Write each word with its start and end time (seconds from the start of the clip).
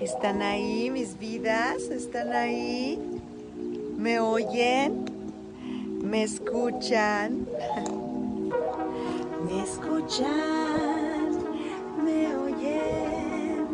¿Están 0.00 0.40
ahí 0.40 0.90
mis 0.90 1.18
vidas? 1.18 1.82
¿Están 1.90 2.32
ahí? 2.32 2.98
¿Me 3.98 4.18
oyen? 4.18 5.04
¿Me 6.02 6.22
escuchan? 6.22 7.46
¿Me 9.44 9.62
escuchan? 9.62 11.38
¿Me 12.02 12.34
oyen? 12.34 13.66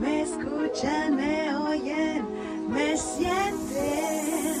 ¿Me 0.00 0.22
escuchan? 0.22 1.16
¿Me 1.16 1.54
oyen? 1.54 2.24
¿Me 2.70 2.96
sienten? 2.96 4.56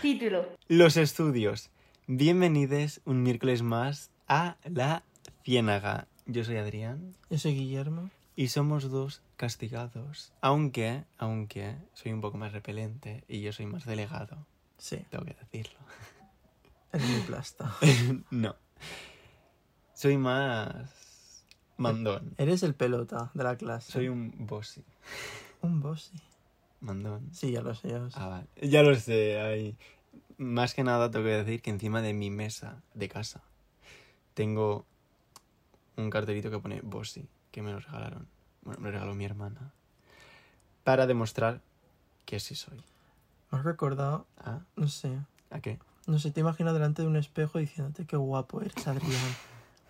Título. 0.00 0.46
Los 0.68 0.96
estudios. 0.96 1.70
Bienvenidos 2.06 3.00
un 3.04 3.24
miércoles 3.24 3.62
más 3.62 4.10
a 4.28 4.56
La 4.64 5.02
Ciénaga. 5.44 6.06
Yo 6.26 6.44
soy 6.44 6.56
Adrián 6.56 7.16
Yo 7.30 7.38
soy 7.38 7.54
Guillermo. 7.56 8.10
y 8.36 8.46
somos 8.48 8.90
dos 8.90 9.22
castigados. 9.42 10.32
Aunque, 10.40 11.02
aunque 11.18 11.74
soy 11.94 12.12
un 12.12 12.20
poco 12.20 12.38
más 12.38 12.52
repelente 12.52 13.24
y 13.26 13.40
yo 13.40 13.52
soy 13.52 13.66
más 13.66 13.84
delegado. 13.84 14.46
Sí, 14.78 15.04
Tengo 15.10 15.24
que 15.24 15.34
decirlo. 15.34 15.80
eres 16.92 17.08
mi 17.08 17.20
plasta. 17.22 17.74
no. 18.30 18.54
Soy 19.94 20.16
más 20.16 21.44
mandón. 21.76 22.36
Eres 22.38 22.62
el 22.62 22.76
pelota 22.76 23.32
de 23.34 23.42
la 23.42 23.56
clase. 23.56 23.90
Soy 23.90 24.06
un 24.06 24.32
bossy. 24.46 24.84
un 25.62 25.80
bossy. 25.80 26.22
Mandón. 26.78 27.34
Sí, 27.34 27.50
ya 27.50 27.62
lo 27.62 27.74
sé, 27.74 27.88
ya 27.88 27.98
lo 27.98 28.12
sé. 28.12 28.18
Ah, 28.20 28.28
vale. 28.28 28.46
Ya 28.62 28.84
lo 28.84 28.94
sé. 28.94 29.40
ay. 29.40 29.76
Más 30.38 30.72
que 30.72 30.84
nada 30.84 31.10
tengo 31.10 31.24
que 31.24 31.32
decir 31.32 31.62
que 31.62 31.70
encima 31.70 32.00
de 32.00 32.14
mi 32.14 32.30
mesa 32.30 32.80
de 32.94 33.08
casa 33.08 33.42
tengo 34.34 34.86
un 35.96 36.10
cartelito 36.10 36.48
que 36.48 36.60
pone 36.60 36.80
Bossy, 36.80 37.26
que 37.50 37.60
me 37.60 37.72
lo 37.72 37.80
regalaron. 37.80 38.28
Bueno, 38.62 38.80
me 38.80 38.88
lo 38.88 38.92
regaló 38.92 39.14
mi 39.14 39.24
hermana. 39.24 39.72
Para 40.84 41.06
demostrar 41.06 41.60
que 42.24 42.40
sí 42.40 42.54
soy. 42.54 42.82
Me 43.50 43.58
has 43.58 43.64
recordado, 43.64 44.26
¿Ah? 44.38 44.60
no 44.76 44.88
sé, 44.88 45.18
¿A 45.50 45.60
qué? 45.60 45.78
no 46.06 46.18
sé, 46.18 46.30
te 46.30 46.40
imagino 46.40 46.72
delante 46.72 47.02
de 47.02 47.08
un 47.08 47.16
espejo 47.16 47.58
diciéndote 47.58 48.06
qué 48.06 48.16
guapo 48.16 48.60
eres, 48.60 48.86
Adrián. 48.86 49.36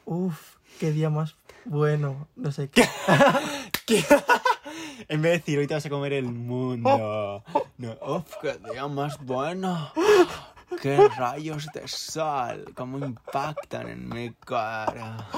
Uf, 0.04 0.56
qué 0.80 0.90
día 0.90 1.10
más 1.10 1.36
bueno. 1.64 2.26
No 2.36 2.50
sé 2.52 2.68
qué. 2.68 2.84
¿Qué? 3.86 4.04
en 5.08 5.22
vez 5.22 5.32
de 5.32 5.38
decir, 5.38 5.58
hoy 5.58 5.66
te 5.66 5.74
vas 5.74 5.86
a 5.86 5.90
comer 5.90 6.12
el 6.12 6.24
mundo. 6.26 7.44
No, 7.78 7.96
uf, 8.16 8.34
qué 8.42 8.58
día 8.72 8.88
más 8.88 9.18
bueno. 9.24 9.92
Qué 10.80 10.96
rayos 11.08 11.66
de 11.74 11.86
sol, 11.86 12.64
cómo 12.74 12.98
impactan 12.98 13.88
en 13.88 14.08
mi 14.08 14.32
cara. 14.32 15.28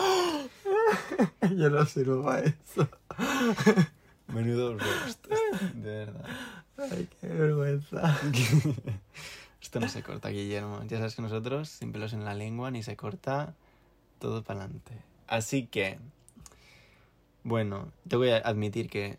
Yo 1.56 1.70
no 1.70 1.84
sirvo 1.86 2.24
para 2.24 2.46
eso. 2.46 2.88
Menudo 4.28 4.78
roast, 4.78 5.26
de 5.74 5.90
verdad. 5.90 6.24
Ay, 6.76 7.08
qué 7.20 7.28
vergüenza. 7.28 8.18
Esto 9.62 9.80
no 9.80 9.88
se 9.88 10.02
corta, 10.02 10.28
Guillermo. 10.28 10.82
Ya 10.86 10.98
sabes 10.98 11.14
que 11.14 11.22
nosotros, 11.22 11.68
sin 11.68 11.92
pelos 11.92 12.12
en 12.12 12.24
la 12.24 12.34
lengua, 12.34 12.70
ni 12.70 12.82
se 12.82 12.96
corta 12.96 13.54
todo 14.18 14.42
para 14.42 14.60
adelante. 14.60 14.92
Así 15.26 15.66
que, 15.66 15.98
bueno, 17.42 17.92
te 18.08 18.16
voy 18.16 18.30
a 18.30 18.38
admitir 18.38 18.88
que 18.88 19.18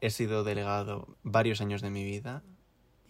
he 0.00 0.10
sido 0.10 0.44
delegado 0.44 1.08
varios 1.22 1.60
años 1.60 1.82
de 1.82 1.90
mi 1.90 2.04
vida 2.04 2.42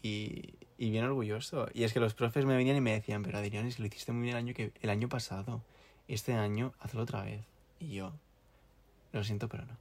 y, 0.02 0.54
y 0.76 0.90
bien 0.90 1.04
orgulloso. 1.04 1.68
Y 1.74 1.84
es 1.84 1.92
que 1.92 2.00
los 2.00 2.14
profes 2.14 2.46
me 2.46 2.56
venían 2.56 2.76
y 2.76 2.80
me 2.80 2.92
decían, 2.92 3.22
pero 3.22 3.38
Adrián, 3.38 3.66
es 3.66 3.76
que 3.76 3.82
lo 3.82 3.88
hiciste 3.88 4.12
muy 4.12 4.22
bien 4.22 4.36
el 4.36 4.42
año, 4.42 4.54
que, 4.54 4.72
el 4.80 4.90
año 4.90 5.08
pasado. 5.08 5.62
Este 6.08 6.32
año, 6.32 6.72
hazlo 6.80 7.02
otra 7.02 7.22
vez. 7.22 7.49
Y 7.80 7.94
yo, 7.94 8.12
lo 9.12 9.24
siento, 9.24 9.48
pero 9.48 9.64
no. 9.66 9.76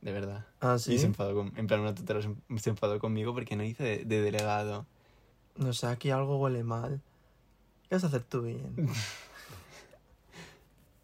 De 0.00 0.12
verdad. 0.12 0.44
Ah, 0.60 0.74
Y 0.74 0.78
sí. 0.80 0.98
se 0.98 1.06
enfadó 1.06 1.34
con, 1.34 1.52
en 1.56 1.66
plan, 1.66 1.80
una 1.80 1.94
tutora 1.94 2.20
se, 2.20 2.34
se 2.58 2.70
enfadó 2.70 2.98
conmigo 2.98 3.32
porque 3.32 3.56
no 3.56 3.62
hice 3.64 3.82
de, 3.84 4.04
de 4.04 4.20
delegado. 4.20 4.86
No 5.56 5.72
sé, 5.72 5.86
aquí 5.86 6.10
algo 6.10 6.38
huele 6.38 6.64
mal. 6.64 7.00
¿Qué 7.88 7.94
vas 7.94 8.04
a 8.04 8.08
hacer 8.08 8.22
tú 8.24 8.42
bien? 8.42 8.74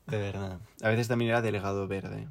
De 0.07 0.19
verdad. 0.19 0.59
A 0.83 0.89
veces 0.89 1.07
también 1.09 1.31
era 1.31 1.41
delegado 1.43 1.87
verde. 1.87 2.27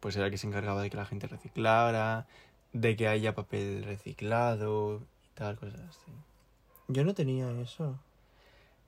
Pues 0.00 0.14
era 0.16 0.26
el 0.26 0.30
que 0.30 0.36
se 0.38 0.46
encargaba 0.46 0.82
de 0.82 0.90
que 0.90 0.96
la 0.98 1.06
gente 1.06 1.26
reciclara, 1.26 2.26
de 2.74 2.96
que 2.96 3.08
haya 3.08 3.34
papel 3.34 3.82
reciclado 3.84 5.00
y 5.00 5.34
tal, 5.34 5.56
cosas 5.56 5.80
así. 5.88 6.12
Yo 6.88 7.02
no 7.04 7.14
tenía 7.14 7.50
eso. 7.62 7.98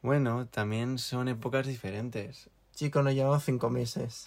Bueno, 0.02 0.46
también 0.46 0.98
son 0.98 1.28
épocas 1.28 1.66
diferentes. 1.66 2.50
Chico, 2.76 3.02
nos 3.02 3.14
llevamos 3.14 3.42
cinco 3.42 3.70
meses. 3.70 4.26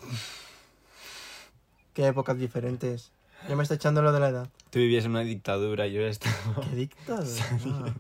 Qué 1.93 2.07
épocas 2.07 2.35
diferentes. 2.35 3.11
Ya 3.47 3.55
me 3.55 3.61
está 3.61 3.75
echando 3.75 4.01
lo 4.01 4.11
de 4.11 4.19
la 4.19 4.29
edad. 4.29 4.49
Tú 4.71 4.79
vivías 4.79 5.05
en 5.05 5.11
una 5.11 5.19
dictadura, 5.21 5.85
yo 5.85 6.01
estaba... 6.01 6.35
¿Qué 6.67 6.75
dictadura? 6.75 7.93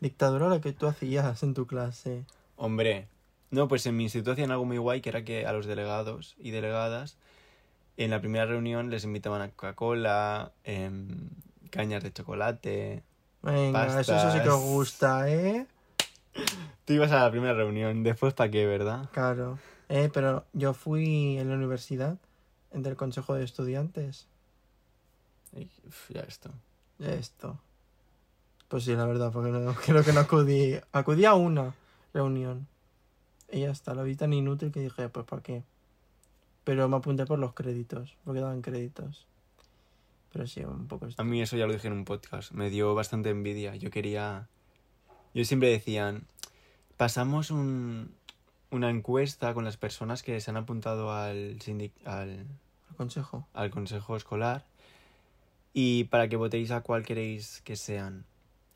dictadura 0.00 0.48
la 0.48 0.62
que 0.62 0.72
tú 0.72 0.86
hacías 0.86 1.42
en 1.42 1.52
tu 1.52 1.66
clase. 1.66 2.24
Hombre, 2.56 3.06
no, 3.50 3.68
pues 3.68 3.84
en 3.84 3.94
mi 3.98 4.04
instituto 4.04 4.32
hacían 4.32 4.50
algo 4.50 4.64
muy 4.64 4.78
guay, 4.78 5.02
que 5.02 5.10
era 5.10 5.24
que 5.24 5.46
a 5.46 5.52
los 5.52 5.66
delegados 5.66 6.36
y 6.38 6.52
delegadas, 6.52 7.18
en 7.98 8.08
la 8.08 8.20
primera 8.20 8.46
reunión 8.46 8.88
les 8.88 9.04
invitaban 9.04 9.42
a 9.42 9.50
Coca-Cola, 9.50 10.52
em, 10.64 11.28
cañas 11.68 12.02
de 12.02 12.14
chocolate. 12.14 13.02
Venga, 13.42 14.00
eso, 14.00 14.16
eso 14.16 14.32
sí 14.32 14.40
que 14.40 14.48
os 14.48 14.54
Pastas. 14.54 14.70
gusta, 14.70 15.30
¿eh? 15.30 15.66
Tú 16.86 16.94
ibas 16.94 17.12
a 17.12 17.24
la 17.24 17.30
primera 17.30 17.52
reunión, 17.52 18.02
después 18.02 18.32
para 18.32 18.50
qué, 18.50 18.64
¿verdad? 18.64 19.10
Claro. 19.12 19.58
Eh, 19.88 20.10
pero 20.12 20.46
yo 20.52 20.74
fui 20.74 21.38
en 21.38 21.48
la 21.48 21.56
universidad 21.56 22.18
del 22.72 22.96
consejo 22.96 23.34
de 23.34 23.44
estudiantes. 23.44 24.26
Y, 25.54 25.70
uf, 25.86 26.10
ya 26.10 26.20
esto. 26.20 26.50
Esto. 26.98 27.58
Pues 28.68 28.84
sí, 28.84 28.94
la 28.94 29.04
verdad, 29.04 29.30
porque 29.32 29.50
no, 29.50 29.74
creo 29.86 30.02
que 30.02 30.12
no 30.12 30.20
acudí. 30.20 30.74
Acudí 30.92 31.24
a 31.24 31.34
una 31.34 31.74
reunión. 32.14 32.66
Y 33.50 33.60
ya 33.60 33.70
está, 33.70 33.94
lo 33.94 34.04
vi 34.04 34.16
tan 34.16 34.32
inútil 34.32 34.72
que 34.72 34.80
dije, 34.80 35.08
pues 35.10 35.26
¿para 35.26 35.42
qué? 35.42 35.62
Pero 36.64 36.88
me 36.88 36.96
apunté 36.96 37.26
por 37.26 37.38
los 37.38 37.52
créditos, 37.52 38.16
porque 38.24 38.40
daban 38.40 38.62
créditos. 38.62 39.26
Pero 40.32 40.46
sí, 40.46 40.64
un 40.64 40.86
poco 40.86 41.04
A 41.04 41.08
esto. 41.08 41.24
mí 41.24 41.42
eso 41.42 41.56
ya 41.58 41.66
lo 41.66 41.74
dije 41.74 41.88
en 41.88 41.92
un 41.92 42.06
podcast, 42.06 42.52
me 42.52 42.70
dio 42.70 42.94
bastante 42.94 43.28
envidia. 43.28 43.76
Yo 43.76 43.90
quería... 43.90 44.48
Yo 45.34 45.44
siempre 45.44 45.68
decían, 45.68 46.26
pasamos 46.96 47.50
un, 47.50 48.14
una 48.72 48.90
encuesta 48.90 49.54
con 49.54 49.64
las 49.64 49.76
personas 49.76 50.22
que 50.22 50.40
se 50.40 50.50
han 50.50 50.56
apuntado 50.56 51.12
al, 51.12 51.58
al, 52.04 52.28
El 52.30 52.96
consejo. 52.96 53.46
al 53.54 53.70
consejo 53.70 54.16
escolar 54.16 54.64
y 55.74 56.04
para 56.04 56.28
que 56.28 56.36
votéis 56.36 56.70
a 56.70 56.80
cuál 56.80 57.04
queréis 57.04 57.60
que 57.64 57.76
sean, 57.76 58.24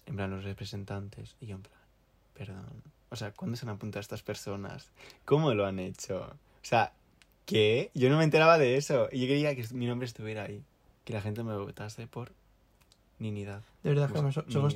en 0.06 0.16
plan 0.16 0.30
los 0.30 0.44
representantes. 0.44 1.34
Y 1.40 1.46
yo 1.46 1.56
en 1.56 1.62
plan, 1.62 1.80
perdón, 2.34 2.82
o 3.10 3.16
sea, 3.16 3.32
¿cuándo 3.32 3.56
se 3.56 3.64
han 3.66 3.70
apuntado 3.70 4.00
estas 4.00 4.22
personas? 4.22 4.90
¿Cómo 5.24 5.54
lo 5.54 5.66
han 5.66 5.78
hecho? 5.78 6.20
O 6.22 6.64
sea, 6.64 6.92
¿qué? 7.46 7.90
Yo 7.94 8.10
no 8.10 8.18
me 8.18 8.24
enteraba 8.24 8.58
de 8.58 8.76
eso 8.76 9.08
y 9.10 9.20
yo 9.22 9.26
quería 9.26 9.56
que 9.56 9.66
mi 9.72 9.86
nombre 9.86 10.06
estuviera 10.06 10.44
ahí, 10.44 10.62
que 11.04 11.12
la 11.14 11.22
gente 11.22 11.42
me 11.42 11.56
votase 11.56 12.06
por 12.06 12.32
ninidad. 13.18 13.62
De 13.82 13.90
verdad 13.90 14.10
que 14.12 14.20
Pues, 14.20 14.34
somos... 14.48 14.74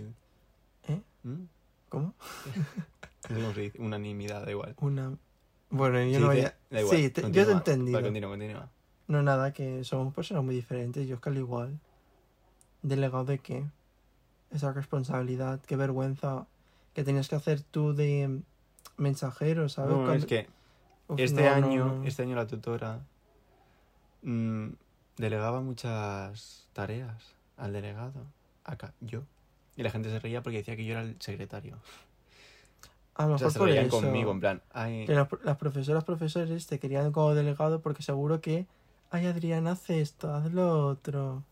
¿Eh? 0.88 1.00
¿Mm? 1.24 1.44
¿Cómo? 1.90 2.14
No 3.28 3.52
unanimidad, 3.84 4.44
da 4.44 4.50
igual. 4.50 4.74
Una... 4.80 5.16
Bueno, 5.68 6.02
yo 6.04 6.18
no 6.20 6.30
dice- 6.30 6.40
voy 6.40 6.40
a... 6.40 6.54
da 6.70 6.80
igual, 6.80 6.96
Sí, 6.96 7.10
te- 7.10 7.22
yo 7.22 7.30
te 7.30 7.40
he 7.42 7.46
continúa. 7.46 8.02
continúa. 8.02 8.70
No, 9.08 9.22
nada, 9.22 9.52
que 9.52 9.84
somos 9.84 10.14
personas 10.14 10.42
muy 10.44 10.54
diferentes. 10.54 11.06
Yo 11.06 11.16
es 11.16 11.20
que 11.20 11.28
al 11.28 11.36
igual. 11.36 11.78
¿Delegado 12.82 13.24
de 13.24 13.38
qué? 13.38 13.64
Esa 14.50 14.72
responsabilidad, 14.72 15.60
qué 15.60 15.76
vergüenza 15.76 16.46
que 16.94 17.04
tenías 17.04 17.28
que 17.28 17.36
hacer 17.36 17.60
tú 17.60 17.92
de 17.94 18.40
mensajero, 18.96 19.68
¿sabes? 19.68 19.90
No, 19.90 19.96
Cuando- 19.98 20.14
es 20.14 20.26
que 20.26 20.46
Uf, 21.08 21.18
Este 21.20 21.42
no, 21.42 21.50
año, 21.50 21.84
no. 21.98 22.04
este 22.04 22.22
año 22.22 22.36
la 22.36 22.46
tutora 22.46 23.00
mm, 24.22 24.68
delegaba 25.16 25.60
muchas 25.60 26.68
tareas 26.72 27.34
al 27.56 27.72
delegado. 27.72 28.26
Acá, 28.64 28.94
yo. 29.00 29.22
Y 29.76 29.82
la 29.82 29.90
gente 29.90 30.08
se 30.10 30.18
reía 30.20 30.42
porque 30.42 30.58
decía 30.58 30.76
que 30.76 30.84
yo 30.84 30.92
era 30.92 31.02
el 31.02 31.16
secretario. 31.20 31.78
A 33.20 33.26
lo 33.26 33.34
O 33.34 33.38
sea, 33.38 33.48
mejor 33.48 33.52
se 33.52 33.58
por 33.58 33.68
reían 33.68 33.86
eso. 33.86 34.00
conmigo, 34.00 34.32
en 34.32 34.40
plan, 34.40 34.62
ay, 34.72 35.04
Que 35.04 35.14
las, 35.14 35.28
las 35.44 35.56
profesoras, 35.58 36.04
profesores 36.04 36.66
te 36.66 36.78
querían 36.78 37.12
como 37.12 37.34
delegado 37.34 37.80
porque 37.82 38.02
seguro 38.02 38.40
que, 38.40 38.66
ay, 39.10 39.26
Adrián, 39.26 39.66
haz 39.66 39.90
esto, 39.90 40.32
haz 40.32 40.50
lo 40.52 40.86
otro. 40.86 41.44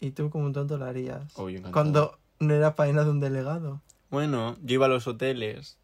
Y 0.00 0.12
tú 0.12 0.30
como 0.30 0.46
un 0.46 0.54
tonto 0.54 0.78
lo 0.78 0.86
harías. 0.86 1.34
Cuando 1.70 2.18
no 2.38 2.54
era 2.54 2.72
faena 2.72 3.04
de 3.04 3.10
un 3.10 3.20
delegado. 3.20 3.82
Bueno, 4.10 4.56
yo 4.62 4.74
iba 4.74 4.86
a 4.86 4.88
los 4.88 5.06
hoteles. 5.06 5.76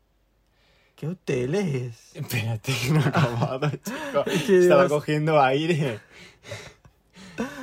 ¿Qué 0.95 1.09
hoteles? 1.09 2.11
Espérate, 2.17 2.73
que 2.73 2.91
no 2.91 3.01
he 3.01 3.05
acabado, 3.05 3.69
chico. 3.85 4.25
Estaba 4.51 4.89
cogiendo 4.89 5.41
aire. 5.43 6.01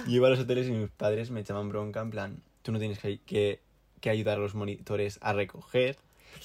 Yo 0.05 0.11
iba 0.17 0.27
a 0.27 0.29
los 0.29 0.39
hoteles 0.41 0.67
y 0.67 0.71
mis 0.71 0.91
padres 0.91 1.31
me 1.31 1.39
echaban 1.39 1.67
bronca, 1.69 2.01
en 2.01 2.11
plan, 2.11 2.43
tú 2.61 2.71
no 2.71 2.77
tienes 2.77 2.99
que, 2.99 3.19
que, 3.21 3.59
que 4.01 4.11
ayudar 4.11 4.37
a 4.37 4.41
los 4.41 4.53
monitores 4.53 5.17
a 5.23 5.33
recoger, 5.33 5.97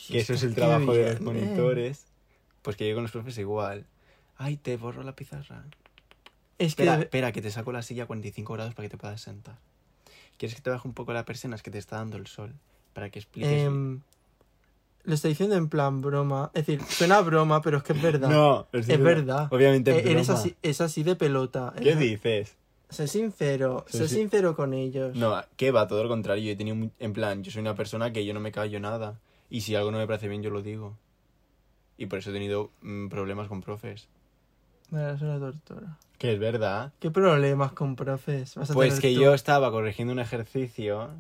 que 0.08 0.19
eso 0.19 0.35
es 0.35 0.43
el 0.43 0.55
trabajo 0.55 0.93
de 0.93 1.05
los 1.11 1.20
eh. 1.20 1.23
monitores. 1.23 2.05
Pues 2.62 2.76
que 2.76 2.88
yo 2.88 2.94
con 2.94 3.02
los 3.05 3.12
profes 3.12 3.38
igual. 3.38 3.87
Ay, 4.37 4.56
te 4.56 4.76
borro 4.76 5.02
la 5.02 5.14
pizarra. 5.14 5.64
Es 6.58 6.75
que... 6.75 6.82
Espera, 6.82 6.99
espera, 7.00 7.32
que 7.32 7.40
te 7.43 7.50
saco 7.50 7.73
la 7.73 7.82
silla 7.82 8.05
a 8.05 8.06
45 8.06 8.52
grados 8.52 8.75
para 8.75 8.87
que 8.88 8.90
te 8.90 8.96
puedas 8.99 9.20
sentar. 9.20 9.56
¿Quieres 10.37 10.55
que 10.55 10.62
te 10.62 10.70
baje 10.70 10.87
un 10.87 10.94
poco 10.94 11.12
la 11.12 11.25
persiana? 11.25 11.56
Es 11.56 11.62
que 11.62 11.70
te 11.70 11.79
está 11.79 11.96
dando 11.96 12.17
el 12.17 12.26
sol. 12.26 12.52
Para 12.93 13.11
que 13.11 13.19
expliques. 13.19 13.50
em, 13.50 14.00
lo 15.05 15.14
estoy 15.14 15.31
diciendo 15.31 15.56
en 15.56 15.69
plan 15.69 16.00
broma. 16.00 16.50
Es 16.55 16.67
decir, 16.67 16.84
suena 16.84 17.19
a 17.19 17.20
broma, 17.23 17.62
pero 17.62 17.79
es 17.79 17.82
que 17.84 17.93
es 17.93 18.02
verdad. 18.02 18.29
no, 18.29 18.67
es 18.73 18.87
verdad. 18.87 19.49
Obviamente 19.52 19.93
Eh, 19.93 19.99
es 20.00 20.06
eres 20.06 20.26
broma. 20.26 20.41
así, 20.41 20.56
es 20.62 20.81
así 20.81 21.02
de 21.02 21.17
pelota. 21.17 21.73
¿Qué 21.81 21.91
Es- 21.91 21.99
dices? 21.99 22.55
Sé 22.91 23.06
sincero, 23.06 23.84
sé 23.88 24.08
sincero 24.08 24.56
con 24.56 24.73
ellos. 24.73 25.14
No, 25.14 25.43
que 25.58 25.70
va, 25.70 25.87
todo 25.87 26.02
lo 26.02 26.08
contrario. 26.08 26.43
Yo 26.44 26.52
he 26.52 26.56
tenido. 26.56 26.91
En 26.99 27.12
plan, 27.12 27.43
yo 27.44 27.50
soy 27.50 27.61
una 27.61 27.75
persona 27.75 28.12
que 28.14 28.25
yo 28.25 28.32
no 28.32 28.41
me 28.41 28.50
callo 28.50 28.81
nada. 28.81 29.19
Y 29.50 29.62
si 29.62 29.74
algo 29.74 29.90
no 29.90 29.98
me 29.98 30.06
parece 30.06 30.28
bien, 30.28 30.42
yo 30.42 30.50
lo 30.50 30.62
digo. 30.62 30.96
Y 31.96 32.06
por 32.06 32.18
eso 32.20 32.30
he 32.30 32.32
tenido 32.32 32.70
mm, 32.82 33.08
problemas 33.08 33.48
con 33.48 33.60
profes. 33.60 34.08
No, 34.90 35.00
eres 35.00 35.20
una 35.22 35.38
tortura. 35.38 35.98
Que 36.18 36.32
es 36.32 36.38
verdad. 36.38 36.92
¿Qué 36.98 37.10
problemas 37.10 37.72
con 37.72 37.96
profes? 37.96 38.54
vas 38.56 38.70
a 38.70 38.74
Pues 38.74 39.00
que 39.00 39.14
tú? 39.14 39.20
yo 39.20 39.34
estaba 39.34 39.70
corrigiendo 39.70 40.12
un 40.12 40.18
ejercicio 40.20 41.10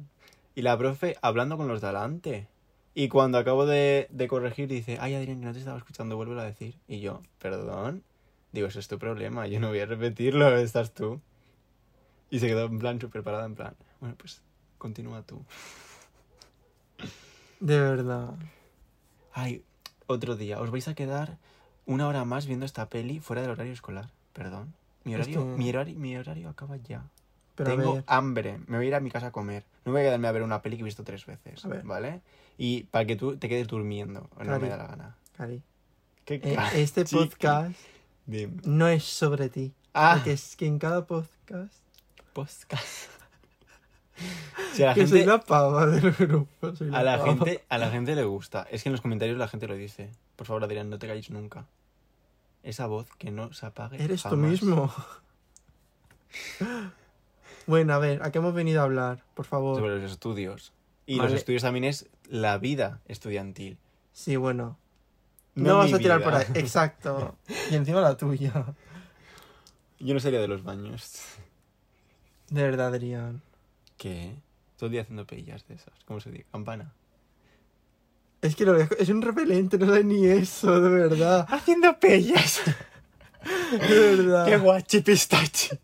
y 0.54 0.62
la 0.62 0.76
profe 0.78 1.16
hablando 1.22 1.56
con 1.56 1.68
los 1.68 1.80
de 1.80 1.86
adelante. 1.88 2.48
Y 2.94 3.08
cuando 3.08 3.38
acabo 3.38 3.64
de, 3.66 4.08
de 4.10 4.28
corregir 4.28 4.68
dice, 4.68 4.98
ay 5.00 5.14
Adrián, 5.14 5.40
que 5.40 5.46
no 5.46 5.52
te 5.52 5.58
estaba 5.60 5.78
escuchando, 5.78 6.16
vuelve 6.16 6.40
a 6.40 6.44
decir. 6.44 6.74
Y 6.88 7.00
yo, 7.00 7.22
perdón. 7.38 8.02
Digo, 8.50 8.66
eso 8.66 8.80
es 8.80 8.88
tu 8.88 8.98
problema, 8.98 9.46
yo 9.46 9.60
no 9.60 9.68
voy 9.68 9.80
a 9.80 9.86
repetirlo, 9.86 10.56
estás 10.56 10.94
tú. 10.94 11.20
Y 12.30 12.38
se 12.40 12.46
quedó 12.46 12.64
en 12.64 12.78
plan 12.78 13.00
súper 13.00 13.22
parada, 13.22 13.44
en 13.44 13.54
plan, 13.54 13.74
bueno, 14.00 14.16
pues 14.18 14.42
continúa 14.78 15.22
tú. 15.22 15.44
De 17.60 17.80
verdad. 17.80 18.34
Ay, 19.32 19.62
otro 20.06 20.36
día, 20.36 20.60
os 20.60 20.70
vais 20.70 20.88
a 20.88 20.94
quedar 20.94 21.38
una 21.86 22.06
hora 22.06 22.24
más 22.24 22.46
viendo 22.46 22.66
esta 22.66 22.88
peli 22.88 23.20
fuera 23.20 23.42
del 23.42 23.50
horario 23.52 23.72
escolar. 23.72 24.10
Perdón. 24.32 24.74
Mi 25.04 25.14
Es 25.14 25.20
horario, 25.20 25.40
que- 25.40 25.58
mi 25.58 25.68
horario, 25.70 25.98
mi 25.98 26.16
horario 26.16 26.48
acaba 26.48 26.76
ya. 26.76 27.04
Pero 27.54 27.70
Tengo 27.76 28.02
hambre, 28.06 28.58
me 28.68 28.76
voy 28.76 28.86
a 28.86 28.88
ir 28.88 28.94
a 28.94 29.00
mi 29.00 29.10
casa 29.10 29.28
a 29.28 29.32
comer. 29.32 29.64
No 29.84 29.90
voy 29.92 30.02
a 30.02 30.04
quedarme 30.04 30.28
a 30.28 30.32
ver 30.32 30.42
una 30.42 30.62
peli 30.62 30.76
que 30.76 30.82
he 30.82 30.84
visto 30.84 31.02
tres 31.02 31.26
veces, 31.26 31.64
A 31.64 31.68
ver. 31.68 31.82
¿vale? 31.82 32.20
Y 32.56 32.84
para 32.84 33.04
que 33.04 33.16
tú 33.16 33.36
te 33.36 33.48
quedes 33.48 33.66
durmiendo, 33.66 34.28
o 34.36 34.44
no 34.44 34.52
me 34.52 34.58
Cari. 34.58 34.68
da 34.68 34.76
la 34.76 34.86
gana. 34.86 35.16
Cari, 35.36 35.62
¿Qué 36.24 36.34
eh, 36.44 36.56
este 36.74 37.04
podcast 37.10 37.74
Dime. 38.26 38.60
no 38.64 38.86
es 38.86 39.02
sobre 39.04 39.48
ti. 39.48 39.72
Ah, 39.94 40.14
Porque 40.16 40.32
es 40.32 40.54
que 40.54 40.66
en 40.66 40.78
cada 40.78 41.06
podcast... 41.06 41.72
podcast. 42.32 43.10
Si 44.72 44.82
a 44.82 44.88
la 44.88 44.94
que 44.94 45.06
soy 45.06 45.20
gente, 45.20 45.32
la 45.32 45.40
pava 45.40 45.86
del 45.86 46.12
grupo. 46.12 46.74
soy 46.76 46.90
a 46.94 47.02
la 47.02 47.18
pava. 47.18 47.28
gente, 47.30 47.64
a 47.68 47.78
la 47.78 47.90
gente 47.90 48.14
le 48.14 48.24
gusta. 48.24 48.66
Es 48.70 48.82
que 48.82 48.88
en 48.88 48.92
los 48.92 49.00
comentarios 49.00 49.36
la 49.36 49.48
gente 49.48 49.66
lo 49.66 49.74
dice. 49.74 50.10
Por 50.36 50.46
favor, 50.46 50.62
Adrián, 50.62 50.88
no 50.90 50.98
te 50.98 51.08
calles 51.08 51.30
nunca. 51.30 51.66
Esa 52.62 52.86
voz 52.86 53.08
que 53.18 53.30
no 53.30 53.52
se 53.52 53.66
apague. 53.66 54.02
Eres 54.02 54.22
tú 54.22 54.36
mismo. 54.36 54.92
bueno, 57.66 57.94
a 57.94 57.98
ver, 57.98 58.22
¿a 58.22 58.30
qué 58.30 58.38
hemos 58.38 58.54
venido 58.54 58.80
a 58.80 58.84
hablar? 58.84 59.24
Por 59.34 59.46
favor. 59.46 59.78
Sobre 59.78 60.00
los 60.00 60.12
estudios. 60.12 60.72
Y 61.06 61.18
Vale. 61.18 61.30
los 61.30 61.38
estudios 61.38 61.62
también 61.62 61.84
es 61.84 62.06
la 62.28 62.58
vida 62.58 63.00
estudiantil. 63.06 63.78
Sí, 64.12 64.36
bueno. 64.36 64.78
No, 65.54 65.78
vas 65.78 65.92
a 65.92 65.98
tirar 65.98 66.18
vida. 66.18 66.30
por 66.30 66.40
ahí. 66.40 66.46
Exacto. 66.54 67.36
Y 67.70 67.74
encima 67.74 68.00
la 68.00 68.16
tuya. 68.16 68.66
Yo 69.98 70.14
no 70.14 70.20
sería 70.20 70.40
de 70.40 70.48
los 70.48 70.62
baños. 70.62 71.22
De 72.50 72.62
verdad, 72.62 72.88
Adrián. 72.88 73.42
¿Qué? 73.98 74.34
Todo 74.78 74.86
el 74.86 74.92
día 74.92 75.02
haciendo 75.02 75.26
pellas 75.26 75.66
de 75.68 75.74
esas. 75.74 75.92
¿Cómo 76.06 76.20
se 76.20 76.30
dice? 76.30 76.46
Campana. 76.50 76.92
Es 78.40 78.54
que 78.56 78.64
lo 78.64 78.78
dejo- 78.78 78.94
es 78.98 79.08
un 79.08 79.20
repelente, 79.20 79.76
no 79.78 79.92
sé 79.92 80.04
ni 80.04 80.24
eso, 80.26 80.80
de 80.80 80.88
verdad. 80.88 81.46
Haciendo 81.50 81.98
pellas. 81.98 82.62
De 83.72 83.98
verdad. 84.16 84.46
¡Qué 84.46 84.56
guachi 84.56 85.00
pistache! 85.00 85.78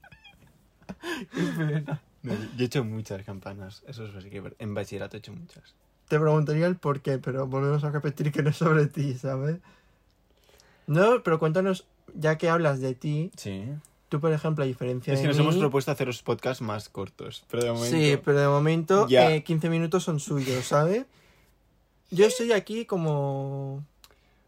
Qué 1.33 1.43
pena. 1.57 2.01
No, 2.23 2.33
yo 2.35 2.41
he 2.59 2.65
hecho 2.65 2.85
muchas 2.85 3.23
campanas. 3.25 3.83
Eso 3.87 4.07
es 4.07 4.15
así 4.15 4.31
que 4.31 4.43
en 4.59 4.75
bachillerato 4.75 5.17
he 5.17 5.19
hecho 5.19 5.33
muchas. 5.33 5.75
Te 6.09 6.19
preguntaría 6.19 6.67
el 6.67 6.77
por 6.77 7.01
qué, 7.01 7.19
pero 7.19 7.47
volvemos 7.47 7.85
a 7.85 7.91
repetir 7.91 8.33
que 8.33 8.43
no 8.43 8.51
es 8.51 8.57
sobre 8.57 8.87
ti, 8.87 9.15
¿sabes? 9.15 9.59
No, 10.87 11.23
pero 11.23 11.39
cuéntanos, 11.39 11.87
ya 12.15 12.37
que 12.39 12.49
hablas 12.49 12.81
de 12.81 12.95
ti, 12.95 13.31
Sí. 13.37 13.67
Tú, 14.17 14.21
por 14.21 14.33
ejemplo, 14.33 14.65
a 14.65 14.67
diferencia 14.67 15.13
Es 15.13 15.21
que 15.21 15.27
nos 15.27 15.37
mí... 15.37 15.43
hemos 15.43 15.57
propuesto 15.57 15.91
hacer 15.91 16.07
los 16.07 16.23
podcasts 16.23 16.63
más 16.63 16.89
cortos. 16.89 17.45
Pero 17.51 17.65
de 17.65 17.73
momento. 17.73 17.97
Sí, 17.97 18.19
pero 18.25 18.39
de 18.41 18.47
momento 18.49 19.09
Ya. 19.09 19.35
eh, 19.35 19.43
15 19.43 19.69
minutos 19.71 20.05
son 20.05 20.21
suyos, 20.21 20.65
¿sabes? 20.67 21.05
Yo 22.11 22.27
estoy 22.27 22.53
aquí 22.53 22.85
como 22.87 23.85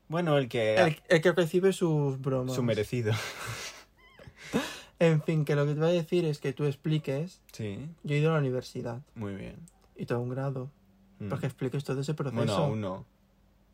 Bueno, 0.09 0.39
el 0.39 0.49
que. 0.49 0.77
el, 0.77 1.01
el 1.09 1.21
que 1.21 1.33
recibe 1.33 1.73
sus 1.73 2.21
bromas. 2.21 2.55
Su 2.55 2.63
merecido. 2.63 3.13
En 4.99 5.21
fin, 5.23 5.45
que 5.45 5.55
lo 5.55 5.67
que 5.67 5.75
te 5.75 5.81
voy 5.81 5.91
a 5.91 5.93
decir 5.93 6.25
es 6.25 6.39
que 6.39 6.55
tú 6.55 6.65
expliques. 6.65 7.41
Sí, 7.53 7.87
Yo 8.03 8.15
he 8.15 8.19
ido 8.19 8.31
a 8.31 8.35
la 8.35 8.39
universidad 8.39 9.03
muy 9.15 9.35
bien. 9.35 9.57
y 9.95 10.07
todo 10.07 10.21
un 10.21 10.31
grado. 10.31 10.71
Mm. 11.19 11.29
Para 11.29 11.41
que 11.41 11.47
expliques 11.49 11.85
todo 11.85 12.01
ese 12.01 12.15
proceso. 12.15 12.37
Bueno, 12.39 12.55
aún 12.57 12.81
no. 12.81 13.05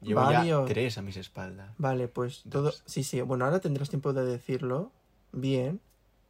Llevo 0.01 0.21
Varios. 0.21 0.67
ya 0.69 0.75
tres 0.75 0.99
a 0.99 1.03
mis 1.03 1.17
espaldas. 1.17 1.71
Vale, 1.79 2.09
pues 2.09 2.43
todo. 2.51 2.73
Sí, 2.87 3.05
sí. 3.05 3.21
Bueno, 3.21 3.45
ahora 3.45 3.61
tendrás 3.61 3.89
tiempo 3.89 4.13
de 4.13 4.25
decirlo. 4.25 4.91
Bien. 5.33 5.81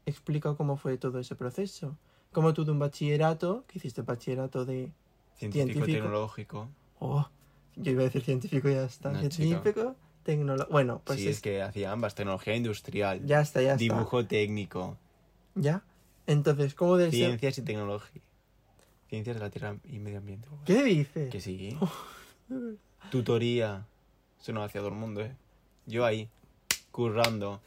Explica 0.06 0.54
cómo 0.54 0.76
fue 0.76 0.96
todo 0.98 1.18
ese 1.18 1.34
proceso. 1.36 1.96
Cómo 2.32 2.54
tú 2.54 2.64
de 2.64 2.72
un 2.72 2.78
bachillerato, 2.78 3.64
que 3.68 3.78
hiciste 3.78 4.02
bachillerato 4.02 4.64
de. 4.64 4.90
Científico, 5.36 5.72
Científico. 5.74 5.86
tecnológico. 5.86 6.68
Oh, 6.98 7.28
yo 7.76 7.92
iba 7.92 8.02
a 8.02 8.04
decir 8.04 8.22
científico 8.22 8.68
y 8.68 8.74
ya 8.74 8.84
está. 8.84 9.10
No, 9.12 9.18
científico, 9.20 9.96
tecnológico. 10.22 10.72
Bueno, 10.72 11.00
pues 11.04 11.18
sí, 11.20 11.28
es- 11.28 11.36
es 11.36 11.42
que 11.42 11.62
hacía 11.62 11.92
ambas. 11.92 12.14
Tecnología 12.14 12.54
industrial. 12.56 13.24
ya 13.26 13.40
está, 13.40 13.60
ya 13.62 13.72
está. 13.72 13.78
dibujo 13.78 14.24
técnico. 14.26 14.96
¿Ya? 15.54 15.82
Entonces, 16.26 16.74
¿cómo 16.74 16.96
ser? 16.98 17.10
Ciencias 17.10 17.58
y 17.58 17.62
tecnología. 17.62 18.22
Ciencias 19.08 19.36
de 19.36 19.40
la 19.40 19.50
Tierra 19.50 19.76
y 19.84 19.98
Medio 19.98 20.18
Ambiente. 20.18 20.48
¿Qué 20.64 20.82
dices? 20.84 21.30
Que 21.30 21.40
sí. 21.40 21.76
Tutoría. 23.10 23.86
Eso 24.40 24.52
no 24.52 24.62
hacía 24.64 24.80
todo 24.80 24.88
el 24.90 24.96
mundo, 24.96 25.20
¿eh? 25.20 25.34
Yo 25.86 26.04
ahí, 26.04 26.28
currando. 26.90 27.60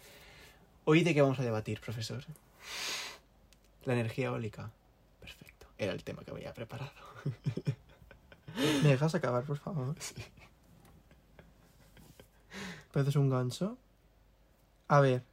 ¿Hoy 0.86 1.04
de 1.04 1.14
qué 1.14 1.22
vamos 1.22 1.40
a 1.40 1.44
debatir, 1.44 1.80
profesor? 1.82 2.24
La 3.86 3.94
energía 3.94 4.28
eólica. 4.28 4.70
Perfecto. 5.20 5.68
Era 5.78 5.92
el 5.94 6.04
tema 6.04 6.24
que 6.24 6.32
había 6.32 6.54
preparado. 6.54 6.92
¿Me 8.84 8.90
dejas 8.90 9.16
acabar, 9.16 9.44
por 9.44 9.58
favor? 9.58 9.96
¿Pareces 12.92 13.16
un 13.16 13.30
ganso? 13.30 13.78
A 14.88 15.00
ver. 15.02 15.24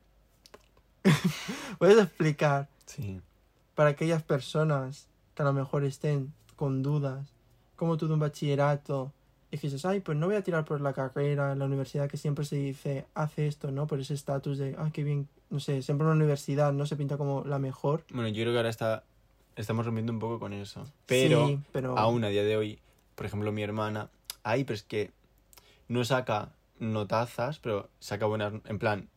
¿Puedes 1.78 1.98
explicar 2.02 2.68
Sí. 2.86 3.20
para 3.74 3.90
aquellas 3.90 4.22
personas 4.22 5.06
que 5.34 5.42
a 5.42 5.44
lo 5.44 5.52
mejor 5.52 5.84
estén 5.84 6.32
con 6.56 6.82
dudas, 6.82 7.26
como 7.76 7.96
tú 7.96 8.06
de 8.08 8.14
un 8.14 8.20
bachillerato, 8.20 9.12
y 9.52 9.58
dices, 9.58 9.84
ay, 9.84 10.00
pues 10.00 10.16
no 10.16 10.26
voy 10.26 10.36
a 10.36 10.42
tirar 10.42 10.64
por 10.64 10.80
la 10.80 10.94
carrera 10.94 11.54
la 11.54 11.66
universidad 11.66 12.08
que 12.08 12.16
siempre 12.16 12.46
se 12.46 12.56
dice, 12.56 13.04
hace 13.14 13.46
esto, 13.46 13.70
¿no? 13.70 13.86
Por 13.86 14.00
ese 14.00 14.14
estatus 14.14 14.56
de, 14.56 14.74
ay, 14.78 14.90
qué 14.92 15.04
bien, 15.04 15.28
no 15.50 15.60
sé, 15.60 15.82
siempre 15.82 16.06
una 16.06 16.16
universidad 16.16 16.72
no 16.72 16.86
se 16.86 16.96
pinta 16.96 17.18
como 17.18 17.44
la 17.44 17.58
mejor. 17.58 18.02
Bueno, 18.10 18.28
yo 18.28 18.42
creo 18.42 18.52
que 18.52 18.56
ahora 18.56 18.70
está, 18.70 19.04
estamos 19.54 19.84
rompiendo 19.84 20.10
un 20.10 20.18
poco 20.18 20.40
con 20.40 20.54
eso. 20.54 20.90
Pero, 21.04 21.48
Sí, 21.48 21.58
pero 21.70 21.98
aún 21.98 22.24
a 22.24 22.28
día 22.28 22.44
de 22.44 22.56
hoy, 22.56 22.78
por 23.14 23.26
ejemplo, 23.26 23.52
mi 23.52 23.62
hermana, 23.62 24.08
ay, 24.42 24.64
pero 24.64 24.74
es 24.74 24.84
que 24.84 25.10
no 25.86 26.02
saca 26.06 26.52
notazas, 26.78 27.58
pero 27.58 27.90
saca 28.00 28.24
buenas, 28.24 28.54
en 28.64 28.78
plan, 28.78 29.10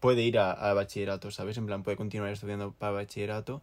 puede 0.00 0.22
ir 0.22 0.40
a, 0.40 0.50
a 0.50 0.74
bachillerato, 0.74 1.30
¿sabes? 1.30 1.56
En 1.56 1.66
plan, 1.66 1.84
puede 1.84 1.96
continuar 1.96 2.32
estudiando 2.32 2.72
para 2.72 2.90
bachillerato. 2.90 3.62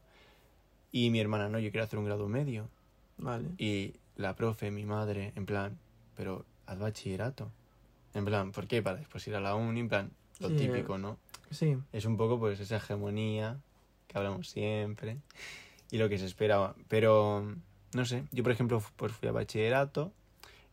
Y 0.94 1.10
mi 1.10 1.20
hermana, 1.20 1.50
no, 1.50 1.60
yo 1.60 1.72
quiero 1.72 1.84
hacer 1.84 2.00
un 2.00 2.06
grado 2.06 2.30
medio. 2.30 2.70
Vale. 3.18 3.50
Y 3.58 3.96
la 4.16 4.36
profe, 4.36 4.72
mi 4.72 4.86
madre, 4.86 5.34
en 5.36 5.46
plan, 5.46 5.78
pero 6.16 6.46
haz 6.66 6.80
bachillerato. 6.80 7.52
En 8.14 8.26
plan, 8.26 8.52
¿por 8.52 8.68
qué? 8.68 8.82
Para 8.82 8.98
después 8.98 9.28
ir 9.28 9.36
a 9.36 9.42
la 9.42 9.56
uni, 9.56 9.82
en 9.82 9.90
plan, 9.90 10.12
lo 10.40 10.50
Sí, 10.50 10.56
típico, 10.56 10.98
¿no? 10.98 11.18
Sí, 11.50 11.78
Es 11.92 12.06
un 12.06 12.18
poco 12.18 12.40
pues 12.40 12.60
esa 12.60 12.78
hegemonía 12.78 13.58
que 14.08 14.18
hablamos 14.18 14.50
siempre 14.50 15.18
y 15.92 15.98
lo 15.98 16.10
que 16.10 16.18
se 16.18 16.26
esperaba. 16.26 16.76
Pero, 16.88 17.56
no 17.94 18.06
sé, 18.06 18.24
yo 18.32 18.44
por 18.44 18.52
ejemplo 18.52 18.84
pues 18.96 19.12
fui 19.12 19.30
a 19.30 19.32
bachillerato 19.32 20.12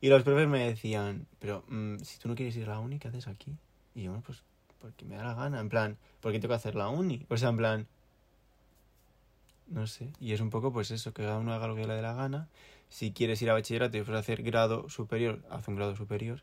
y 0.00 0.09
los 0.09 0.23
profes 0.23 0.49
me 0.49 0.66
decían, 0.66 1.26
pero 1.38 1.64
mm, 1.68 1.99
si 1.99 2.18
tú 2.18 2.28
no 2.28 2.35
quieres 2.35 2.56
ir 2.56 2.64
a 2.64 2.75
la 2.75 2.78
uni, 2.78 2.99
¿qué 2.99 3.09
haces 3.09 3.26
aquí? 3.26 3.54
Y 3.94 4.04
yo, 4.04 4.11
bueno, 4.11 4.23
pues 4.25 4.42
porque 4.80 5.04
me 5.04 5.16
da 5.16 5.25
la 5.25 5.35
gana, 5.35 5.61
en 5.61 5.68
plan, 5.68 5.99
¿por 6.20 6.32
qué 6.32 6.38
tengo 6.40 6.52
que 6.52 6.56
hacer 6.56 6.75
la 6.75 6.88
uni? 6.88 7.26
O 7.28 7.37
sea, 7.37 7.50
en 7.50 7.56
plan, 7.59 7.87
no 9.66 9.87
sé, 9.87 10.11
y 10.18 10.32
es 10.32 10.40
un 10.40 10.50
poco 10.50 10.73
pues 10.73 10.90
eso, 10.90 11.12
que 11.12 11.23
cada 11.23 11.38
uno 11.38 11.52
haga 11.52 11.68
lo 11.68 11.76
que 11.76 11.87
le 11.87 11.94
dé 11.94 12.02
la 12.02 12.14
gana. 12.14 12.49
Si 12.90 13.12
quieres 13.12 13.40
ir 13.40 13.50
a 13.50 13.54
bachillerato 13.54 13.97
y 13.97 14.00
hacer 14.00 14.42
grado 14.42 14.88
superior, 14.88 15.42
haz 15.49 15.66
un 15.68 15.76
grado 15.76 15.97
superior 15.97 16.42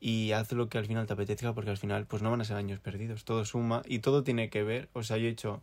y 0.00 0.32
haz 0.32 0.52
lo 0.52 0.68
que 0.68 0.78
al 0.78 0.86
final 0.86 1.06
te 1.06 1.12
apetezca 1.12 1.52
porque 1.54 1.70
al 1.70 1.76
final 1.76 2.06
pues 2.06 2.22
no 2.22 2.30
van 2.30 2.40
a 2.40 2.44
ser 2.44 2.56
años 2.56 2.80
perdidos, 2.80 3.24
todo 3.24 3.44
suma 3.44 3.82
y 3.86 4.00
todo 4.00 4.24
tiene 4.24 4.50
que 4.50 4.62
ver, 4.62 4.88
o 4.92 5.02
sea, 5.02 5.16
yo 5.16 5.26
he 5.26 5.30
hecho 5.30 5.62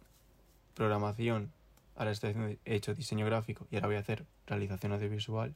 programación, 0.74 1.51
ahora 1.95 2.12
estoy 2.12 2.31
haciendo, 2.31 2.55
he 2.65 2.75
hecho 2.75 2.93
diseño 2.93 3.25
gráfico 3.25 3.67
y 3.72 3.75
ahora 3.75 3.88
voy 3.88 3.95
a 3.98 4.00
hacer 4.00 4.25
realización 4.45 4.91
audiovisual 4.93 5.53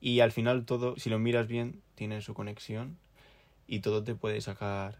y 0.00 0.20
al 0.20 0.32
final 0.32 0.64
todo, 0.66 0.96
si 0.96 1.10
lo 1.10 1.18
miras 1.18 1.46
bien, 1.46 1.80
tiene 1.94 2.20
su 2.20 2.34
conexión 2.34 2.98
y 3.66 3.80
todo 3.80 4.02
te 4.02 4.14
puede 4.14 4.40
sacar 4.40 4.98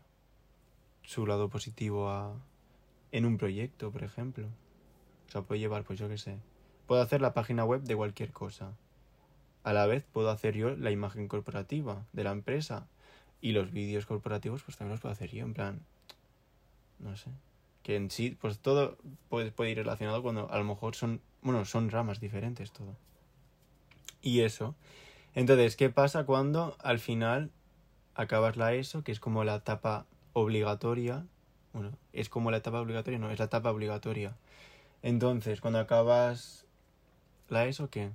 su 1.02 1.26
lado 1.26 1.48
positivo 1.48 2.08
a, 2.08 2.34
en 3.10 3.26
un 3.26 3.36
proyecto, 3.36 3.90
por 3.90 4.04
ejemplo. 4.04 4.46
O 5.28 5.32
sea, 5.32 5.42
puedo 5.42 5.60
llevar, 5.60 5.84
pues 5.84 5.98
yo 5.98 6.08
qué 6.08 6.18
sé. 6.18 6.36
Puedo 6.86 7.02
hacer 7.02 7.20
la 7.20 7.34
página 7.34 7.64
web 7.64 7.82
de 7.82 7.96
cualquier 7.96 8.32
cosa. 8.32 8.72
A 9.64 9.72
la 9.72 9.86
vez 9.86 10.04
puedo 10.12 10.30
hacer 10.30 10.54
yo 10.54 10.74
la 10.76 10.90
imagen 10.90 11.28
corporativa 11.28 12.04
de 12.12 12.24
la 12.24 12.32
empresa. 12.32 12.86
Y 13.40 13.52
los 13.52 13.72
vídeos 13.72 14.06
corporativos, 14.06 14.62
pues 14.62 14.76
también 14.76 14.92
los 14.92 15.00
puedo 15.00 15.12
hacer 15.12 15.30
yo, 15.30 15.44
en 15.44 15.54
plan. 15.54 15.80
No 16.98 17.16
sé. 17.16 17.30
Que 17.82 17.96
en 17.96 18.10
sí, 18.10 18.36
pues 18.40 18.58
todo 18.58 18.96
puede, 19.28 19.50
puede 19.50 19.72
ir 19.72 19.78
relacionado 19.78 20.22
cuando 20.22 20.50
a 20.50 20.58
lo 20.58 20.64
mejor 20.64 20.94
son. 20.94 21.20
Bueno, 21.42 21.64
son 21.64 21.90
ramas 21.90 22.20
diferentes 22.20 22.72
todo. 22.72 22.96
Y 24.20 24.40
eso. 24.40 24.76
Entonces, 25.34 25.76
¿qué 25.76 25.90
pasa 25.90 26.24
cuando 26.24 26.76
al 26.80 26.98
final 26.98 27.50
acabas 28.14 28.56
la 28.56 28.74
ESO, 28.74 29.02
que 29.02 29.12
es 29.12 29.18
como 29.18 29.44
la 29.44 29.56
etapa 29.56 30.06
obligatoria? 30.32 31.26
Bueno, 31.72 31.90
es 32.12 32.28
como 32.28 32.50
la 32.50 32.58
etapa 32.58 32.80
obligatoria, 32.80 33.18
no, 33.18 33.30
es 33.30 33.38
la 33.38 33.46
etapa 33.46 33.70
obligatoria. 33.70 34.36
Entonces, 35.02 35.60
cuando 35.60 35.80
acabas 35.80 36.66
la 37.52 37.66
ESO, 37.66 37.90
¿qué? 37.90 38.10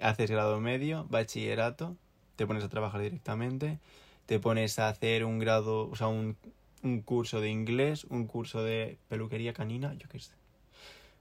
Haces 0.00 0.30
grado 0.30 0.60
medio, 0.60 1.06
bachillerato, 1.08 1.96
te 2.36 2.46
pones 2.46 2.64
a 2.64 2.68
trabajar 2.68 3.00
directamente, 3.00 3.78
te 4.26 4.40
pones 4.40 4.78
a 4.78 4.88
hacer 4.88 5.24
un 5.24 5.38
grado, 5.38 5.88
o 5.88 5.96
sea, 5.96 6.08
un, 6.08 6.36
un 6.82 7.00
curso 7.00 7.40
de 7.40 7.50
inglés, 7.50 8.04
un 8.04 8.26
curso 8.26 8.62
de 8.62 8.98
peluquería 9.08 9.52
canina, 9.52 9.94
yo 9.94 10.08
qué 10.08 10.18
sé. 10.18 10.32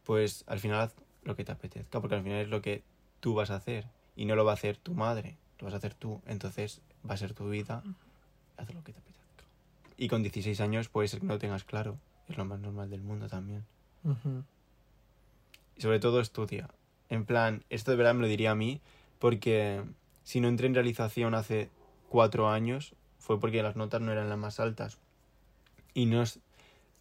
Pues 0.04 0.44
al 0.48 0.60
final 0.60 0.82
haz 0.82 0.96
lo 1.24 1.36
que 1.36 1.46
te 1.46 1.52
apetezca, 1.52 2.02
porque 2.02 2.16
al 2.16 2.24
final 2.24 2.40
es 2.40 2.50
lo 2.50 2.62
que 2.62 2.84
tú 3.20 3.36
vas 3.36 3.52
a 3.52 3.56
hacer 3.56 3.86
y 4.16 4.26
no 4.26 4.36
lo 4.36 4.44
va 4.44 4.52
a 4.52 4.56
hacer 4.56 4.78
tu 4.78 4.94
madre, 4.94 5.38
lo 5.60 5.66
vas 5.66 5.76
a 5.76 5.78
hacer 5.78 5.94
tú, 5.94 6.22
entonces 6.26 6.82
va 7.08 7.14
a 7.14 7.18
ser 7.18 7.34
tu 7.34 7.50
vida, 7.50 7.84
haz 8.58 8.74
lo 8.74 8.84
que 8.84 8.94
te 8.94 9.00
apetezca. 9.00 9.46
Y 9.96 10.08
con 10.08 10.24
16 10.24 10.60
años 10.60 10.90
puede 10.90 11.08
ser 11.08 11.20
que 11.20 11.28
no 11.28 11.34
lo 11.34 11.40
tengas 11.40 11.64
claro, 11.64 11.98
es 12.28 12.36
lo 12.36 12.46
más 12.46 12.60
normal 12.60 12.90
del 12.90 13.02
mundo 13.02 13.28
también. 13.28 13.64
Y 15.78 15.82
sobre 15.82 16.00
todo 16.00 16.20
estudia. 16.20 16.70
En 17.10 17.26
plan, 17.26 17.64
esto 17.70 17.92
de 17.92 17.98
verdad 17.98 18.14
me 18.16 18.22
lo 18.22 18.28
diría 18.28 18.52
a 18.52 18.56
mí, 18.56 18.82
porque 19.20 19.84
si 20.24 20.40
no 20.42 20.48
entré 20.48 20.68
en 20.68 20.74
realización 20.76 21.36
hace 21.36 21.70
cuatro 22.10 22.50
años, 22.50 22.96
fue 23.20 23.40
porque 23.40 23.64
las 23.64 23.76
notas 23.76 24.02
no 24.02 24.12
eran 24.12 24.30
las 24.30 24.38
más 24.38 24.60
altas. 24.60 25.00
Y 25.94 26.06
no 26.08 26.22
es, 26.24 26.40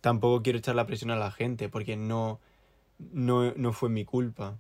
tampoco 0.01 0.43
quiero 0.43 0.59
echar 0.59 0.75
la 0.75 0.87
presión 0.87 1.11
a 1.11 1.17
la 1.17 1.31
gente, 1.31 1.69
porque 1.69 1.97
no, 1.97 2.41
no, 2.99 3.53
no 3.55 3.73
fue 3.73 3.89
mi 3.89 4.05
culpa. 4.05 4.59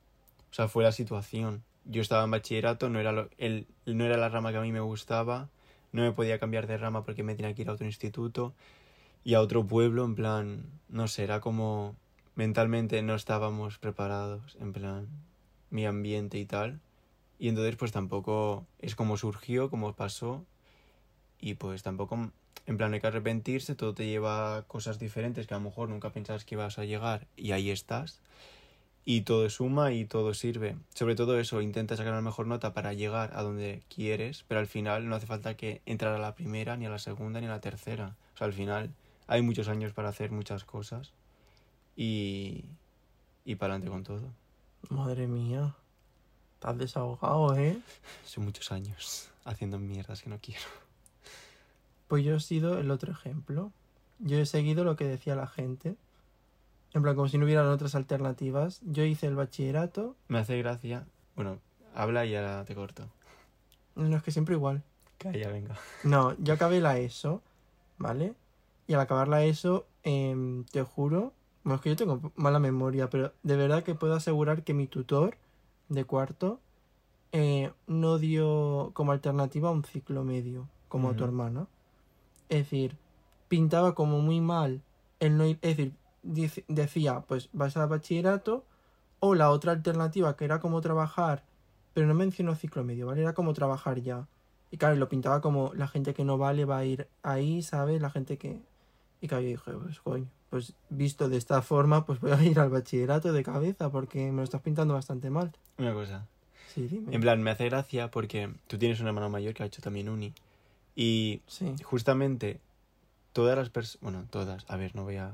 O 0.50 0.54
sea, 0.54 0.68
fue 0.68 0.84
la 0.84 0.92
situación. 0.92 1.62
Yo 1.84 2.02
estaba 2.02 2.24
en 2.24 2.30
bachillerato, 2.30 2.88
no 2.88 3.00
era, 3.00 3.12
lo- 3.12 3.28
el, 3.38 3.66
no 3.86 4.04
era 4.04 4.16
la 4.16 4.28
rama 4.28 4.52
que 4.52 4.58
a 4.58 4.62
mí 4.62 4.72
me 4.72 4.80
gustaba, 4.80 5.48
no 5.92 6.02
me 6.02 6.12
podía 6.12 6.38
cambiar 6.38 6.66
de 6.66 6.78
rama 6.78 7.04
porque 7.04 7.22
me 7.22 7.34
tenía 7.34 7.54
que 7.54 7.62
ir 7.62 7.68
a 7.68 7.72
otro 7.72 7.86
instituto 7.86 8.54
y 9.24 9.34
a 9.34 9.40
otro 9.40 9.66
pueblo, 9.66 10.04
en 10.04 10.14
plan, 10.14 10.64
no 10.88 11.08
sé, 11.08 11.24
era 11.24 11.40
como 11.40 11.96
mentalmente 12.34 13.02
no 13.02 13.14
estábamos 13.14 13.78
preparados, 13.78 14.56
en 14.60 14.72
plan, 14.72 15.08
mi 15.72 15.86
ambiente 15.86 16.38
y 16.38 16.44
tal. 16.44 16.80
Y 17.38 17.48
entonces 17.48 17.74
pues 17.76 17.90
tampoco 17.90 18.66
es 18.78 18.94
como 18.94 19.16
surgió, 19.16 19.68
como 19.70 19.94
pasó. 19.94 20.44
Y 21.40 21.54
pues 21.54 21.82
tampoco, 21.82 22.30
en 22.66 22.76
plan, 22.76 22.94
hay 22.94 23.00
que 23.00 23.08
arrepentirse, 23.08 23.74
todo 23.74 23.94
te 23.94 24.06
lleva 24.06 24.64
cosas 24.68 25.00
diferentes 25.00 25.48
que 25.48 25.54
a 25.54 25.56
lo 25.56 25.64
mejor 25.64 25.88
nunca 25.88 26.10
pensabas 26.10 26.44
que 26.44 26.54
ibas 26.54 26.78
a 26.78 26.84
llegar 26.84 27.26
y 27.36 27.50
ahí 27.50 27.70
estás. 27.70 28.20
Y 29.04 29.22
todo 29.22 29.50
suma 29.50 29.92
y 29.92 30.04
todo 30.04 30.34
sirve. 30.34 30.76
Sobre 30.94 31.16
todo 31.16 31.40
eso, 31.40 31.60
intenta 31.60 31.96
sacar 31.96 32.14
la 32.14 32.20
mejor 32.20 32.46
nota 32.46 32.72
para 32.72 32.92
llegar 32.92 33.32
a 33.34 33.42
donde 33.42 33.82
quieres, 33.92 34.44
pero 34.46 34.60
al 34.60 34.68
final 34.68 35.08
no 35.08 35.16
hace 35.16 35.26
falta 35.26 35.56
que 35.56 35.82
entrar 35.86 36.14
a 36.14 36.20
la 36.20 36.36
primera, 36.36 36.76
ni 36.76 36.86
a 36.86 36.90
la 36.90 37.00
segunda, 37.00 37.40
ni 37.40 37.46
a 37.46 37.50
la 37.50 37.60
tercera. 37.60 38.14
O 38.34 38.38
sea, 38.38 38.46
al 38.46 38.52
final 38.52 38.94
hay 39.26 39.42
muchos 39.42 39.66
años 39.66 39.92
para 39.92 40.10
hacer 40.10 40.30
muchas 40.30 40.64
cosas 40.64 41.12
y, 41.96 42.66
y 43.44 43.56
para 43.56 43.74
adelante 43.74 43.90
con 43.90 44.04
todo. 44.04 44.41
Madre 44.88 45.26
mía. 45.26 45.74
Estás 46.54 46.78
desahogado, 46.78 47.56
¿eh? 47.56 47.78
Son 48.24 48.44
muchos 48.44 48.70
años 48.72 49.30
haciendo 49.44 49.78
mierdas 49.78 50.22
que 50.22 50.30
no 50.30 50.38
quiero. 50.40 50.62
Pues 52.08 52.24
yo 52.24 52.36
he 52.36 52.40
sido 52.40 52.78
el 52.78 52.90
otro 52.90 53.10
ejemplo. 53.10 53.72
Yo 54.18 54.38
he 54.38 54.46
seguido 54.46 54.84
lo 54.84 54.96
que 54.96 55.06
decía 55.06 55.34
la 55.34 55.46
gente. 55.46 55.96
En 56.94 57.02
plan, 57.02 57.16
como 57.16 57.28
si 57.28 57.38
no 57.38 57.46
hubieran 57.46 57.66
otras 57.66 57.94
alternativas. 57.94 58.80
Yo 58.84 59.02
hice 59.04 59.26
el 59.26 59.34
bachillerato. 59.34 60.14
Me 60.28 60.38
hace 60.38 60.58
gracia. 60.58 61.06
Bueno, 61.34 61.58
habla 61.94 62.26
y 62.26 62.36
ahora 62.36 62.64
te 62.64 62.74
corto. 62.74 63.08
No, 63.94 64.16
es 64.16 64.22
que 64.22 64.30
siempre 64.30 64.54
igual. 64.54 64.82
Calla, 65.18 65.48
venga. 65.48 65.76
No, 66.04 66.36
yo 66.38 66.54
acabé 66.54 66.80
la 66.80 66.98
ESO, 66.98 67.42
¿vale? 67.98 68.34
Y 68.86 68.94
al 68.94 69.00
acabar 69.00 69.28
la 69.28 69.44
ESO, 69.44 69.86
em, 70.02 70.64
te 70.64 70.82
juro, 70.82 71.32
bueno, 71.62 71.76
es 71.76 71.82
que 71.82 71.90
yo 71.90 71.96
tengo 71.96 72.32
mala 72.36 72.58
memoria, 72.58 73.08
pero 73.10 73.36
de 73.42 73.56
verdad 73.56 73.84
que 73.84 73.94
puedo 73.94 74.14
asegurar 74.14 74.64
que 74.64 74.74
mi 74.74 74.88
tutor 74.88 75.38
de 75.88 76.04
cuarto 76.04 76.64
eh, 77.32 77.74
no 77.86 78.18
dio 78.18 78.92
como 78.94 79.12
alternativa 79.12 79.70
un 79.70 79.84
ciclo 79.84 80.24
medio, 80.24 80.72
como 80.88 81.10
a 81.10 81.16
tu 81.16 81.24
Ujú. 81.24 81.30
hermana. 81.30 81.70
Es 82.48 82.60
decir, 82.70 83.00
pintaba 83.48 83.94
como 83.94 84.20
muy 84.20 84.40
mal 84.40 84.84
el 85.20 85.36
no 85.36 85.46
ir, 85.46 85.58
es 85.62 85.76
decir, 85.76 85.98
dice- 86.22 86.64
decía, 86.68 87.22
pues 87.26 87.50
vas 87.52 87.76
a 87.76 87.86
bachillerato, 87.86 88.68
o 89.20 89.34
la 89.34 89.50
otra 89.50 89.72
alternativa 89.72 90.36
que 90.36 90.44
era 90.44 90.60
como 90.60 90.80
trabajar, 90.80 91.48
pero 91.92 92.06
no 92.06 92.14
mencionó 92.14 92.54
ciclo 92.56 92.84
medio, 92.84 93.06
¿vale? 93.06 93.22
Era 93.22 93.34
como 93.34 93.52
trabajar 93.54 94.00
ya. 94.00 94.30
Y 94.70 94.78
claro, 94.78 94.96
lo 94.96 95.08
pintaba 95.08 95.40
como 95.40 95.74
la 95.74 95.88
gente 95.88 96.14
que 96.14 96.24
no 96.24 96.38
vale 96.38 96.64
va 96.64 96.78
a 96.78 96.84
ir 96.84 97.12
ahí, 97.22 97.62
¿sabes? 97.62 98.00
La 98.02 98.10
gente 98.10 98.38
que... 98.38 98.66
Y 99.20 99.28
claro, 99.28 99.42
yo 99.44 99.48
dije, 99.50 99.72
pues 99.78 100.00
coño, 100.00 100.30
pues 100.52 100.74
visto 100.90 101.30
de 101.30 101.38
esta 101.38 101.62
forma, 101.62 102.04
pues 102.04 102.20
voy 102.20 102.30
a 102.32 102.42
ir 102.44 102.60
al 102.60 102.68
bachillerato 102.68 103.32
de 103.32 103.42
cabeza 103.42 103.88
porque 103.88 104.30
me 104.30 104.36
lo 104.36 104.42
estás 104.42 104.60
pintando 104.60 104.92
bastante 104.92 105.30
mal. 105.30 105.50
Una 105.78 105.94
cosa. 105.94 106.26
Sí, 106.74 106.88
dime. 106.88 107.14
En 107.14 107.22
plan, 107.22 107.42
me 107.42 107.50
hace 107.50 107.64
gracia 107.70 108.10
porque 108.10 108.50
tú 108.66 108.76
tienes 108.76 109.00
un 109.00 109.06
hermano 109.06 109.30
mayor 109.30 109.54
que 109.54 109.62
ha 109.62 109.66
hecho 109.66 109.80
también 109.80 110.10
uni. 110.10 110.34
Y 110.94 111.40
Sí, 111.46 111.74
justamente 111.82 112.60
todas 113.32 113.56
las 113.56 113.70
personas... 113.70 114.02
Bueno, 114.02 114.26
todas. 114.28 114.66
A 114.68 114.76
ver, 114.76 114.94
no 114.94 115.04
voy 115.04 115.16
a... 115.16 115.32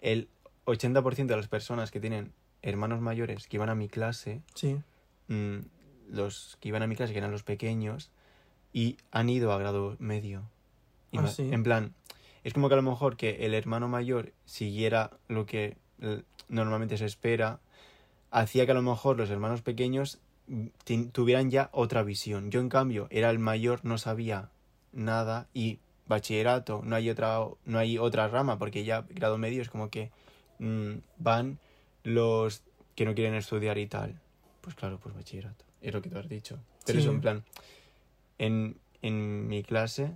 El 0.00 0.26
80% 0.64 1.26
de 1.26 1.36
las 1.36 1.48
personas 1.48 1.90
que 1.90 2.00
tienen 2.00 2.32
hermanos 2.62 3.02
mayores 3.02 3.48
que 3.48 3.58
iban 3.58 3.68
a 3.68 3.74
mi 3.74 3.90
clase 3.90 4.40
sí. 4.54 4.78
mm, 5.28 5.58
los 6.08 6.56
que 6.60 6.68
iban 6.68 6.82
a 6.82 6.86
mi 6.86 6.96
clase, 6.96 7.12
que 7.12 7.18
eran 7.18 7.30
los 7.30 7.42
pequeños, 7.42 8.10
y 8.72 8.96
han 9.10 9.28
ido 9.28 9.52
a 9.52 9.58
grado 9.58 9.96
medio. 9.98 10.44
Y 11.12 11.18
Ah, 11.18 11.26
sí. 11.26 11.46
En 11.52 11.62
plan, 11.62 11.92
es 12.46 12.54
como 12.54 12.68
que 12.68 12.74
a 12.74 12.76
lo 12.76 12.82
mejor 12.88 13.16
que 13.16 13.44
el 13.44 13.54
hermano 13.54 13.88
mayor 13.88 14.32
siguiera 14.44 15.10
lo 15.26 15.46
que 15.46 15.76
normalmente 16.48 16.96
se 16.96 17.04
espera, 17.04 17.58
hacía 18.30 18.66
que 18.66 18.70
a 18.70 18.74
lo 18.74 18.82
mejor 18.82 19.16
los 19.16 19.30
hermanos 19.30 19.62
pequeños 19.62 20.20
mm, 20.46 20.66
tuvieran 21.10 21.50
ya 21.50 21.70
otra 21.72 22.04
visión. 22.04 22.52
Yo, 22.52 22.60
en 22.60 22.68
cambio, 22.68 23.08
era 23.10 23.30
el 23.30 23.40
mayor, 23.40 23.80
no 23.84 23.98
sabía 23.98 24.50
nada, 24.92 25.48
y 25.54 25.80
bachillerato, 26.06 26.82
no 26.84 26.94
hay 26.94 27.10
otra, 27.10 27.40
no 27.64 27.78
hay 27.80 27.98
otra 27.98 28.28
rama, 28.28 28.60
porque 28.60 28.84
ya 28.84 29.04
grado 29.10 29.38
medio 29.38 29.60
es 29.60 29.68
como 29.68 29.90
que 29.90 30.12
mm, 30.60 30.98
van 31.18 31.58
los 32.04 32.62
que 32.94 33.06
no 33.06 33.16
quieren 33.16 33.34
estudiar 33.34 33.76
y 33.76 33.88
tal. 33.88 34.20
Pues 34.60 34.76
claro, 34.76 35.00
pues 35.02 35.16
bachillerato. 35.16 35.64
Es 35.82 35.92
lo 35.92 36.00
que 36.00 36.10
tú 36.10 36.18
has 36.18 36.28
dicho. 36.28 36.60
Pero 36.84 37.00
Sí. 37.00 37.02
eso 37.04 37.12
en 37.12 37.20
plan, 37.20 37.44
en, 38.38 38.76
en 39.02 39.48
mi 39.48 39.64
clase, 39.64 40.12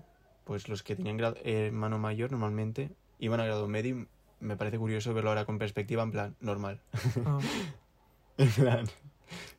pues 0.51 0.69
los 0.69 0.83
que 0.83 0.97
tenían 0.97 1.17
grado, 1.17 1.37
hermano 1.45 1.97
mayor 2.01 2.33
normalmente 2.33 2.91
iban 3.21 3.39
a 3.39 3.45
grado 3.45 3.69
medio 3.69 3.99
y 4.01 4.07
me 4.45 4.57
parece 4.57 4.79
curioso 4.79 5.15
verlo 5.15 5.31
ahora 5.31 5.45
con 5.45 5.59
perspectiva 5.61 6.03
en 6.03 6.11
plan 6.11 6.35
normal. 6.41 6.81
Ah, 7.25 7.39
en 8.37 8.51
plan. 8.51 8.87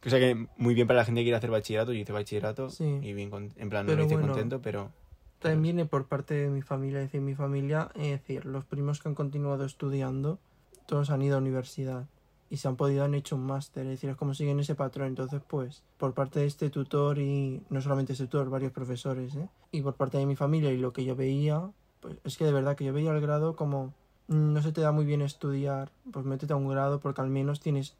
O 0.05 0.09
sea 0.09 0.19
que 0.19 0.47
muy 0.57 0.73
bien 0.73 0.87
para 0.87 0.97
la 0.99 1.05
gente 1.05 1.21
que 1.21 1.23
quiere 1.23 1.37
hacer 1.37 1.49
bachillerato, 1.49 1.93
yo 1.93 1.99
hice 2.01 2.11
bachillerato 2.11 2.69
Sí. 2.69 2.99
y 3.01 3.13
bien 3.13 3.29
con- 3.29 3.53
en 3.55 3.69
plan 3.69 3.85
no 3.85 3.95
lo 3.95 4.03
hice 4.03 4.15
bueno, 4.15 4.27
contento, 4.33 4.61
pero 4.61 4.91
También 5.39 5.61
viene 5.61 5.85
por 5.85 6.07
parte 6.07 6.33
de 6.33 6.49
mi 6.49 6.61
familia, 6.61 6.99
es 6.99 7.05
decir, 7.05 7.21
mi 7.21 7.35
familia, 7.35 7.89
es 7.95 8.09
decir, 8.11 8.45
los 8.45 8.65
primos 8.65 8.99
que 9.01 9.07
han 9.07 9.15
continuado 9.15 9.63
estudiando, 9.63 10.39
todos 10.87 11.09
han 11.09 11.21
ido 11.21 11.37
a 11.37 11.39
universidad 11.39 12.09
y 12.51 12.57
se 12.57 12.67
han 12.67 12.75
podido, 12.75 13.05
han 13.05 13.15
hecho 13.15 13.37
un 13.37 13.45
máster, 13.45 13.83
es 13.85 13.91
decir, 13.91 14.09
es 14.09 14.17
como 14.17 14.33
siguen 14.33 14.59
ese 14.59 14.75
patrón. 14.75 15.07
Entonces, 15.07 15.41
pues, 15.47 15.83
por 15.97 16.13
parte 16.13 16.41
de 16.41 16.45
este 16.47 16.69
tutor 16.69 17.17
y 17.17 17.63
no 17.69 17.81
solamente 17.81 18.11
ese 18.11 18.25
tutor, 18.25 18.49
varios 18.49 18.73
profesores, 18.73 19.33
¿eh? 19.35 19.47
y 19.71 19.81
por 19.81 19.95
parte 19.95 20.17
de 20.17 20.25
mi 20.25 20.35
familia 20.35 20.69
y 20.69 20.77
lo 20.77 20.91
que 20.91 21.05
yo 21.05 21.15
veía, 21.15 21.71
pues 22.01 22.17
es 22.25 22.35
que 22.37 22.43
de 22.43 22.51
verdad 22.51 22.75
que 22.75 22.83
yo 22.83 22.91
veía 22.91 23.11
el 23.11 23.21
grado 23.21 23.55
como 23.55 23.93
mm, 24.27 24.51
no 24.53 24.61
se 24.61 24.73
te 24.73 24.81
da 24.81 24.91
muy 24.91 25.05
bien 25.05 25.21
estudiar, 25.21 25.91
pues 26.11 26.25
métete 26.25 26.51
a 26.51 26.57
un 26.57 26.67
grado 26.67 26.99
porque 26.99 27.21
al 27.21 27.29
menos 27.29 27.61
tienes 27.61 27.95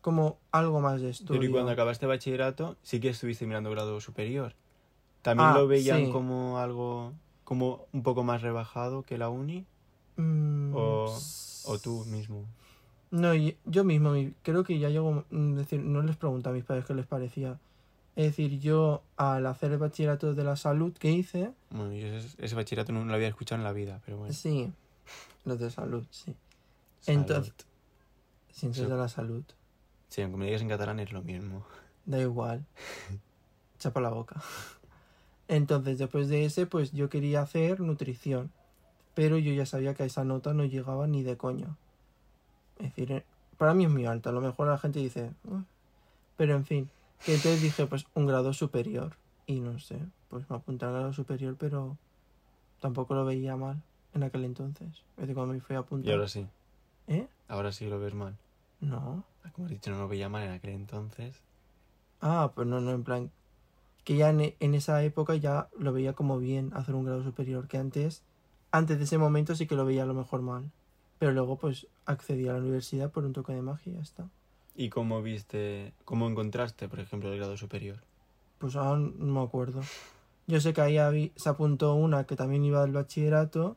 como 0.00 0.38
algo 0.50 0.80
más 0.80 1.00
de 1.00 1.10
estudio. 1.10 1.40
Pero 1.40 1.48
y 1.48 1.52
cuando 1.52 1.70
acabaste 1.70 2.06
bachillerato, 2.06 2.76
sí 2.82 2.98
que 2.98 3.10
estuviste 3.10 3.46
mirando 3.46 3.70
grado 3.70 4.00
superior. 4.00 4.54
También 5.22 5.50
Ah, 5.50 5.54
lo 5.54 5.68
veían 5.68 6.06
sí. 6.06 6.10
como 6.10 6.58
algo, 6.58 7.12
como 7.44 7.86
un 7.92 8.02
poco 8.02 8.24
más 8.24 8.42
rebajado 8.42 9.04
que 9.04 9.16
la 9.16 9.28
uni, 9.28 9.64
Mm, 10.16 10.74
o, 10.74 11.14
o 11.64 11.78
tú 11.78 12.04
mismo. 12.06 12.46
No, 13.16 13.32
yo 13.64 13.84
mismo 13.84 14.10
mi- 14.12 14.32
creo 14.42 14.62
que 14.64 14.78
ya 14.78 14.88
llego, 14.90 15.24
mm, 15.30 15.54
decir, 15.54 15.80
no 15.80 16.02
les 16.02 16.16
pregunto 16.16 16.50
a 16.50 16.52
mis 16.52 16.64
padres 16.64 16.84
qué 16.84 16.94
les 16.94 17.06
parecía. 17.06 17.58
Es 18.14 18.26
decir, 18.26 18.58
yo 18.60 19.02
al 19.16 19.46
hacer 19.46 19.72
el 19.72 19.78
bachillerato 19.78 20.34
de 20.34 20.44
la 20.44 20.56
salud 20.56 20.92
que 20.94 21.10
hice, 21.10 21.52
Bueno, 21.70 21.92
yo 21.94 22.06
ese, 22.08 22.34
ese 22.44 22.54
bachillerato 22.54 22.92
no 22.92 23.04
lo 23.04 23.14
había 23.14 23.28
escuchado 23.28 23.58
en 23.60 23.64
la 23.64 23.72
vida, 23.72 24.00
pero 24.04 24.18
bueno. 24.18 24.32
sí, 24.34 24.72
los 25.44 25.58
de 25.58 25.70
salud, 25.70 26.04
sí. 26.10 26.34
Entonces- 27.06 27.52
Salud. 27.56 27.72
Ciencias 28.52 28.86
Sí. 28.86 28.90
de 28.92 28.98
la 28.98 29.08
salud. 29.08 29.44
Sí, 30.08 30.22
aunque 30.22 30.38
me 30.38 30.46
digas 30.46 30.62
en 30.62 30.68
catalán 30.68 30.98
es 31.00 31.12
lo 31.12 31.20
mismo. 31.22 31.64
Da 32.06 32.18
igual. 32.20 32.64
Chapa 33.78 34.00
la 34.00 34.08
boca. 34.10 34.40
Entonces, 35.48 35.98
después 35.98 36.28
de 36.28 36.44
ese, 36.44 36.66
pues 36.66 36.92
yo 36.92 37.08
quería 37.08 37.42
hacer 37.42 37.80
nutrición. 37.80 38.50
Pero 39.14 39.38
yo 39.38 39.52
ya 39.52 39.66
sabía 39.66 39.94
que 39.94 40.02
a 40.02 40.06
esa 40.06 40.24
nota 40.24 40.54
no 40.54 40.64
llegaba 40.64 41.06
ni 41.06 41.22
de 41.22 41.36
coña. 41.36 41.76
Es 42.78 42.86
decir, 42.86 43.12
eh, 43.12 43.24
para 43.58 43.74
mí 43.74 43.84
es 43.84 43.90
muy 43.90 44.06
alta. 44.06 44.30
A 44.30 44.32
lo 44.32 44.40
mejor 44.40 44.68
la 44.68 44.78
gente 44.78 44.98
dice. 45.00 45.30
"Uh". 45.44 45.60
Pero 46.36 46.54
en 46.54 46.64
fin. 46.64 46.90
Que 47.24 47.34
entonces 47.34 47.62
dije, 47.62 47.86
pues 47.86 48.06
un 48.14 48.26
grado 48.26 48.52
superior. 48.52 49.16
Y 49.46 49.60
no 49.60 49.78
sé, 49.78 49.98
pues 50.28 50.48
me 50.50 50.56
apunté 50.56 50.84
al 50.84 50.92
grado 50.92 51.12
superior, 51.12 51.56
pero 51.58 51.96
tampoco 52.80 53.14
lo 53.14 53.24
veía 53.24 53.56
mal 53.56 53.80
en 54.12 54.22
aquel 54.24 54.44
entonces. 54.44 54.88
Es 54.88 55.16
decir, 55.22 55.34
cuando 55.34 55.54
me 55.54 55.60
fui 55.60 55.76
a 55.76 55.80
apuntar. 55.80 56.08
Y 56.08 56.12
ahora 56.12 56.28
sí. 56.28 56.46
¿Eh? 57.06 57.26
Ahora 57.48 57.72
sí 57.72 57.86
lo 57.88 57.98
ves 58.00 58.12
mal. 58.14 58.36
No. 58.80 59.24
Ah, 59.44 59.50
Como 59.52 59.66
has 59.66 59.70
dicho, 59.70 59.90
no 59.90 59.98
lo 59.98 60.08
veía 60.08 60.28
mal 60.28 60.42
en 60.42 60.50
aquel 60.50 60.70
entonces. 60.70 61.40
Ah, 62.20 62.50
pues 62.54 62.66
no, 62.66 62.80
no, 62.80 62.90
en 62.90 63.04
plan. 63.04 63.30
Que 64.04 64.16
ya 64.16 64.30
en, 64.30 64.54
en 64.58 64.74
esa 64.74 65.02
época 65.02 65.34
ya 65.36 65.68
lo 65.78 65.92
veía 65.92 66.12
como 66.12 66.38
bien 66.38 66.72
hacer 66.74 66.94
un 66.94 67.04
grado 67.04 67.22
superior. 67.22 67.68
Que 67.68 67.78
antes, 67.78 68.22
antes 68.72 68.98
de 68.98 69.04
ese 69.04 69.16
momento 69.18 69.54
sí 69.54 69.66
que 69.66 69.76
lo 69.76 69.84
veía 69.84 70.02
a 70.02 70.06
lo 70.06 70.14
mejor 70.14 70.42
mal. 70.42 70.70
Pero 71.18 71.32
luego 71.32 71.56
pues 71.56 71.86
accedí 72.04 72.48
a 72.48 72.52
la 72.52 72.58
universidad 72.58 73.10
por 73.10 73.24
un 73.24 73.32
toque 73.32 73.52
de 73.52 73.62
magia 73.62 73.92
y 73.92 73.96
ya 73.96 74.02
está. 74.02 74.28
¿Y 74.74 74.90
cómo 74.90 75.22
viste, 75.22 75.94
cómo 76.04 76.28
encontraste, 76.28 76.88
por 76.88 77.00
ejemplo, 77.00 77.32
el 77.32 77.38
grado 77.38 77.56
superior? 77.56 77.98
Pues 78.58 78.76
ahora 78.76 79.00
no 79.00 79.40
me 79.40 79.42
acuerdo. 79.42 79.80
Yo 80.46 80.60
sé 80.60 80.72
que 80.74 80.80
ahí 80.82 80.98
habí- 80.98 81.32
se 81.36 81.48
apuntó 81.48 81.94
una 81.94 82.24
que 82.24 82.36
también 82.36 82.64
iba 82.64 82.82
al 82.82 82.92
bachillerato. 82.92 83.76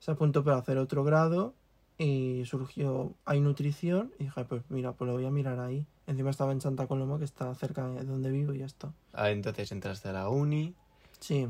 Se 0.00 0.10
apuntó 0.10 0.42
para 0.44 0.56
hacer 0.58 0.78
otro 0.78 1.04
grado. 1.04 1.54
Y 1.98 2.42
surgió, 2.46 3.14
hay 3.24 3.40
nutrición. 3.40 4.12
Y 4.18 4.24
dije, 4.24 4.44
pues 4.44 4.62
mira, 4.68 4.92
pues 4.92 5.06
lo 5.06 5.14
voy 5.14 5.24
a 5.26 5.30
mirar 5.30 5.60
ahí. 5.60 5.86
Encima 6.08 6.30
estaba 6.30 6.50
en 6.50 6.60
Santa 6.60 6.88
Coloma, 6.88 7.18
que 7.18 7.24
está 7.24 7.54
cerca 7.54 7.86
de 7.86 8.04
donde 8.04 8.30
vivo 8.30 8.52
y 8.52 8.58
ya 8.58 8.66
está. 8.66 8.92
Ah, 9.12 9.30
entonces 9.30 9.70
entraste 9.70 10.08
a 10.08 10.12
la 10.12 10.28
uni, 10.28 10.74
Sí, 11.20 11.48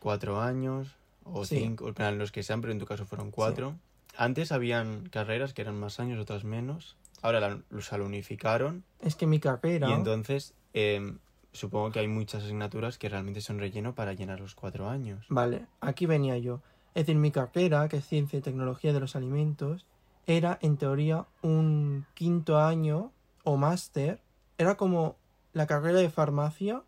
cuatro 0.00 0.40
años, 0.40 0.88
o 1.22 1.44
Sí. 1.44 1.60
cinco, 1.60 1.86
en 1.88 1.94
plan, 1.94 2.18
los 2.18 2.32
que 2.32 2.42
sean, 2.42 2.60
pero 2.60 2.72
en 2.72 2.80
tu 2.80 2.86
caso 2.86 3.06
fueron 3.06 3.30
cuatro. 3.30 3.76
Antes 4.16 4.52
habían 4.52 5.08
carreras 5.08 5.54
que 5.54 5.62
eran 5.62 5.78
más 5.78 6.00
años, 6.00 6.20
otras 6.20 6.44
menos. 6.44 6.96
Ahora 7.22 7.40
la, 7.40 7.58
los 7.70 7.90
la 7.90 8.02
unificaron. 8.02 8.84
es 9.00 9.16
que 9.16 9.26
mi 9.26 9.40
carrera... 9.40 9.88
Y 9.88 9.92
entonces, 9.92 10.54
em, 10.72 11.18
supongo 11.52 11.90
que 11.90 12.00
hay 12.00 12.08
muchas 12.08 12.44
asignaturas 12.44 12.98
que 12.98 13.08
realmente 13.08 13.40
son 13.40 13.58
relleno 13.58 13.94
para 13.94 14.12
llenar 14.12 14.40
los 14.40 14.54
cuatro 14.54 14.88
años. 14.88 15.24
Vale, 15.28 15.66
aquí 15.80 16.06
venía 16.06 16.36
yo. 16.38 16.60
Es 16.94 17.06
decir, 17.06 17.16
mi 17.16 17.30
carrera, 17.30 17.88
que 17.88 17.96
es 17.96 18.06
Ciencia 18.06 18.38
y 18.38 18.42
Tecnología 18.42 18.92
de 18.92 19.00
los 19.00 19.16
Alimentos, 19.16 19.86
era 20.26 20.58
en 20.62 20.76
teoría 20.76 21.26
un 21.42 22.06
quinto 22.14 22.58
año 22.58 23.10
o 23.42 23.56
máster. 23.56 24.20
Era 24.58 24.76
como 24.76 25.16
la 25.52 25.66
carrera 25.66 25.98
de 25.98 26.10
farmacia. 26.10 26.82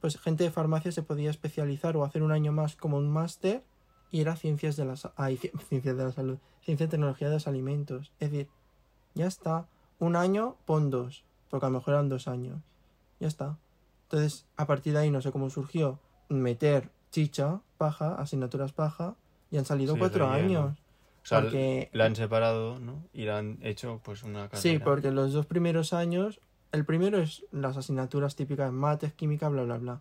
Pues 0.00 0.18
gente 0.18 0.44
de 0.44 0.50
farmacia 0.50 0.92
se 0.92 1.02
podía 1.02 1.30
especializar 1.30 1.96
o 1.96 2.04
hacer 2.04 2.22
un 2.22 2.32
año 2.32 2.52
más 2.52 2.76
como 2.76 2.96
un 2.96 3.10
máster 3.10 3.62
y 4.10 4.20
era 4.20 4.36
ciencias 4.36 4.76
de 4.76 4.84
la, 4.84 4.94
ay, 5.16 5.36
ci- 5.36 5.52
ciencias 5.68 5.96
de 5.96 6.04
la 6.04 6.12
salud, 6.12 6.38
ciencia 6.60 6.86
y 6.86 6.88
tecnología 6.88 7.28
de 7.28 7.34
los 7.34 7.48
alimentos. 7.48 8.12
Es 8.20 8.30
decir, 8.30 8.48
ya 9.14 9.26
está. 9.26 9.66
Un 9.98 10.14
año, 10.16 10.56
pon 10.64 10.90
dos, 10.90 11.24
porque 11.50 11.66
a 11.66 11.70
lo 11.70 11.78
mejor 11.78 11.94
eran 11.94 12.08
dos 12.08 12.28
años. 12.28 12.60
Ya 13.20 13.26
está. 13.28 13.58
Entonces, 14.04 14.46
a 14.56 14.66
partir 14.66 14.92
de 14.92 15.00
ahí 15.00 15.10
no 15.10 15.20
sé 15.20 15.32
cómo 15.32 15.50
surgió 15.50 15.98
meter 16.28 16.90
chicha, 17.10 17.60
paja, 17.78 18.14
asignaturas 18.14 18.72
paja, 18.72 19.16
y 19.50 19.56
han 19.58 19.64
salido 19.64 19.94
Sí, 19.94 19.98
cuatro 19.98 20.30
relleno. 20.30 20.60
años. 20.60 20.78
O 21.24 21.26
sea, 21.28 21.40
porque 21.40 21.90
la 21.92 22.04
han 22.06 22.16
separado, 22.16 22.78
¿no? 22.78 23.02
Y 23.12 23.24
la 23.24 23.38
han 23.38 23.58
hecho, 23.62 24.00
pues, 24.04 24.22
una 24.22 24.48
carrera. 24.48 24.60
Sí, 24.60 24.78
porque 24.78 25.10
los 25.10 25.32
dos 25.32 25.46
primeros 25.46 25.92
años, 25.92 26.40
el 26.72 26.84
primero 26.86 27.18
es 27.18 27.44
las 27.50 27.76
asignaturas 27.76 28.36
típicas, 28.36 28.72
mates, 28.72 29.12
química, 29.14 29.48
bla, 29.48 29.64
bla, 29.64 29.78
bla. 29.78 30.00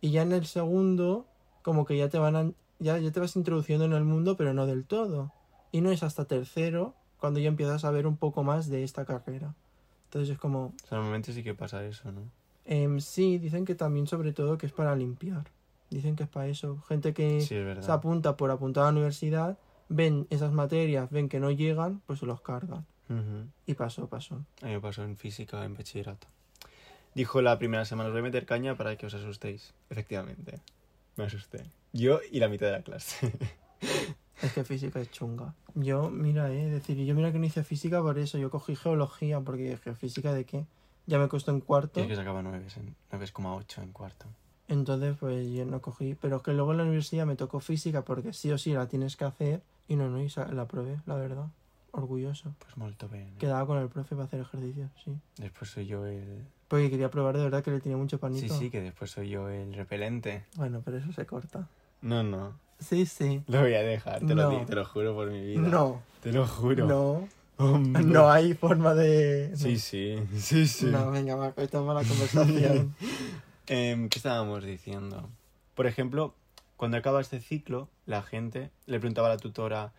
Y 0.00 0.12
ya 0.12 0.22
en 0.22 0.32
el 0.32 0.46
segundo, 0.46 1.26
como 1.62 1.84
que 1.84 1.96
ya 1.96 2.08
te 2.08 2.18
van 2.18 2.36
a- 2.36 2.52
ya, 2.82 2.98
ya 2.98 3.10
te 3.12 3.20
vas 3.20 3.36
introduciendo 3.36 3.84
en 3.84 3.92
el 3.92 4.04
mundo, 4.04 4.36
pero 4.36 4.52
no 4.52 4.66
del 4.66 4.84
todo. 4.84 5.32
Y 5.70 5.80
no 5.80 5.90
es 5.90 6.02
hasta 6.02 6.26
tercero 6.26 6.94
cuando 7.18 7.40
ya 7.40 7.48
empiezas 7.48 7.84
a 7.84 7.90
ver 7.90 8.06
un 8.06 8.16
poco 8.16 8.42
más 8.42 8.68
de 8.68 8.82
esta 8.84 9.04
carrera. 9.04 9.54
Entonces 10.04 10.30
es 10.30 10.38
como, 10.38 10.66
O 10.66 10.86
sea, 10.88 10.98
normalmente 10.98 11.32
sí 11.32 11.42
que 11.42 11.54
pasa 11.54 11.84
eso, 11.84 12.12
¿no? 12.12 12.22
em, 12.64 13.00
sí, 13.00 13.38
dicen 13.38 13.64
que 13.64 13.74
también 13.74 14.06
sobre 14.06 14.32
todo 14.32 14.58
que 14.58 14.66
es 14.66 14.72
para 14.72 14.94
limpiar. 14.94 15.44
Dicen 15.90 16.16
que 16.16 16.24
es 16.24 16.28
para 16.28 16.46
eso. 16.48 16.80
Gente 16.88 17.12
que 17.14 17.40
Sí, 17.40 17.54
es 17.54 17.84
se 17.84 17.92
apunta 17.92 18.36
por 18.36 18.50
apuntar 18.50 18.82
a 18.84 18.86
la 18.86 18.92
universidad, 18.92 19.58
ven 19.88 20.26
esas 20.30 20.52
materias, 20.52 21.10
ven 21.10 21.28
que 21.28 21.40
no 21.40 21.50
llegan, 21.50 22.00
pues 22.06 22.18
se 22.20 22.26
los 22.26 22.40
cargan. 22.40 22.86
Ujú. 23.08 23.48
Y 23.66 23.74
pasó, 23.74 24.08
pasó. 24.08 24.36
A 24.62 24.66
mí 24.66 24.72
me 24.72 24.80
pasó 24.80 25.02
en 25.04 25.16
física, 25.16 25.64
en 25.64 25.74
bachillerato. 25.74 26.26
Dijo 27.14 27.42
la 27.42 27.58
primera 27.58 27.84
semana, 27.84 28.08
os 28.08 28.12
voy 28.12 28.20
a 28.20 28.24
meter 28.24 28.46
caña 28.46 28.74
para 28.76 28.96
que 28.96 29.06
os 29.06 29.14
asustéis. 29.14 29.74
Efectivamente, 29.90 30.60
me 31.16 31.24
asusté. 31.24 31.64
Yo 31.92 32.20
y 32.30 32.40
la 32.40 32.48
mitad 32.48 32.66
de 32.66 32.72
la 32.72 32.82
clase. 32.82 33.32
Es 34.42 34.52
que 34.52 34.64
física 34.64 35.00
es 35.00 35.08
chunga. 35.12 35.54
Yo, 35.74 36.10
mira, 36.10 36.50
eh, 36.50 36.66
es 36.66 36.72
decir, 36.72 36.96
yo 36.96 37.14
mira 37.14 37.30
que 37.30 37.38
no 37.38 37.46
hice 37.46 37.62
física 37.62 38.02
por 38.02 38.18
eso. 38.18 38.38
Yo 38.38 38.50
cogí 38.50 38.74
geología 38.74 39.40
porque 39.40 39.70
dije, 39.70 39.94
¿física 39.94 40.32
de 40.32 40.44
qué? 40.44 40.66
Ya 41.06 41.18
me 41.20 41.28
costó 41.28 41.52
en 41.52 41.60
cuarto. 41.60 41.92
Tienes 41.92 42.10
que 42.10 42.16
sacaba 42.16 42.42
9, 42.42 42.66
en 42.76 42.96
9,8 43.12 43.82
en 43.82 43.92
cuarto. 43.92 44.26
Entonces, 44.66 45.16
pues 45.18 45.48
yo 45.52 45.64
no 45.64 45.80
cogí. 45.80 46.16
Pero 46.16 46.36
es 46.36 46.42
que 46.42 46.52
luego 46.54 46.72
en 46.72 46.78
la 46.78 46.82
universidad 46.84 47.24
me 47.24 47.36
tocó 47.36 47.60
física 47.60 48.04
porque 48.04 48.32
sí 48.32 48.50
o 48.50 48.58
sí 48.58 48.72
la 48.72 48.88
tienes 48.88 49.16
que 49.16 49.24
hacer. 49.24 49.62
Y 49.86 49.94
no, 49.94 50.08
no, 50.08 50.20
y 50.20 50.28
la 50.52 50.66
probé, 50.66 51.00
la 51.06 51.14
verdad. 51.14 51.46
Orgulloso. 51.92 52.54
Pues 52.58 52.76
molto 52.76 53.08
bene. 53.08 53.36
Quedaba 53.38 53.64
con 53.66 53.78
el 53.78 53.88
profe 53.88 54.16
para 54.16 54.24
hacer 54.24 54.40
ejercicios, 54.40 54.90
sí. 55.04 55.16
Después 55.36 55.70
soy 55.70 55.86
yo 55.86 56.04
el... 56.06 56.46
Porque 56.72 56.88
quería 56.88 57.10
probar 57.10 57.36
de 57.36 57.44
verdad 57.44 57.62
que 57.62 57.70
le 57.70 57.80
tenía 57.80 57.98
mucho 57.98 58.16
Sí, 58.16 58.20
panito. 58.22 58.58
sí, 58.58 58.70
que 58.70 58.80
después 58.80 59.10
soy 59.10 59.28
yo 59.28 59.50
el 59.50 59.74
repelente. 59.74 60.44
Bueno, 60.56 60.80
pero 60.82 60.96
eso 60.96 61.12
se 61.12 61.26
corta. 61.26 61.68
No, 62.00 62.22
no. 62.22 62.58
Sí, 62.78 63.04
sí. 63.04 63.42
Lo 63.46 63.60
voy 63.60 63.74
a 63.74 63.82
dejar, 63.82 64.20
te, 64.20 64.34
lo, 64.34 64.50
No. 64.50 64.58
di- 64.58 64.64
te 64.64 64.74
lo 64.74 64.86
juro 64.86 65.14
por 65.14 65.30
mi 65.30 65.42
vida. 65.42 65.60
No, 65.60 66.00
Te 66.22 66.32
lo 66.32 66.46
juro. 66.46 66.86
no. 66.86 67.28
Hombre. 67.58 68.02
No 68.04 68.30
hay 68.30 68.54
forma 68.54 68.94
de... 68.94 69.48
no. 69.50 69.56
Sí, 69.58 69.78
sí, 69.78 70.16
sí, 70.38 70.66
sí. 70.66 70.86
No, 70.86 71.10
venga, 71.10 71.36
va, 71.36 71.52
cortamos 71.52 71.94
la 71.94 72.08
conversación. 72.08 72.94
Em, 73.66 74.08
¿Qué 74.08 74.18
estábamos 74.18 74.64
diciendo? 74.64 75.28
Por 75.74 75.86
ejemplo, 75.86 76.34
cuando 76.78 76.96
acaba 76.96 77.20
este 77.20 77.38
ciclo, 77.40 77.90
la 78.06 78.22
gente 78.22 78.70
le 78.86 78.98
preguntaba 78.98 79.28
a 79.28 79.32
la 79.32 79.36
tutora, 79.36 79.92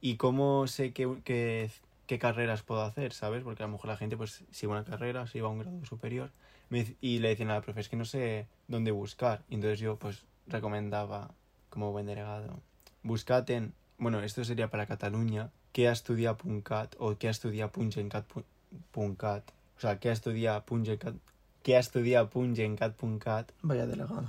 ¿y 0.00 0.14
cómo 0.14 0.68
sé 0.68 0.92
qué, 0.92 1.70
qué 2.10 2.18
carreras 2.18 2.64
puedo 2.64 2.82
hacer? 2.82 3.12
¿Sabes? 3.12 3.44
Porque 3.44 3.62
a 3.62 3.66
lo 3.66 3.72
mejor 3.74 3.86
la 3.86 3.96
gente, 3.96 4.16
pues, 4.16 4.42
si 4.50 4.66
va 4.66 4.76
a 4.76 4.80
una 4.80 4.90
carrera, 4.90 5.28
si 5.28 5.38
va 5.40 5.46
a 5.46 5.52
un 5.52 5.60
grado 5.60 5.84
superior, 5.84 6.32
me 6.68 6.96
y 7.00 7.20
le 7.20 7.28
decían 7.28 7.50
a 7.50 7.54
la 7.54 7.60
profe, 7.60 7.78
es 7.82 7.88
que 7.88 7.94
no 7.94 8.04
sé 8.04 8.48
dónde 8.66 8.90
buscar. 8.90 9.44
Y 9.48 9.54
entonces 9.54 9.78
yo, 9.78 9.96
pues, 9.96 10.24
recomendaba, 10.48 11.30
como 11.68 11.92
buen 11.92 12.06
delegado, 12.06 12.60
buscad 13.04 13.48
en, 13.50 13.74
bueno, 13.96 14.20
esto 14.24 14.44
sería 14.44 14.68
para 14.70 14.86
Cataluña, 14.86 15.50
que 15.72 15.86
ha 15.86 15.92
estudiado 15.92 16.36
Puncat 16.36 16.96
o 16.98 17.16
que 17.16 17.28
ha 17.28 17.30
estudiado 17.30 17.70
Pungencat 17.70 18.26
pu- 18.28 18.42
Puncat. 18.90 19.48
O 19.76 19.80
sea, 19.80 20.00
que 20.00 20.08
ha 20.08 20.12
estudiado 20.12 20.64
Pungencat, 20.64 21.14
que 21.62 21.76
ha 21.76 21.78
estudiado 21.78 22.28
Pungencat 22.28 22.96
Puncat 22.96 23.52
Vaya 23.62 23.86
delegado. 23.86 24.26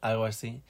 algo 0.00 0.24
así. 0.24 0.60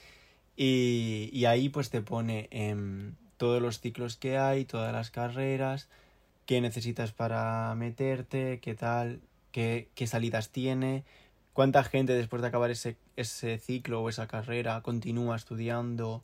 Y, 0.55 1.31
y 1.33 1.47
ahí 1.47 1.71
pues 1.71 1.89
te 1.89 2.03
pone 2.03 2.49
em, 2.51 3.15
todos 3.39 3.63
los 3.63 3.81
ciclos 3.81 4.17
que 4.17 4.37
hay, 4.37 4.67
todas 4.67 4.93
las 4.93 5.11
carreras, 5.11 5.89
qué 6.45 6.61
necesitas 6.61 7.13
para 7.13 7.75
meterte, 7.75 8.61
qué 8.61 8.75
tal, 8.75 9.21
qué, 9.53 9.89
qué 9.95 10.07
salidas 10.07 10.51
tiene, 10.51 11.05
cuánta 11.55 11.83
gente 11.85 12.13
después 12.13 12.43
de 12.43 12.49
acabar 12.49 12.71
ese, 12.71 12.97
ese 13.17 13.59
ciclo 13.59 14.03
o 14.03 14.09
esa 14.09 14.27
carrera 14.27 14.83
continúa 14.83 15.37
estudiando 15.37 16.23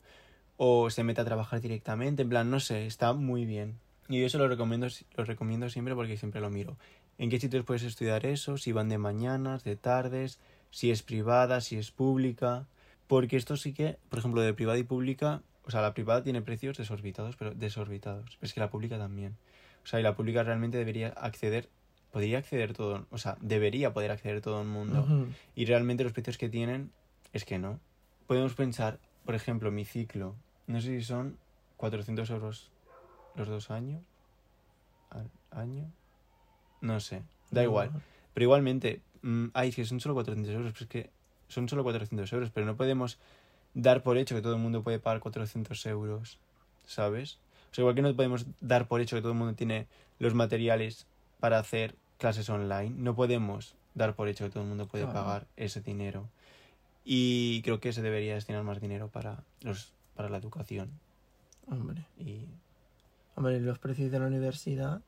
o 0.57 0.89
se 0.89 1.03
mete 1.03 1.21
a 1.21 1.25
trabajar 1.25 1.61
directamente. 1.61 2.21
En 2.21 2.29
plan, 2.29 2.49
no 2.49 2.59
sé, 2.59 2.85
está 2.85 3.13
muy 3.13 3.45
bien. 3.45 3.79
Y 4.07 4.19
yo 4.19 4.27
eso 4.27 4.37
lo 4.37 4.47
recomiendo, 4.47 4.87
lo 5.15 5.25
recomiendo 5.25 5.69
siempre 5.69 5.95
porque 5.95 6.17
siempre 6.17 6.41
lo 6.41 6.49
miro. 6.49 6.77
¿En 7.17 7.29
qué 7.29 7.39
sitios 7.39 7.65
puedes 7.65 7.83
estudiar 7.83 8.25
eso? 8.25 8.57
Si 8.57 8.71
van 8.71 8.89
de 8.89 8.97
mañanas, 8.97 9.63
de 9.63 9.75
tardes, 9.75 10.39
si 10.69 10.91
es 10.91 11.01
privada, 11.01 11.61
si 11.61 11.77
es 11.77 11.91
pública. 11.91 12.67
Porque 13.07 13.37
esto 13.37 13.57
sí 13.57 13.73
que, 13.73 13.97
por 14.09 14.19
ejemplo, 14.19 14.41
de 14.41 14.53
privada 14.53 14.77
y 14.77 14.83
pública, 14.83 15.41
o 15.65 15.71
sea, 15.71 15.81
la 15.81 15.93
privada 15.93 16.23
tiene 16.23 16.41
precios 16.41 16.77
desorbitados, 16.77 17.35
pero 17.35 17.53
desorbitados. 17.53 18.37
Pero 18.39 18.47
es 18.47 18.53
que 18.53 18.59
la 18.59 18.69
pública 18.69 18.97
también. 18.97 19.35
O 19.83 19.87
sea, 19.87 19.99
y 19.99 20.03
la 20.03 20.15
pública 20.15 20.43
realmente 20.43 20.77
debería 20.77 21.09
acceder, 21.09 21.69
podría 22.11 22.39
acceder 22.39 22.73
todo, 22.73 23.05
o 23.11 23.17
sea, 23.17 23.37
debería 23.41 23.93
poder 23.93 24.11
acceder 24.11 24.41
todo 24.41 24.61
el 24.61 24.67
mundo. 24.67 25.27
Y 25.55 25.65
realmente 25.65 26.03
los 26.03 26.13
precios 26.13 26.37
que 26.37 26.49
tienen 26.49 26.91
es 27.33 27.45
que 27.45 27.59
no. 27.59 27.79
Podemos 28.27 28.53
pensar, 28.53 28.99
por 29.25 29.35
ejemplo, 29.35 29.71
mi 29.71 29.85
ciclo, 29.85 30.35
no 30.67 30.81
sé 30.81 30.99
si 30.99 31.03
son 31.03 31.37
400 31.77 32.29
euros 32.31 32.71
los 33.35 33.47
dos 33.47 33.69
años, 33.69 34.01
al 35.09 35.29
año, 35.51 35.91
no 36.81 36.99
sé, 36.99 37.21
da 37.51 37.63
igual. 37.63 37.91
Pero 38.33 38.43
igualmente, 38.45 39.01
mm, 39.21 39.47
ay, 39.53 39.69
es 39.69 39.75
que 39.75 39.85
son 39.85 39.99
solo 39.99 40.15
400 40.15 40.53
euros, 40.53 40.73
pero 40.73 40.83
es 40.83 40.89
que 40.89 41.09
son 41.47 41.69
solo 41.69 41.83
400 41.83 42.31
euros, 42.33 42.49
pero 42.51 42.65
no 42.65 42.75
podemos 42.75 43.19
dar 43.75 44.01
por 44.01 44.17
hecho 44.17 44.33
que 44.35 44.41
todo 44.41 44.55
el 44.55 44.61
mundo 44.61 44.81
puede 44.81 44.97
pagar 44.99 45.19
400 45.19 45.85
euros, 45.85 46.39
¿sabes? 46.85 47.37
O 47.71 47.75
sea, 47.75 47.83
igual 47.83 47.93
que 47.95 48.01
no 48.01 48.15
podemos 48.15 48.47
dar 48.61 48.87
por 48.87 49.01
hecho 49.01 49.15
que 49.15 49.21
todo 49.21 49.33
el 49.33 49.37
mundo 49.37 49.53
tiene 49.53 49.85
los 50.17 50.33
materiales 50.33 51.05
para 51.39 51.59
hacer 51.59 51.93
clases 52.17 52.49
online, 52.49 52.89
no 52.97 53.15
podemos 53.15 53.75
dar 53.93 54.15
por 54.15 54.27
hecho 54.29 54.45
que 54.45 54.49
todo 54.49 54.63
el 54.63 54.69
mundo 54.69 54.87
puede 54.87 55.03
Claro. 55.03 55.19
pagar 55.19 55.47
ese 55.57 55.81
dinero. 55.81 56.27
Y 57.03 57.61
creo 57.61 57.79
que 57.79 57.93
se 57.93 58.01
debería 58.01 58.33
destinar 58.33 58.63
más 58.63 58.81
dinero 58.81 59.09
para 59.09 59.43
los 59.61 59.93
para 60.15 60.29
la 60.29 60.37
educación. 60.37 60.89
Hombre. 61.67 62.05
Y 62.17 62.45
Hombre, 63.35 63.59
los 63.59 63.79
precios 63.79 64.11
de 64.11 64.19
la 64.19 64.27
universidad 64.27 65.01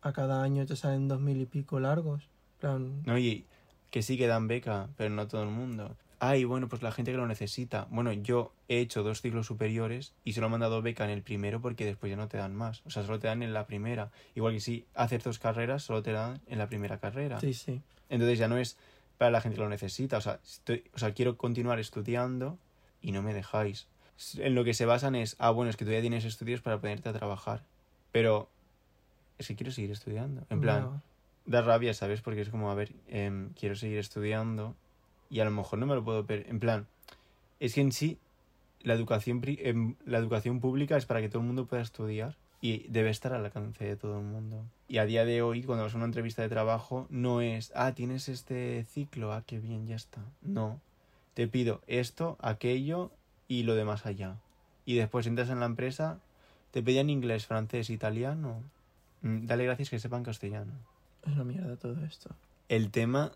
a 0.00 0.12
cada 0.12 0.42
año 0.42 0.64
te 0.66 0.76
salen 0.76 1.08
dos 1.08 1.20
mil 1.20 1.40
y 1.40 1.46
pico 1.46 1.80
largos. 1.80 2.22
Plan, 2.60 3.02
no, 3.04 3.18
y 3.18 3.44
que 3.90 4.02
sí 4.02 4.16
que 4.16 4.28
dan 4.28 4.46
beca, 4.46 4.88
pero 4.96 5.10
no 5.10 5.26
todo 5.26 5.42
el 5.42 5.50
mundo. 5.50 5.96
Ay, 6.18 6.44
bueno, 6.44 6.68
pues 6.68 6.82
la 6.82 6.92
gente 6.92 7.12
que 7.12 7.18
lo 7.18 7.26
necesita. 7.26 7.86
Bueno, 7.90 8.12
yo 8.12 8.52
he 8.68 8.80
hecho 8.80 9.02
dos 9.02 9.20
ciclos 9.20 9.46
superiores 9.46 10.14
y 10.24 10.32
solo 10.32 10.48
me 10.48 10.54
han 10.54 10.62
dado 10.62 10.80
beca 10.80 11.04
en 11.04 11.10
el 11.10 11.22
primero 11.22 11.60
porque 11.60 11.84
después 11.84 12.10
ya 12.10 12.16
no 12.16 12.28
te 12.28 12.38
dan 12.38 12.54
más. 12.54 12.82
O 12.86 12.90
sea, 12.90 13.02
solo 13.02 13.18
te 13.18 13.28
dan 13.28 13.42
en 13.42 13.52
la 13.52 13.66
primera. 13.66 14.10
Igual 14.34 14.54
que 14.54 14.60
si 14.60 14.86
haces 14.94 15.22
dos 15.24 15.38
carreras, 15.38 15.82
solo 15.82 16.02
te 16.02 16.12
dan 16.12 16.40
en 16.46 16.58
la 16.58 16.68
primera 16.68 16.98
carrera. 16.98 17.40
sí, 17.40 17.52
sí. 17.52 17.82
Entonces 18.08 18.38
ya 18.38 18.48
no 18.48 18.56
es 18.56 18.78
para 19.18 19.30
la 19.30 19.40
gente 19.40 19.56
que 19.56 19.62
lo 19.62 19.68
necesita. 19.68 20.16
O 20.18 20.20
sea, 20.20 20.40
estoy, 20.44 20.84
o 20.94 20.98
sea, 20.98 21.12
quiero 21.12 21.36
continuar 21.36 21.78
estudiando 21.80 22.58
y 23.02 23.12
no 23.12 23.22
me 23.22 23.34
dejáis. 23.34 23.88
En 24.38 24.54
lo 24.54 24.64
que 24.64 24.74
se 24.74 24.86
basan 24.86 25.14
es, 25.14 25.36
ah, 25.38 25.50
bueno, 25.50 25.70
es 25.70 25.76
que 25.76 25.84
tú 25.84 25.90
ya 25.90 26.00
tienes 26.00 26.24
estudios 26.24 26.62
para 26.62 26.80
ponerte 26.80 27.08
a 27.08 27.12
trabajar. 27.12 27.64
Pero 28.12 28.48
es 29.38 29.48
que 29.48 29.56
quiero 29.56 29.72
seguir 29.72 29.90
estudiando. 29.90 30.46
En 30.48 30.60
plan, 30.60 31.02
da 31.44 31.62
rabia, 31.62 31.92
¿sabes? 31.94 32.22
Porque 32.22 32.40
es 32.40 32.48
como, 32.48 32.70
a 32.70 32.74
ver, 32.74 32.92
em, 33.08 33.50
quiero 33.54 33.74
seguir 33.76 33.98
estudiando 33.98 34.74
y 35.30 35.40
a 35.40 35.44
lo 35.44 35.50
mejor 35.50 35.78
no 35.78 35.86
me 35.86 35.94
lo 35.94 36.04
puedo 36.04 36.26
per 36.26 36.46
En 36.48 36.60
plan, 36.60 36.86
es 37.60 37.74
que 37.74 37.80
en 37.80 37.92
sí 37.92 38.18
la 38.82 38.94
educación, 38.94 39.42
em, 39.44 39.94
la 40.04 40.18
educación 40.18 40.60
pública 40.60 40.96
es 40.96 41.06
para 41.06 41.20
que 41.20 41.28
todo 41.28 41.40
el 41.40 41.46
mundo 41.46 41.66
pueda 41.66 41.82
estudiar 41.82 42.36
y 42.60 42.86
debe 42.88 43.10
estar 43.10 43.32
al 43.32 43.44
alcance 43.44 43.84
de 43.84 43.96
todo 43.96 44.18
el 44.18 44.24
mundo. 44.24 44.64
Y 44.88 44.98
a 44.98 45.04
día 45.04 45.24
de 45.24 45.42
hoy, 45.42 45.62
cuando 45.62 45.84
vas 45.84 45.94
a 45.94 45.96
una 45.96 46.06
entrevista 46.06 46.42
de 46.42 46.48
trabajo, 46.48 47.06
no 47.10 47.40
es, 47.40 47.72
ah, 47.74 47.92
tienes 47.92 48.28
este 48.28 48.84
ciclo, 48.84 49.32
ah, 49.32 49.42
qué 49.46 49.58
bien, 49.58 49.86
ya 49.86 49.96
está. 49.96 50.20
No. 50.42 50.80
Te 51.34 51.48
pido 51.48 51.82
esto, 51.86 52.36
aquello 52.40 53.10
y 53.48 53.64
lo 53.64 53.74
demás 53.74 54.06
allá. 54.06 54.36
Y 54.84 54.94
después 54.96 55.26
entras 55.26 55.50
en 55.50 55.60
la 55.60 55.66
empresa, 55.66 56.18
te 56.70 56.82
pedían 56.82 57.10
inglés, 57.10 57.46
francés, 57.46 57.90
italiano. 57.90 58.62
Mm, 59.22 59.46
Dale 59.46 59.64
gracias 59.64 59.90
que 59.90 59.98
sepan 59.98 60.22
castellano 60.22 60.72
Es 61.26 61.32
una 61.32 61.44
mierda 61.44 61.76
todo 61.76 62.04
esto. 62.04 62.30
el 62.68 62.90
tema 62.90 63.32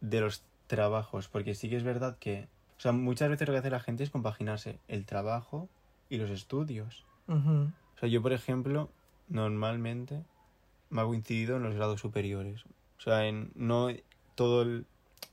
de 0.00 0.20
los 0.20 0.42
trabajos, 0.70 1.28
porque 1.28 1.54
sí 1.54 1.68
que 1.68 1.76
es 1.76 1.82
verdad 1.82 2.16
que, 2.18 2.48
o 2.78 2.80
sea, 2.80 2.92
muchas 2.92 3.28
veces 3.28 3.46
lo 3.46 3.52
que 3.52 3.58
hace 3.58 3.70
la 3.70 3.80
gente 3.80 4.02
es 4.04 4.10
compaginarse 4.10 4.78
el 4.88 5.04
trabajo 5.04 5.68
y 6.08 6.16
los 6.16 6.30
estudios. 6.30 7.04
Ujú. 7.28 7.70
O 7.96 7.98
sea, 8.00 8.08
yo, 8.08 8.22
por 8.22 8.32
ejemplo, 8.32 8.90
normalmente 9.28 10.22
me 10.88 11.02
ha 11.02 11.04
coincidido 11.04 11.56
en 11.56 11.62
los 11.62 11.74
grados 11.74 12.00
superiores. 12.00 12.64
O 12.98 13.02
sea, 13.02 13.26
en, 13.26 13.50
no 13.54 13.88
todo 14.34 14.62
el- 14.62 14.86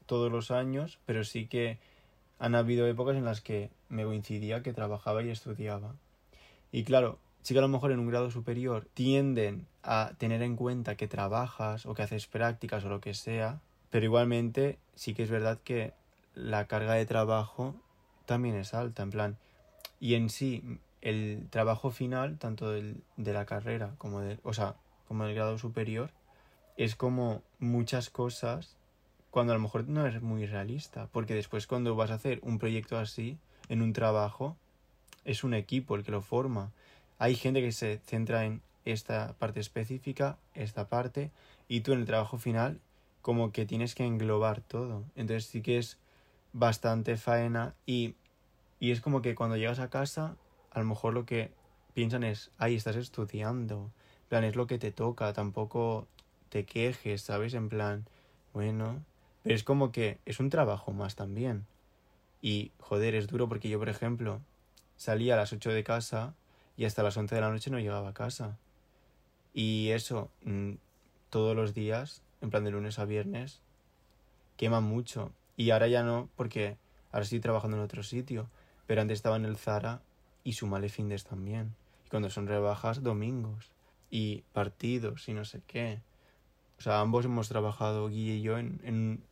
todos 0.05 0.31
los 0.31 0.51
años, 0.51 0.99
pero 1.05 1.23
sí 1.23 1.47
que 1.47 1.79
han 2.39 2.55
habido 2.55 2.87
épocas 2.87 3.15
en 3.15 3.25
las 3.25 3.41
que 3.41 3.71
me 3.89 4.03
coincidía 4.03 4.61
que 4.61 4.73
trabajaba 4.73 5.23
y 5.23 5.29
estudiaba. 5.29 5.95
Y 6.71 6.83
claro, 6.83 7.19
sí 7.41 7.53
que 7.53 7.59
a 7.59 7.61
lo 7.61 7.67
mejor 7.67 7.91
en 7.91 7.99
un 7.99 8.07
grado 8.07 8.29
superior 8.31 8.87
tienden 8.93 9.67
a 9.83 10.11
tener 10.17 10.41
en 10.41 10.55
cuenta 10.55 10.95
que 10.95 11.07
trabajas 11.07 11.85
o 11.85 11.93
que 11.93 12.03
haces 12.03 12.27
prácticas 12.27 12.83
o 12.85 12.89
lo 12.89 12.99
que 13.01 13.13
sea, 13.13 13.59
pero 13.89 14.05
igualmente 14.05 14.77
sí 14.95 15.13
que 15.13 15.23
es 15.23 15.29
verdad 15.29 15.59
que 15.63 15.93
la 16.35 16.67
carga 16.67 16.93
de 16.93 17.05
trabajo 17.05 17.75
también 18.25 18.55
es 18.55 18.73
alta, 18.73 19.03
en 19.03 19.11
plan, 19.11 19.37
y 19.99 20.15
en 20.15 20.29
sí 20.29 20.79
el 21.01 21.47
trabajo 21.49 21.91
final, 21.91 22.37
tanto 22.37 22.71
del- 22.71 23.01
de 23.17 23.33
la 23.33 23.45
carrera 23.45 23.93
como 23.97 24.21
del, 24.21 24.39
o 24.43 24.53
sea, 24.53 24.75
como 25.07 25.25
del 25.25 25.35
grado 25.35 25.57
superior, 25.57 26.11
es 26.75 26.95
como 26.95 27.41
muchas 27.59 28.09
cosas 28.09 28.75
cuando 29.31 29.53
a 29.53 29.55
lo 29.55 29.61
mejor 29.61 29.87
no 29.87 30.05
es 30.05 30.21
muy 30.21 30.45
realista, 30.45 31.07
porque 31.11 31.33
después 31.33 31.67
cuando 31.67 31.95
vas 31.95 32.11
a 32.11 32.15
hacer 32.15 32.39
un 32.43 32.59
proyecto 32.59 32.97
así 32.97 33.37
en 33.69 33.81
un 33.81 33.93
trabajo 33.93 34.55
es 35.25 35.43
un 35.43 35.53
equipo 35.53 35.95
el 35.95 36.03
que 36.03 36.11
lo 36.11 36.21
forma. 36.21 36.71
Hay 37.19 37.35
gente 37.35 37.61
que 37.61 37.71
se 37.71 37.99
centra 38.05 38.45
en 38.45 38.61
esta 38.85 39.33
parte 39.39 39.59
específica, 39.59 40.37
esta 40.53 40.87
parte, 40.87 41.31
y 41.67 41.81
tú 41.81 41.93
en 41.93 41.99
el 41.99 42.05
trabajo 42.05 42.37
final 42.37 42.79
como 43.27 43.51
que 43.51 43.65
tienes 43.65 43.93
que 43.93 44.05
englobar 44.05 44.61
todo. 44.61 45.03
Entonces 45.17 45.47
sí 45.47 45.61
que 45.61 45.77
es 45.77 45.97
bastante 46.53 47.17
faena 47.17 47.75
y, 47.85 48.15
y 48.79 48.91
es 48.91 49.01
como 49.01 49.21
que 49.21 49.35
cuando 49.35 49.57
llegas 49.57 49.79
a 49.79 49.89
casa 49.89 50.37
a 50.71 50.79
lo 50.79 50.85
mejor 50.85 51.13
lo 51.13 51.25
que 51.25 51.51
piensan 51.93 52.23
es, 52.23 52.51
ay, 52.57 52.75
estás 52.75 52.95
estudiando, 52.95 53.91
en 54.21 54.29
plan, 54.29 54.43
es 54.45 54.55
lo 54.55 54.65
que 54.65 54.79
te 54.79 54.93
toca, 54.93 55.33
tampoco 55.33 56.07
te 56.47 56.63
quejes, 56.63 57.21
¿sabes? 57.21 57.53
En 57.53 57.67
plan, 57.67 58.05
bueno, 58.53 59.03
pero 59.43 59.55
es 59.55 59.65
como 59.65 59.91
que 59.91 60.19
es 60.25 60.39
un 60.39 60.49
trabajo 60.49 60.93
más 60.93 61.15
también. 61.15 61.65
Y, 62.41 62.71
joder, 62.79 63.13
es 63.13 63.27
duro 63.27 63.49
porque 63.49 63.67
yo, 63.67 63.77
por 63.77 63.89
ejemplo, 63.89 64.39
salía 64.95 65.33
a 65.33 65.37
las 65.37 65.51
8 65.51 65.71
de 65.71 65.83
casa 65.83 66.33
y 66.77 66.85
hasta 66.85 67.03
las 67.03 67.17
11 67.17 67.35
de 67.35 67.41
la 67.41 67.51
noche 67.51 67.71
no 67.71 67.79
llegaba 67.79 68.07
a 68.07 68.13
casa. 68.13 68.57
Y 69.53 69.89
eso, 69.89 70.31
mm, 70.45 70.75
todos 71.29 71.57
los 71.57 71.73
días, 71.73 72.21
en 72.41 72.49
plan 72.49 72.63
de 72.63 72.71
lunes 72.71 72.99
a 72.99 73.05
viernes, 73.05 73.61
quema 74.57 74.81
mucho. 74.81 75.31
Y 75.55 75.71
ahora 75.71 75.87
ya 75.87 76.03
no, 76.03 76.29
porque 76.35 76.77
ahora 77.11 77.23
estoy 77.23 77.39
trabajando 77.39 77.77
en 77.77 77.83
otro 77.83 78.03
sitio, 78.03 78.47
pero 78.85 79.01
antes 79.01 79.17
estaba 79.17 79.35
en 79.37 79.45
el 79.45 79.57
Zara 79.57 80.01
y 80.43 80.53
sumale 80.53 80.89
findes 80.89 81.23
también. 81.25 81.73
Y 82.05 82.09
cuando 82.09 82.29
son 82.29 82.47
rebajas, 82.47 83.03
domingos. 83.03 83.71
Y 84.09 84.43
partidos 84.53 85.27
y 85.27 85.33
no 85.33 85.43
sé 85.45 85.61
qué. 85.67 85.99
O 86.79 86.81
sea, 86.81 87.01
ambos 87.01 87.25
hemos 87.25 87.49
trabajado, 87.49 88.07
Guille 88.09 88.35
y 88.35 88.41
yo, 88.41 88.57
en, 88.57 88.79
en- 88.83 89.23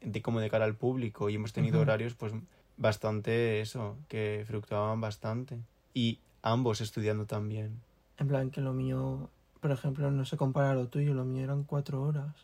de 0.00 0.20
como 0.22 0.40
de 0.40 0.50
cara 0.50 0.64
al 0.64 0.74
público 0.76 1.28
y 1.30 1.34
hemos 1.36 1.52
tenido 1.52 1.78
horarios 1.80 2.14
pues 2.14 2.32
bastante 2.76 3.60
eso, 3.60 3.96
que 4.08 4.44
fluctuaban 4.46 5.00
bastante. 5.00 5.58
Y 5.94 6.18
ambos 6.42 6.80
estudiando 6.80 7.24
también. 7.26 7.80
En 8.18 8.28
plan, 8.28 8.50
que 8.50 8.60
lo 8.60 8.72
mío, 8.74 9.30
por 9.60 9.70
ejemplo, 9.70 10.10
no 10.10 10.24
se 10.24 10.36
compara 10.36 10.72
a 10.72 10.74
lo 10.74 10.88
tuyo. 10.88 11.14
Lo 11.14 11.24
mío 11.24 11.42
eran 11.44 11.64
cuatro 11.64 12.02
horas 12.02 12.34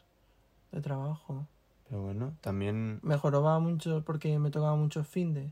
de 0.75 0.83
trabajo. 0.83 1.47
Pero 1.89 2.03
bueno, 2.03 2.35
también... 2.41 3.01
Mejoraba 3.03 3.59
mucho 3.59 4.03
porque 4.05 4.39
me 4.39 4.51
tocaba 4.51 4.77
muchos 4.77 5.07
findes. 5.07 5.51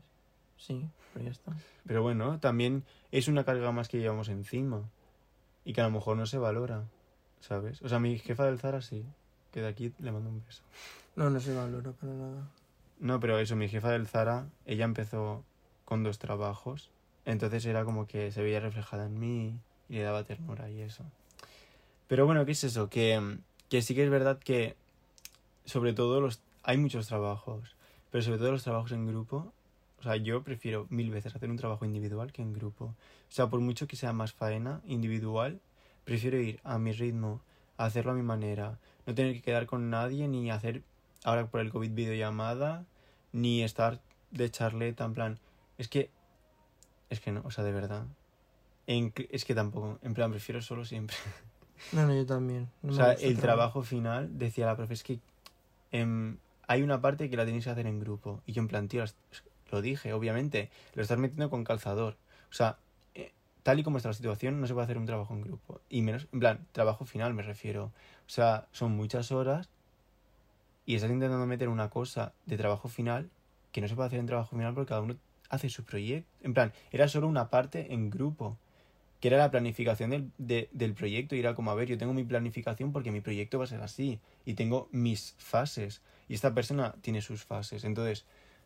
Sí, 0.57 0.87
pero 1.13 1.25
ya 1.25 1.31
está. 1.31 1.53
Pero 1.85 2.01
bueno, 2.01 2.39
también 2.39 2.83
es 3.11 3.27
una 3.27 3.43
carga 3.43 3.71
más 3.71 3.89
que 3.89 3.99
llevamos 3.99 4.29
encima. 4.29 4.81
Y 5.65 5.73
que 5.73 5.81
a 5.81 5.85
lo 5.85 5.91
mejor 5.91 6.17
no 6.17 6.25
se 6.25 6.37
valora, 6.37 6.83
¿sabes? 7.39 7.81
O 7.81 7.89
sea, 7.89 7.99
mi 7.99 8.17
jefa 8.17 8.45
del 8.45 8.59
Zara 8.59 8.81
sí. 8.81 9.05
Que 9.51 9.61
de 9.61 9.67
aquí 9.67 9.93
le 9.99 10.11
mando 10.11 10.29
un 10.29 10.43
beso. 10.45 10.63
No, 11.15 11.29
no 11.29 11.39
se 11.39 11.53
valora 11.53 11.91
para 11.91 12.13
nada. 12.13 12.47
No, 12.99 13.19
pero 13.19 13.37
eso, 13.39 13.55
mi 13.55 13.69
jefa 13.69 13.91
del 13.91 14.07
Zara, 14.07 14.47
ella 14.65 14.85
empezó 14.85 15.43
con 15.85 16.03
dos 16.03 16.19
trabajos. 16.19 16.89
Entonces 17.25 17.65
era 17.65 17.85
como 17.85 18.07
que 18.07 18.31
se 18.31 18.41
veía 18.41 18.59
reflejada 18.59 19.05
en 19.05 19.19
mí 19.19 19.59
y 19.87 19.95
le 19.95 20.03
daba 20.03 20.23
ternura 20.23 20.69
y 20.69 20.81
eso. 20.81 21.03
Pero 22.07 22.25
bueno, 22.25 22.45
¿qué 22.45 22.51
es 22.51 22.63
eso? 22.63 22.89
Que, 22.89 23.37
que 23.69 23.81
sí 23.81 23.95
que 23.95 24.03
es 24.03 24.09
verdad 24.09 24.39
que 24.39 24.75
sobre 25.65 25.93
todo 25.93 26.21
los 26.21 26.41
hay 26.63 26.77
muchos 26.77 27.07
trabajos, 27.07 27.75
pero 28.11 28.23
sobre 28.23 28.37
todo 28.37 28.51
los 28.51 28.63
trabajos 28.63 28.91
en 28.91 29.05
grupo. 29.05 29.53
O 29.99 30.03
sea, 30.03 30.15
yo 30.17 30.43
prefiero 30.43 30.87
mil 30.89 31.11
veces 31.11 31.35
hacer 31.35 31.49
un 31.49 31.57
trabajo 31.57 31.85
individual 31.85 32.31
que 32.31 32.41
en 32.41 32.53
grupo. 32.53 32.85
O 32.85 32.95
sea, 33.29 33.47
por 33.47 33.59
mucho 33.59 33.87
que 33.87 33.95
sea 33.95 34.13
más 34.13 34.33
faena 34.33 34.81
individual, 34.85 35.61
prefiero 36.03 36.37
ir 36.37 36.59
a 36.63 36.77
mi 36.77 36.91
ritmo, 36.91 37.41
a 37.77 37.85
hacerlo 37.85 38.11
a 38.11 38.15
mi 38.15 38.21
manera, 38.21 38.79
no 39.05 39.15
tener 39.15 39.33
que 39.33 39.41
quedar 39.41 39.65
con 39.65 39.89
nadie 39.89 40.27
ni 40.27 40.51
hacer 40.51 40.83
ahora 41.23 41.47
por 41.47 41.61
el 41.61 41.71
COVID 41.71 41.91
videollamada, 41.91 42.85
ni 43.31 43.63
estar 43.63 44.01
de 44.31 44.49
charleta, 44.49 45.05
en 45.05 45.13
plan, 45.13 45.39
es 45.77 45.87
que, 45.87 46.09
es 47.09 47.19
que 47.19 47.31
no, 47.31 47.41
o 47.45 47.51
sea, 47.51 47.63
de 47.63 47.71
verdad. 47.71 48.05
En 48.87 49.13
es 49.29 49.45
que 49.45 49.55
tampoco, 49.55 49.99
en 50.01 50.13
plan, 50.13 50.31
prefiero 50.31 50.61
solo 50.61 50.85
siempre. 50.85 51.15
No, 51.91 52.05
no, 52.05 52.15
yo 52.15 52.25
también. 52.25 52.69
No 52.81 52.93
O 52.93 52.95
sea, 52.95 53.13
el 53.13 53.37
trabajo 53.39 53.83
final, 53.83 54.37
decía 54.37 54.65
la 54.65 54.75
profe, 54.77 54.93
es 54.93 55.03
que 55.03 55.19
em, 55.93 56.37
hay 56.67 56.81
una 56.81 56.99
parte 56.99 57.29
que 57.29 57.37
la 57.37 57.45
tenéis 57.45 57.63
que 57.63 57.69
hacer 57.69 57.87
en 57.87 58.01
grupo. 58.01 58.41
Y 58.45 58.51
yo 58.51 58.61
en 58.61 58.67
plan, 58.67 58.89
tío, 58.89 59.05
lo 59.71 59.81
dije, 59.81 60.11
obviamente, 60.11 60.69
lo 60.95 61.01
estás 61.01 61.17
metiendo 61.17 61.49
con 61.49 61.63
calzador. 61.63 62.17
O 62.49 62.53
sea, 62.53 62.77
eh, 63.15 63.31
tal 63.63 63.79
y 63.79 63.83
como 63.83 63.97
está 63.97 64.09
la 64.09 64.13
situación, 64.13 64.59
no 64.59 64.67
se 64.67 64.73
puede 64.73 64.85
hacer 64.85 64.97
un 64.97 65.05
trabajo 65.05 65.33
en 65.33 65.41
grupo. 65.41 65.79
Y 65.89 66.01
menos, 66.01 66.27
en 66.33 66.39
plan, 66.39 66.67
trabajo 66.73 67.05
final 67.05 67.33
me 67.33 67.43
refiero. 67.43 67.85
O 68.25 68.29
sea, 68.29 68.67
son 68.71 68.91
muchas 68.91 69.31
horas 69.31 69.69
y 70.85 70.95
estás 70.95 71.11
intentando 71.11 71.45
meter 71.45 71.69
una 71.69 71.89
cosa 71.89 72.33
de 72.45 72.57
trabajo 72.57 72.89
final 72.89 73.29
que 73.71 73.81
no 73.81 73.87
se 73.87 73.95
puede 73.95 74.07
hacer 74.07 74.19
en 74.19 74.25
trabajo 74.25 74.55
final 74.55 74.73
porque 74.73 74.89
cada 74.89 75.01
uno 75.01 75.15
hace 75.49 75.69
su 75.69 75.83
proyecto. 75.83 76.29
En 76.41 76.53
plan, 76.53 76.73
era 76.91 77.07
solo 77.07 77.27
una 77.27 77.49
parte 77.49 77.93
en 77.93 78.09
grupo 78.09 78.57
que 79.23 79.29
era 79.29 79.37
la 79.37 79.51
planificación 79.51 80.09
del, 80.09 80.31
de- 80.37 80.67
del 80.73 80.95
proyecto. 80.95 81.33
Y 81.33 81.39
era 81.39 81.55
como, 81.55 81.71
a 81.71 81.75
ver, 81.75 81.87
yo 81.87 81.97
tengo 81.97 82.13
mi 82.13 82.25
planificación 82.25 82.91
porque 82.91 83.09
mi 83.09 83.21
proyecto 83.21 83.57
va 83.57 83.63
a 83.63 83.67
ser 83.67 83.79
así. 83.79 84.19
Y 84.43 84.55
tengo 84.55 84.89
mis 84.91 85.35
fases. 85.37 86.01
Y 86.27 86.33
esta 86.33 86.53
persona 86.53 86.93
tiene 86.99 87.21
sus 87.21 87.45
fases. 87.45 87.85
Entonces, 87.85 88.25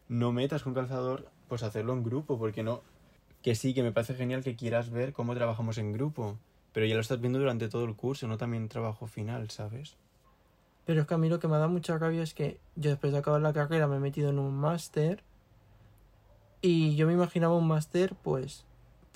no 0.10 0.32
metas 0.32 0.64
con 0.64 0.74
calzador, 0.74 1.30
pues 1.48 1.62
hacerlo 1.62 1.94
en 1.94 2.02
grupo 2.04 2.40
porque 2.40 2.64
no, 2.64 2.82
que 3.44 3.54
sí, 3.54 3.76
que 3.76 3.84
me 3.84 3.92
parece 3.92 4.16
genial 4.16 4.44
que 4.44 4.56
quieras 4.56 4.90
ver 4.90 5.14
cómo 5.14 5.36
trabajamos 5.36 5.78
en 5.78 5.94
grupo, 5.94 6.40
pero 6.74 6.88
ya 6.88 6.96
lo 6.96 7.02
estás 7.02 7.22
viendo 7.22 7.38
durante 7.38 7.70
todo 7.70 7.86
el 7.86 7.96
curso, 7.96 8.28
no 8.28 8.40
también 8.40 8.68
trabajo 8.68 9.06
final, 9.06 9.52
¿sabes? 9.52 9.96
Pero 10.88 11.02
es 11.02 11.08
que 11.08 11.14
a 11.14 11.20
mí 11.20 11.30
lo 11.30 11.40
que 11.40 11.48
me 11.48 11.58
da 11.58 11.68
mucha 11.68 12.00
rabia 12.00 12.24
es 12.24 12.34
que 12.34 12.58
yo 12.76 12.90
después 12.90 13.14
de 13.14 13.20
acabar 13.20 13.42
la 13.42 13.54
carrera 13.54 13.86
me 13.86 13.98
he 13.98 14.00
metido 14.00 14.32
en 14.32 14.40
un 14.40 14.56
máster. 14.56 15.24
Y 16.64 16.96
yo 16.96 17.06
me 17.06 17.14
imaginaba 17.14 17.56
un 17.56 17.68
máster 17.68 18.16
pues 18.24 18.66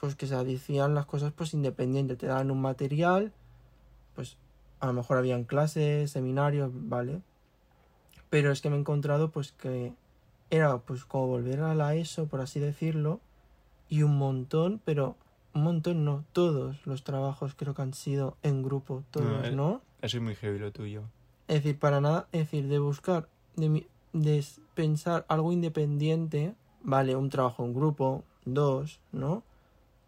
pues 0.02 0.16
que 0.16 0.26
se 0.26 0.36
hacían 0.36 0.96
las 0.96 1.06
cosas 1.06 1.32
pues 1.32 1.54
independiente, 1.54 2.16
te 2.16 2.26
daban 2.26 2.50
un 2.50 2.60
material, 2.60 3.32
pues 4.16 4.36
a 4.80 4.88
lo 4.88 4.94
mejor 4.94 5.18
habían 5.18 5.44
clases, 5.44 6.10
seminarios, 6.10 6.72
¿vale? 6.74 7.22
Pero 8.32 8.52
es 8.52 8.62
que 8.62 8.72
me 8.72 8.78
he 8.78 8.80
encontrado 8.80 9.30
pues 9.30 9.52
que 9.52 9.94
era 10.50 10.80
pues 10.80 11.06
como 11.06 11.28
volver 11.28 11.60
a 11.60 11.76
la 11.76 11.94
ESO, 11.94 12.26
por 12.26 12.42
así 12.42 12.60
decirlo, 12.60 13.20
y 13.90 14.02
un 14.02 14.18
montón, 14.18 14.82
pero 14.84 15.18
un 15.54 15.64
montón 15.64 16.04
no, 16.04 16.26
todos 16.34 16.84
los 16.88 17.04
trabajos 17.04 17.54
creo 17.56 17.76
que 17.76 17.84
han 17.84 17.94
sido 17.94 18.38
en 18.42 18.64
grupo, 18.64 19.04
todos, 19.12 19.46
eh, 19.46 19.52
¿no? 19.52 19.82
Eso 20.02 20.18
es 20.18 20.24
muy 20.24 20.34
heavy 20.34 20.58
lo 20.58 20.72
tuyo. 20.72 21.04
Es 21.48 21.58
decir, 21.58 21.78
para 21.78 22.02
nada, 22.02 22.28
es 22.32 22.40
decir, 22.40 22.68
de 22.68 22.80
buscar, 22.80 23.30
de, 23.56 23.86
de 24.14 24.44
pensar 24.74 25.26
algo 25.28 25.52
independiente, 25.52 26.56
vale, 26.82 27.16
un 27.16 27.30
trabajo 27.30 27.64
en 27.64 27.76
grupo, 27.76 28.24
dos, 28.46 29.00
¿no? 29.12 29.44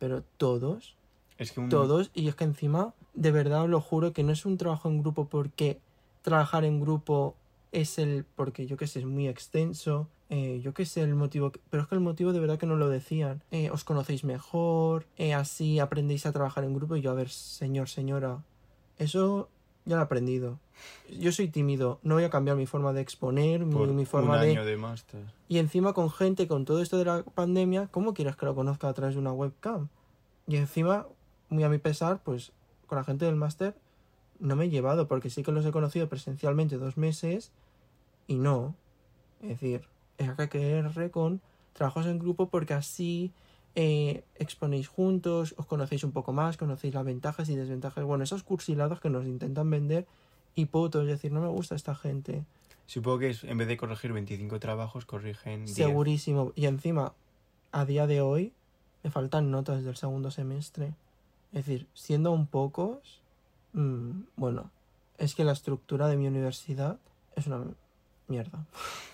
Pero 0.04 0.22
todos, 0.36 0.98
Es 1.38 1.54
que 1.54 1.62
un... 1.62 1.70
todos, 1.70 2.12
y 2.14 2.28
es 2.28 2.36
que 2.36 2.44
encima, 2.44 2.94
de 3.14 3.32
verdad 3.32 3.64
os 3.64 3.70
lo 3.70 3.80
juro 3.80 4.12
que 4.12 4.22
no 4.22 4.34
es 4.34 4.46
un 4.46 4.58
trabajo 4.58 4.90
en 4.90 5.00
grupo 5.00 5.30
porque 5.30 5.80
trabajar 6.24 6.66
en 6.66 6.82
grupo 6.82 7.36
es 7.72 7.98
el, 8.00 8.26
porque 8.36 8.68
yo 8.68 8.76
que 8.76 8.86
sé, 8.86 9.00
es 9.00 9.06
muy 9.06 9.30
extenso, 9.30 10.10
eh, 10.30 10.60
yo 10.62 10.74
que 10.74 10.84
sé 10.84 11.04
el 11.04 11.16
motivo, 11.16 11.54
pero 11.70 11.84
es 11.84 11.88
que 11.88 11.96
el 11.96 12.02
motivo 12.02 12.34
de 12.34 12.42
verdad 12.42 12.60
que 12.60 12.66
no 12.66 12.76
lo 12.76 12.90
decían, 12.90 13.42
Eh, 13.52 13.70
os 13.72 13.86
conocéis 13.86 14.26
mejor, 14.26 15.06
eh, 15.16 15.34
así 15.34 15.80
aprendéis 15.80 16.26
a 16.26 16.34
trabajar 16.34 16.66
en 16.66 16.74
grupo, 16.74 16.98
y 16.98 17.02
yo, 17.02 17.10
a 17.12 17.14
ver, 17.14 17.30
señor, 17.30 17.88
señora, 17.88 18.44
eso 18.98 19.48
ya 19.86 19.96
lo 19.96 20.02
he 20.02 20.04
aprendido. 20.04 20.60
Yo 21.10 21.32
soy 21.32 21.48
tímido, 21.48 22.00
no 22.04 22.16
voy 22.16 22.24
a 22.24 22.30
cambiar 22.30 22.58
mi 22.58 22.66
forma 22.66 22.94
de 22.94 23.02
exponer, 23.02 23.66
mi, 23.66 23.74
por 23.74 23.88
mi 23.90 24.06
forma 24.06 24.36
un 24.36 24.42
de... 24.42 24.52
año 24.52 24.66
de 24.66 24.78
máster. 24.78 25.22
Y 25.48 25.58
encima 25.60 25.94
con 25.94 26.10
gente, 26.10 26.48
con 26.48 26.66
todo 26.66 26.82
esto 26.82 26.98
de 26.98 27.06
la 27.06 27.24
pandemia, 27.24 27.88
¿cómo 27.92 28.14
quieres 28.14 28.36
que 28.36 28.46
lo 28.46 28.56
conozca 28.56 28.90
a 28.90 28.94
través 28.94 29.16
de 29.16 29.22
una 29.22 29.32
webcam? 29.32 29.90
Y 30.48 30.58
encima, 30.58 31.08
muy 31.50 31.64
a 31.64 31.70
mi 31.70 31.78
pesar, 31.78 32.22
pues 32.24 32.52
con 32.88 32.98
la 32.98 33.04
gente 33.04 33.26
del 33.26 33.36
máster 33.36 33.76
no 34.40 34.56
me 34.56 34.66
he 34.66 34.70
llevado, 34.70 35.08
porque 35.08 35.30
sí 35.30 35.44
que 35.44 35.52
los 35.52 35.66
he 35.66 35.72
conocido 35.72 36.10
presencialmente 36.10 36.78
dos 36.78 36.98
meses 36.98 37.52
y 38.28 38.36
no. 38.36 38.76
Es 39.42 39.50
decir, 39.50 39.88
es 40.18 40.32
que 40.32 40.50
querer 40.50 41.12
con 41.12 41.42
trabajos 41.74 42.06
en 42.06 42.20
grupo 42.20 42.50
porque 42.50 42.74
así 42.74 43.32
eh, 43.76 44.24
exponéis 44.36 44.88
juntos, 44.88 45.56
os 45.58 45.66
conocéis 45.66 46.04
un 46.04 46.12
poco 46.12 46.34
más, 46.34 46.58
conocéis 46.58 46.94
las 46.94 47.06
ventajas 47.06 47.50
y 47.50 47.56
desventajas. 47.56 48.04
Bueno, 48.04 48.24
esos 48.24 48.44
cursilados 48.44 49.00
que 49.00 49.10
nos 49.10 49.26
intentan 49.26 49.70
vender 49.70 50.06
y 50.56 50.64
es 51.02 51.08
decir, 51.08 51.32
no 51.32 51.42
me 51.42 51.48
gusta 51.48 51.76
esta 51.76 51.96
gente. 51.96 52.44
Supongo 52.86 53.20
que 53.20 53.30
es- 53.32 53.44
en 53.44 53.58
vez 53.58 53.68
de 53.68 53.78
corregir 53.78 54.12
25 54.14 54.60
trabajos, 54.60 55.06
corrigen 55.06 55.66
10. 55.66 55.76
Segurísimo. 55.76 56.52
Y 56.56 56.66
encima, 56.66 57.14
a 57.72 57.86
día 57.86 58.08
de 58.08 58.22
hoy, 58.22 58.54
me 59.04 59.10
faltan 59.12 59.52
notas 59.52 59.84
del 59.84 59.96
segundo 59.96 60.32
semestre. 60.32 60.94
Es 61.54 61.66
decir, 61.66 61.88
siendo 61.94 62.32
un 62.32 62.46
pocos, 62.48 63.22
mm, 63.74 64.12
bueno, 64.36 64.70
es 65.18 65.36
que 65.36 65.44
la 65.44 65.52
estructura 65.54 66.08
de 66.08 66.18
mi 66.18 66.28
universidad 66.28 66.98
es 67.36 67.48
una 67.48 67.64
mierda. 68.28 68.66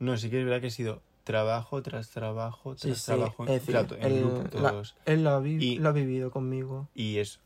No, 0.00 0.16
sí 0.16 0.30
que 0.30 0.38
es 0.38 0.44
verdad 0.44 0.60
que 0.60 0.68
ha 0.68 0.70
sido 0.70 1.02
trabajo 1.24 1.82
tras 1.82 2.10
trabajo 2.10 2.76
tras 2.76 2.98
sí, 2.98 3.06
trabajo. 3.06 3.42
es 3.46 3.50
decir, 3.50 3.70
claro, 3.74 3.96
en 3.96 4.02
el- 4.04 4.34
la- 4.62 4.70
todos. 4.70 4.94
Él 5.06 5.24
lo 5.24 5.30
ha, 5.30 5.40
vi- 5.40 5.56
Y- 5.74 5.78
lo 5.80 5.88
ha 5.88 5.92
vivido 5.92 6.30
conmigo. 6.30 6.86
Y 6.94 7.18
es 7.18 7.40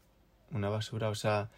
una 0.51 0.69
basura. 0.69 1.09
O 1.09 1.15
sea, 1.15 1.49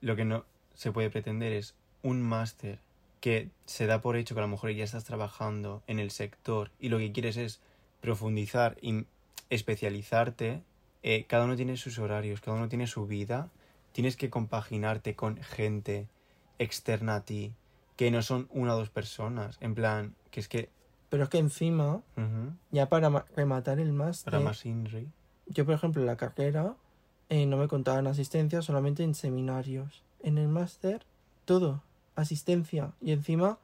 lo 0.00 0.16
que 0.16 0.24
no 0.24 0.46
se 0.80 0.92
puede 0.92 1.10
pretender 1.10 1.52
es 1.52 1.74
un 2.02 2.22
máster 2.22 2.78
que 3.20 3.50
se 3.66 3.84
da 3.86 4.00
por 4.00 4.16
hecho 4.16 4.34
que 4.34 4.40
a 4.40 4.44
lo 4.44 4.48
mejor 4.48 4.70
ya 4.70 4.82
estás 4.82 5.04
trabajando 5.04 5.82
en 5.86 5.98
el 5.98 6.10
sector 6.10 6.70
y 6.80 6.88
lo 6.88 6.96
que 6.96 7.12
quieres 7.12 7.36
es 7.36 7.60
profundizar 8.00 8.78
y 8.80 9.04
especializarte. 9.50 10.62
Eh, 11.02 11.26
cada 11.28 11.44
uno 11.44 11.54
tiene 11.54 11.76
sus 11.76 11.98
horarios, 11.98 12.40
cada 12.40 12.56
uno 12.56 12.70
tiene 12.70 12.86
su 12.86 13.06
vida. 13.06 13.50
Tienes 13.92 14.16
que 14.16 14.30
compaginarte 14.30 15.14
con 15.14 15.36
gente 15.42 16.06
externa 16.58 17.16
a 17.16 17.24
ti, 17.26 17.52
que 17.96 18.10
no 18.10 18.22
son 18.22 18.48
una 18.50 18.74
o 18.74 18.78
dos 18.78 18.88
personas. 18.88 19.58
En 19.60 19.74
plan, 19.74 20.14
que 20.30 20.40
es 20.40 20.48
que... 20.48 20.70
Pero 21.10 21.24
es 21.24 21.28
que 21.28 21.38
encima, 21.38 21.96
ujú, 22.16 22.54
ya 22.70 22.88
para 22.88 23.10
ma- 23.10 23.26
rematar 23.36 23.80
el 23.80 23.92
máster, 23.92 24.30
para 24.30 24.42
más 24.42 24.64
Inri. 24.64 25.08
yo 25.46 25.66
por 25.66 25.74
ejemplo 25.74 26.00
en 26.00 26.06
la 26.06 26.16
carrera 26.16 26.74
eh, 27.28 27.44
no 27.44 27.58
me 27.58 27.68
contaban 27.68 28.06
asistencia, 28.06 28.62
solamente 28.62 29.02
en 29.02 29.14
seminarios. 29.14 30.04
En 30.22 30.38
el 30.38 30.48
máster, 30.48 31.04
todo, 31.44 31.82
asistencia. 32.16 32.92
Y 33.00 33.12
encima, 33.12 33.58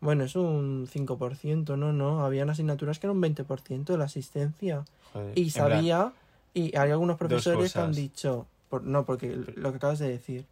bueno, 0.00 0.24
es 0.24 0.36
un 0.36 0.86
5%, 0.86 1.76
no, 1.76 1.92
no, 1.92 2.24
habían 2.24 2.50
asignaturas 2.50 2.98
que 2.98 3.06
eran 3.06 3.16
un 3.16 3.22
20% 3.22 3.84
de 3.84 3.98
la 3.98 4.04
asistencia. 4.04 4.84
Joder, 5.12 5.38
Y 5.38 5.50
plan, 5.50 5.70
sabía, 5.70 6.12
y 6.54 6.76
hay 6.76 6.90
algunos 6.90 7.16
profesores 7.16 7.72
que 7.72 7.78
han 7.78 7.92
dicho, 7.92 8.46
por, 8.68 8.82
no, 8.82 9.04
porque 9.04 9.34
lo 9.34 9.70
que 9.70 9.76
acabas 9.76 9.98
de 9.98 10.08
decir, 10.08 10.46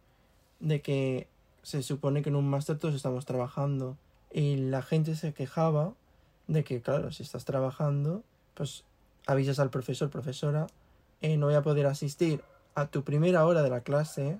de 0.59 0.81
que 0.81 1.27
se 1.63 1.83
supone 1.83 2.21
que 2.21 2.29
en 2.29 2.35
un 2.35 2.49
máster 2.49 2.77
todos 2.77 2.95
estamos 2.95 3.25
trabajando. 3.25 3.97
Y 4.31 4.57
la 4.57 4.81
gente 4.81 5.15
se 5.15 5.33
quejaba 5.33 5.93
de 6.47 6.63
que, 6.63 6.81
claro, 6.81 7.11
si 7.11 7.23
estás 7.23 7.45
trabajando, 7.45 8.23
pues 8.53 8.83
avisas 9.25 9.59
al 9.59 9.69
profesor, 9.69 10.09
profesora, 10.09 10.67
eh, 11.21 11.37
no 11.37 11.47
voy 11.47 11.55
a 11.55 11.61
poder 11.61 11.85
asistir 11.85 12.41
a 12.75 12.87
tu 12.87 13.03
primera 13.03 13.45
hora 13.45 13.61
de 13.61 13.69
la 13.69 13.81
clase 13.81 14.39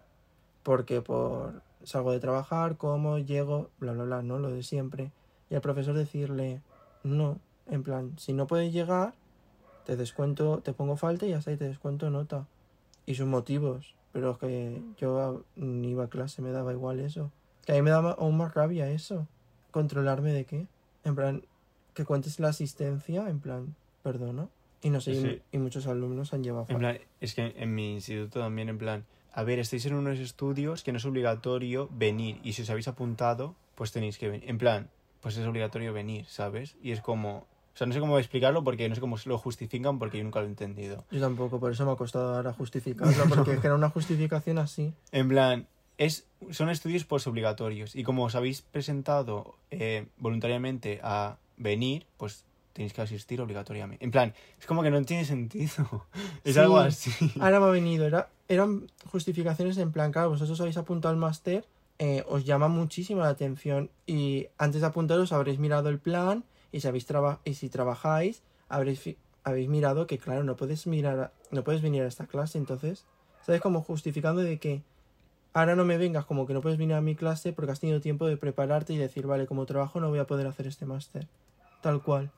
porque 0.64 1.02
por 1.02 1.62
salgo 1.84 2.12
de 2.12 2.20
trabajar, 2.20 2.78
como, 2.78 3.18
llego, 3.20 3.70
bla, 3.80 3.94
bla, 3.94 4.04
bla, 4.04 4.22
¿no? 4.22 4.40
Lo 4.40 4.50
de 4.52 4.64
siempre. 4.64 5.12
Y 5.50 5.56
al 5.56 5.62
profesor 5.62 5.96
decirle, 5.96 6.62
no, 7.04 7.40
en 7.68 7.84
plan, 7.84 8.18
si 8.18 8.34
no 8.34 8.48
puedes 8.48 8.72
llegar, 8.74 9.14
te 9.86 9.96
descuento, 9.96 10.60
te 10.60 10.74
pongo 10.74 10.98
falta 10.98 11.26
y 11.26 11.34
hasta 11.34 11.52
ahí 11.52 11.58
te 11.58 11.66
descuento 11.68 12.10
nota. 12.10 12.48
Y 13.06 13.16
sus 13.16 13.26
motivos. 13.28 13.96
Pero 14.12 14.32
es 14.32 14.38
que 14.38 14.82
yo 14.98 15.44
ni 15.56 15.92
iba 15.92 16.06
a 16.06 16.10
clase, 16.10 16.42
me 16.42 16.52
daba 16.52 16.72
igual 16.74 17.00
eso. 17.00 17.32
Que 17.66 17.72
a 17.74 17.76
mí 17.76 17.82
me 17.82 17.92
daba 17.92 18.12
aún 18.14 18.38
más 18.38 18.54
rabia 18.54 18.90
eso. 18.90 19.28
¿Controlarme 19.72 20.34
de 20.34 20.46
qué? 20.46 20.68
En 21.04 21.16
plan, 21.16 21.44
que 21.94 22.06
cuentes 22.06 22.40
la 22.40 22.50
asistencia, 22.50 23.30
en 23.30 23.40
plan, 23.40 23.76
perdona. 24.04 24.48
Y 24.82 24.90
no 24.90 25.02
sé, 25.02 25.12
y- 25.12 25.22
Sí. 25.22 25.42
y, 25.52 25.58
muchos 25.58 25.88
alumnos 25.88 26.34
han 26.34 26.44
llevado 26.44 26.64
En 26.70 26.76
falta. 26.80 26.80
plan, 26.80 26.98
es 27.22 27.36
que 27.36 27.54
en 27.58 27.76
mi 27.76 27.94
instituto 27.94 28.40
también, 28.40 28.70
en 28.70 28.78
plan, 28.78 29.06
a 29.34 29.44
ver, 29.44 29.60
estáis 29.60 29.86
en 29.86 29.94
unos 29.96 30.20
estudios 30.20 30.84
que 30.84 30.92
no 30.92 30.98
es 30.98 31.06
obligatorio 31.06 31.90
venir 31.92 32.40
y 32.44 32.54
si 32.54 32.62
os 32.64 32.70
habéis 32.70 32.88
apuntado, 32.88 33.56
pues 33.76 33.92
tenéis 33.92 34.18
que 34.18 34.30
venir. 34.30 34.50
En 34.50 34.58
plan, 34.58 34.90
pues 35.22 35.38
es 35.38 35.46
obligatorio 35.46 35.94
venir, 35.94 36.26
¿sabes? 36.28 36.76
Y 36.82 36.92
es 36.92 37.02
como, 37.02 37.38
o 37.40 37.46
sea, 37.78 37.88
no 37.88 37.94
sé 37.94 38.00
cómo 38.00 38.18
explicarlo 38.20 38.64
porque 38.64 38.88
no 38.90 38.96
sé 38.96 39.02
cómo 39.02 39.18
lo 39.26 39.38
justifican 39.38 40.00
porque 40.00 40.18
yo 40.18 40.24
nunca 40.24 40.40
lo 40.40 40.46
he 40.46 40.50
entendido. 40.50 41.06
Yo 41.12 41.20
tampoco, 41.20 41.60
por 41.60 41.72
eso 41.72 41.86
me 41.86 41.92
ha 41.92 41.96
costado 41.96 42.36
ahora 42.36 42.54
justificarlo, 42.54 43.26
porque 43.30 43.54
es 43.54 43.60
que 43.60 43.68
era 43.68 43.76
una 43.76 43.90
justificación 43.90 44.58
así. 44.58 44.94
En 45.12 45.28
plan, 45.30 45.68
es, 45.98 46.26
son 46.52 46.70
estudios 46.70 47.04
postobligatorios 47.06 47.96
y 47.96 48.04
como 48.04 48.24
os 48.24 48.36
habéis 48.36 48.62
presentado 48.62 49.56
eh, 49.72 50.08
voluntariamente 50.18 51.00
a 51.04 51.38
venir, 51.58 52.06
pues 52.18 52.46
tenéis 52.74 52.94
que 52.94 53.02
asistir 53.02 53.42
obligatoriamente. 53.42 54.04
En 54.06 54.12
plan, 54.12 54.34
es 54.60 54.66
como 54.66 54.82
que 54.84 54.90
no 54.92 55.02
tiene 55.04 55.26
sentido. 55.26 56.06
es 56.46 56.54
Sí. 56.54 56.60
algo 56.60 56.78
así. 56.78 57.12
Ahora 57.40 57.60
me 57.60 57.66
ha 57.66 57.70
venido, 57.70 58.06
era, 58.08 58.30
eran 58.50 58.88
justificaciones 59.06 59.78
en 59.78 59.92
plan, 59.94 60.12
claro, 60.12 60.30
vosotros 60.32 60.60
habéis 60.60 60.78
apuntado 60.78 61.14
al 61.14 61.20
máster, 61.20 61.66
eh, 62.00 62.24
os 62.28 62.44
llama 62.46 62.68
muchísimo 62.68 63.22
la 63.22 63.30
atención 63.30 63.90
y 64.06 64.48
antes 64.58 64.82
de 64.82 64.88
apuntaros 64.88 65.32
habréis 65.32 65.60
mirado 65.60 65.90
el 65.90 66.00
plan 66.00 66.44
y 66.72 66.82
si, 66.82 66.88
habéis 66.88 67.06
traba- 67.06 67.40
y 67.46 67.54
si 67.54 67.70
trabajáis 67.70 68.42
habréis, 68.68 69.16
habéis 69.44 69.70
mirado 69.70 70.08
que, 70.08 70.18
claro, 70.18 70.44
no 70.44 70.56
puedes, 70.56 70.88
mirar 70.88 71.20
a- 71.20 71.32
no 71.52 71.64
puedes 71.64 71.82
venir 71.82 72.04
a 72.04 72.08
esta 72.08 72.28
clase, 72.28 72.58
entonces, 72.58 73.06
¿sabes? 73.46 73.62
Como 73.62 73.82
justificando 73.82 74.42
de 74.42 74.60
que 74.60 74.82
ahora 75.54 75.76
no 75.76 75.86
me 75.86 75.98
vengas 75.98 76.26
como 76.26 76.46
que 76.48 76.54
no 76.54 76.62
puedes 76.62 76.78
venir 76.78 76.96
a 76.96 77.02
mi 77.02 77.16
clase 77.16 77.54
porque 77.54 77.72
has 77.72 77.80
tenido 77.80 78.00
tiempo 78.02 78.28
de 78.28 78.38
prepararte 78.38 78.94
y 78.94 78.98
decir, 78.98 79.26
vale, 79.28 79.46
como 79.48 79.66
trabajo 79.66 80.00
no 80.00 80.10
voy 80.10 80.20
a 80.20 80.28
poder 80.28 80.48
hacer 80.48 80.68
este 80.68 80.86
máster. 80.86 81.28
Tal 81.82 82.02
cual. 82.02 82.30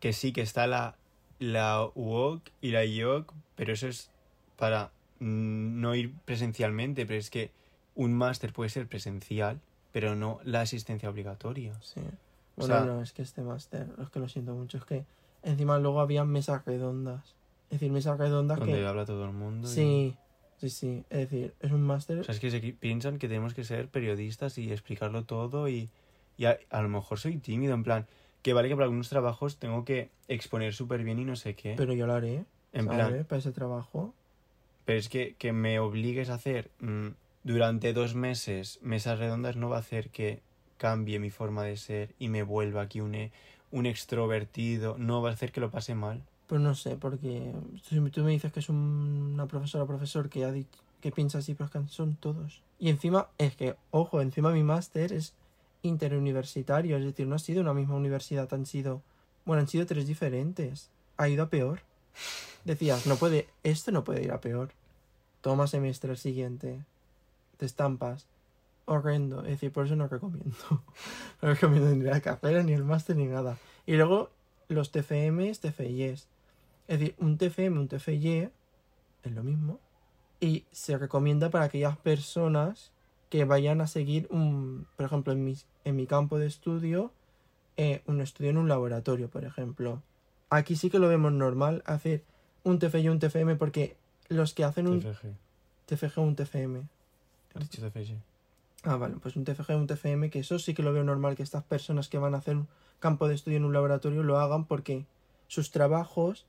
que 0.00 0.12
sí, 0.12 0.32
que 0.32 0.42
está 0.42 0.66
la, 0.66 0.96
la 1.40 1.88
UOC 1.94 2.42
y 2.60 2.70
la 2.70 2.84
IOC, 2.84 3.32
pero 3.56 3.72
eso 3.72 3.88
es 3.88 4.10
para 4.56 4.90
no 5.20 5.94
ir 5.94 6.12
presencialmente, 6.24 7.06
pero 7.06 7.18
es 7.18 7.30
que 7.30 7.50
un 7.94 8.14
máster 8.14 8.52
puede 8.52 8.70
ser 8.70 8.86
presencial, 8.86 9.60
pero 9.92 10.14
no 10.14 10.38
la 10.44 10.60
asistencia 10.60 11.10
obligatoria. 11.10 11.74
Sí. 11.80 12.00
O 12.00 12.60
Bueno, 12.60 12.74
sea- 12.74 12.84
no, 12.84 13.02
es 13.02 13.12
que 13.12 13.22
este 13.22 13.42
máster, 13.42 13.88
es 14.00 14.10
que 14.10 14.18
lo 14.20 14.28
siento 14.28 14.54
mucho, 14.54 14.78
es 14.78 14.84
que 14.84 15.04
encima 15.42 15.78
luego 15.78 16.00
había 16.00 16.24
mesas 16.24 16.64
redondas. 16.64 17.34
Es 17.70 17.80
decir, 17.80 17.92
mesas 17.92 18.18
redondas 18.18 18.58
Donde 18.58 18.74
que... 18.78 18.86
habla 18.86 19.04
todo 19.04 19.24
el 19.24 19.32
mundo. 19.32 19.68
y- 19.68 19.72
Sí, 19.74 20.16
sí, 20.58 20.70
sí. 20.70 21.04
Es 21.10 21.18
decir, 21.30 21.54
es 21.60 21.70
un 21.72 21.82
máster... 21.82 22.18
O 22.20 22.24
sea, 22.24 22.34
es 22.34 22.40
que 22.40 22.50
se 22.50 22.60
piensan 22.60 23.18
que 23.18 23.28
tenemos 23.28 23.54
que 23.54 23.64
ser 23.64 23.88
periodistas 23.88 24.58
y 24.58 24.72
explicarlo 24.72 25.24
todo 25.24 25.68
y, 25.68 25.88
y 26.36 26.44
a, 26.46 26.58
a 26.70 26.82
lo 26.82 26.88
mejor 26.88 27.18
soy 27.18 27.36
tímido, 27.38 27.74
en 27.74 27.82
plan, 27.84 28.06
que 28.42 28.52
vale 28.52 28.68
que 28.68 28.74
para 28.74 28.84
algunos 28.84 29.08
trabajos 29.08 29.58
tengo 29.58 29.84
que 29.84 30.10
exponer 30.28 30.72
súper 30.74 31.02
bien 31.04 31.18
y 31.18 31.24
no 31.24 31.36
sé 31.36 31.54
qué. 31.54 31.74
Pero 31.76 31.92
yo 31.92 32.06
lo 32.06 32.14
haré. 32.14 32.44
En 32.72 32.86
plan, 32.86 33.24
Para 33.28 33.38
ese 33.38 33.52
trabajo. 33.52 34.14
Pero 34.88 34.98
es 35.00 35.10
que, 35.10 35.34
que 35.36 35.52
me 35.52 35.80
obligues 35.80 36.30
a 36.30 36.34
hacer 36.36 36.70
mm, 36.80 37.08
durante 37.44 37.92
dos 37.92 38.14
meses 38.14 38.78
mesas 38.80 39.18
redondas 39.18 39.54
no 39.54 39.68
va 39.68 39.76
a 39.76 39.80
hacer 39.80 40.08
que 40.08 40.40
cambie 40.78 41.18
mi 41.18 41.28
forma 41.28 41.62
de 41.62 41.76
ser 41.76 42.14
y 42.18 42.28
me 42.28 42.42
vuelva 42.42 42.80
aquí 42.80 43.02
un, 43.02 43.14
un 43.70 43.84
extrovertido, 43.84 44.96
no 44.96 45.20
va 45.20 45.28
a 45.28 45.32
hacer 45.34 45.52
que 45.52 45.60
lo 45.60 45.70
pase 45.70 45.94
mal. 45.94 46.22
Pues 46.46 46.62
no 46.62 46.74
sé, 46.74 46.96
porque 46.96 47.52
tú 48.14 48.22
me 48.22 48.30
dices 48.30 48.50
que 48.50 48.60
es 48.60 48.70
un- 48.70 49.32
una 49.34 49.46
profesora 49.46 49.84
o 49.84 49.86
profesor 49.86 50.30
que 50.30 50.46
ha 50.46 50.52
dicho 50.52 50.78
que 51.02 51.12
piensa 51.12 51.36
así, 51.36 51.52
pero 51.52 51.66
es 51.66 51.70
que 51.72 51.92
son 51.92 52.16
todos. 52.16 52.62
Y 52.78 52.88
encima, 52.88 53.28
es 53.36 53.56
que, 53.56 53.74
ojo, 53.90 54.22
encima 54.22 54.52
mi 54.52 54.62
máster 54.62 55.12
es 55.12 55.34
interuniversitario, 55.82 56.96
es 56.96 57.04
decir, 57.04 57.26
no 57.26 57.34
ha 57.34 57.38
sido 57.38 57.60
una 57.60 57.74
misma 57.74 57.94
universidad, 57.96 58.48
han 58.54 58.64
sido, 58.64 59.02
bueno, 59.44 59.60
han 59.60 59.68
sido 59.68 59.84
tres 59.84 60.06
diferentes. 60.06 60.88
Ha 61.18 61.28
ido 61.28 61.42
a 61.44 61.50
peor. 61.50 61.80
Decías, 62.64 63.06
no 63.06 63.16
puede, 63.16 63.46
esto 63.64 63.92
no 63.92 64.04
puede 64.04 64.22
ir 64.22 64.32
a 64.32 64.40
peor. 64.40 64.70
Toma 65.48 65.66
semestre 65.66 66.10
el 66.10 66.18
siguiente. 66.18 66.84
Te 67.56 67.64
estampas. 67.64 68.26
Horrendo. 68.84 69.44
Es 69.44 69.52
decir, 69.52 69.72
por 69.72 69.86
eso 69.86 69.96
no 69.96 70.06
recomiendo. 70.06 70.54
No 71.40 71.48
recomiendo 71.48 71.88
ni 71.88 72.04
la 72.04 72.20
carrera, 72.20 72.62
ni 72.62 72.74
el 72.74 72.84
máster, 72.84 73.16
ni 73.16 73.24
nada. 73.24 73.56
Y 73.86 73.94
luego 73.94 74.28
los 74.68 74.92
TFMs, 74.92 75.60
TFIs. 75.60 76.28
Es 76.86 76.98
decir, 77.00 77.14
un 77.16 77.38
TFM, 77.38 77.78
un 77.78 77.88
TFY 77.88 78.50
es 79.22 79.32
lo 79.32 79.42
mismo. 79.42 79.80
Y 80.38 80.66
se 80.70 80.98
recomienda 80.98 81.48
para 81.48 81.64
aquellas 81.64 81.96
personas 81.96 82.92
que 83.30 83.46
vayan 83.46 83.80
a 83.80 83.86
seguir 83.86 84.28
un, 84.30 84.86
por 84.98 85.06
ejemplo, 85.06 85.32
en 85.32 85.46
mi, 85.46 85.56
en 85.84 85.96
mi 85.96 86.06
campo 86.06 86.38
de 86.38 86.46
estudio, 86.46 87.10
eh, 87.78 88.02
un 88.04 88.20
estudio 88.20 88.50
en 88.50 88.58
un 88.58 88.68
laboratorio, 88.68 89.30
por 89.30 89.46
ejemplo. 89.46 90.02
Aquí 90.50 90.76
sí 90.76 90.90
que 90.90 90.98
lo 90.98 91.08
vemos 91.08 91.32
normal 91.32 91.82
hacer 91.86 92.22
un 92.64 92.78
TFY 92.78 92.98
y 92.98 93.08
un 93.08 93.18
TFM 93.18 93.56
porque 93.56 93.96
los 94.28 94.54
que 94.54 94.64
hacen 94.64 94.86
un 94.88 95.00
TFG. 95.00 95.28
TFG 95.86 96.18
o 96.18 96.22
un 96.22 96.36
TFM. 96.36 96.82
¿Has 97.54 97.70
dicho 97.70 97.88
TFG? 97.90 98.16
Ah, 98.84 98.96
vale, 98.96 99.16
pues 99.20 99.36
un 99.36 99.44
TFG 99.44 99.70
o 99.72 99.76
un 99.78 99.86
TFM, 99.86 100.30
que 100.30 100.38
eso 100.40 100.58
sí 100.58 100.74
que 100.74 100.82
lo 100.82 100.92
veo 100.92 101.02
normal 101.04 101.34
que 101.34 101.42
estas 101.42 101.64
personas 101.64 102.08
que 102.08 102.18
van 102.18 102.34
a 102.34 102.38
hacer 102.38 102.56
un 102.56 102.68
campo 103.00 103.26
de 103.28 103.34
estudio 103.34 103.56
en 103.56 103.64
un 103.64 103.72
laboratorio 103.72 104.22
lo 104.22 104.38
hagan 104.38 104.66
porque 104.66 105.06
sus 105.48 105.70
trabajos 105.70 106.46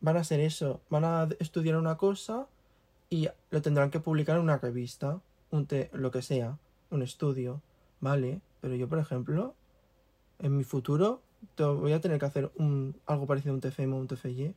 van 0.00 0.16
a 0.16 0.24
ser 0.24 0.40
eso, 0.40 0.80
van 0.90 1.04
a 1.04 1.28
estudiar 1.38 1.76
una 1.76 1.96
cosa 1.96 2.46
y 3.10 3.28
lo 3.50 3.62
tendrán 3.62 3.90
que 3.90 4.00
publicar 4.00 4.36
en 4.36 4.42
una 4.42 4.56
revista, 4.58 5.20
un 5.50 5.66
te- 5.66 5.90
lo 5.92 6.10
que 6.10 6.22
sea, 6.22 6.58
un 6.90 7.02
estudio, 7.02 7.60
¿vale? 8.00 8.40
Pero 8.60 8.74
yo, 8.76 8.88
por 8.88 8.98
ejemplo, 8.98 9.54
en 10.38 10.56
mi 10.56 10.64
futuro 10.64 11.20
voy 11.58 11.92
a 11.92 12.00
tener 12.00 12.18
que 12.18 12.26
hacer 12.26 12.50
un, 12.56 12.96
algo 13.06 13.26
parecido 13.26 13.52
a 13.52 13.54
un 13.56 13.60
TFM 13.60 13.94
o 13.94 13.96
un 13.98 14.08
TFY. 14.08 14.54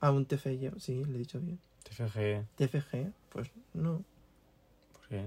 A 0.00 0.10
un 0.10 0.24
TFY, 0.24 0.70
sí, 0.78 1.04
le 1.04 1.16
he 1.16 1.18
dicho 1.18 1.38
bien. 1.40 1.58
TFG, 1.84 2.46
TFG, 2.56 3.12
pues 3.30 3.50
no. 3.74 4.02
¿por 4.92 5.08
qué? 5.08 5.26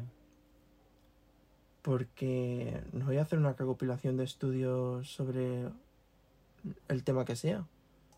porque 1.82 2.82
no 2.94 3.06
voy 3.06 3.18
a 3.18 3.24
hacer 3.24 3.38
una 3.39 3.52
recopilación 3.54 4.16
de 4.16 4.24
estudios 4.24 5.12
sobre 5.12 5.68
el 6.88 7.04
tema 7.04 7.26
que 7.26 7.36
sea. 7.36 7.68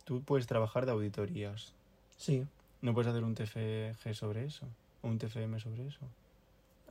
Tú 0.04 0.22
puedes 0.22 0.46
trabajar 0.46 0.86
de 0.86 0.92
auditorías. 0.92 1.74
Sí, 2.16 2.46
¿No 2.82 2.94
puedes 2.94 3.10
hacer 3.10 3.24
un 3.24 3.34
TFG 3.34 4.14
sobre 4.14 4.46
eso? 4.46 4.68
¿O 5.02 5.08
un 5.08 5.18
TFM 5.18 5.60
sobre 5.60 5.88
eso? 5.88 6.02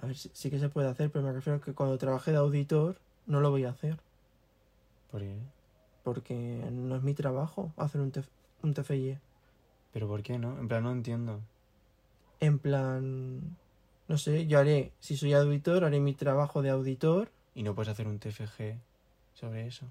a 0.03 0.07
ver, 0.07 0.17
sí, 0.17 0.29
sí 0.35 0.51
que 0.51 0.59
se 0.59 0.69
puede 0.69 0.89
hacer, 0.89 1.13
pero 1.13 1.25
me 1.25 1.33
refiero 1.33 1.59
a 1.59 1.61
que 1.61 1.73
cuando 1.73 1.97
trabaje 1.99 2.33
de 2.33 2.39
auditor 2.39 2.97
no 3.27 3.41
lo 3.41 3.51
voy 3.51 3.65
a 3.65 3.71
hacer, 3.71 4.01
¿Por 5.13 5.21
qué? 5.21 5.39
porque 6.03 6.35
no 6.35 6.97
es 6.97 7.03
mi 7.05 7.15
trabajo 7.15 7.73
hacer 7.77 8.01
un, 8.01 8.11
TF 8.11 8.29
un 8.63 8.75
TFY. 8.75 9.19
¿Pero 9.95 10.09
por 10.09 10.23
qué 10.23 10.39
no? 10.39 10.59
En 10.59 10.69
plan, 10.69 10.83
no 10.83 10.93
entiendo. 10.93 11.41
En 12.41 12.59
plan, 12.59 13.57
no 14.09 14.19
sé, 14.19 14.47
yo 14.47 14.59
haré, 14.59 14.93
si 15.01 15.17
soy 15.17 15.33
auditor, 15.33 15.85
haré 15.85 16.01
mi 16.01 16.13
trabajo 16.13 16.61
de 16.61 16.69
auditor, 16.71 17.31
¿Y 17.55 17.63
no 17.63 17.75
puedes 17.77 17.89
hacer 17.89 18.09
un 18.09 18.19
TFG 18.19 18.75
sobre 19.35 19.67
eso? 19.67 19.87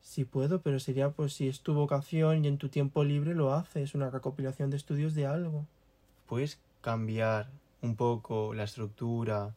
si 0.00 0.24
puedo, 0.24 0.62
pero 0.62 0.80
sería 0.80 1.10
pues 1.10 1.34
si 1.34 1.46
es 1.46 1.60
tu 1.60 1.74
vocación 1.74 2.44
y 2.44 2.48
en 2.48 2.56
tu 2.56 2.70
tiempo 2.70 3.04
libre 3.04 3.34
lo 3.34 3.52
haces, 3.52 3.94
una 3.94 4.08
recopilación 4.10 4.70
de 4.70 4.78
estudios 4.78 5.14
de 5.14 5.26
algo. 5.26 5.66
¿Puedes 6.26 6.58
cambiar 6.80 7.50
un 7.82 7.96
poco 7.96 8.54
la 8.54 8.64
estructura 8.64 9.54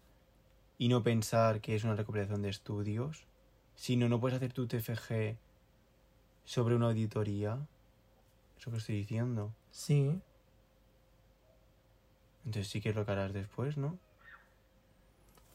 y 0.77 0.89
no 0.89 1.01
pensar 1.01 1.61
que 1.61 1.75
es 1.75 1.85
una 1.85 1.95
recopilación 1.95 2.41
de 2.41 2.49
estudios? 2.49 3.23
Si 3.75 3.95
no, 3.95 4.09
no 4.09 4.19
puedes 4.19 4.35
hacer 4.35 4.51
tu 4.51 4.67
TFG 4.67 5.37
sobre 6.43 6.75
una 6.75 6.87
auditoría. 6.87 7.57
Eso 8.59 8.71
que 8.71 8.77
estoy 8.77 8.95
diciendo. 8.95 9.53
Sí, 9.71 10.19
Entonces 12.45 12.67
sí 12.69 12.81
que 12.81 12.89
es 12.89 12.95
lo 12.95 13.05
que 13.05 13.11
harás 13.11 13.33
después, 13.33 13.77
¿no? 13.77 13.97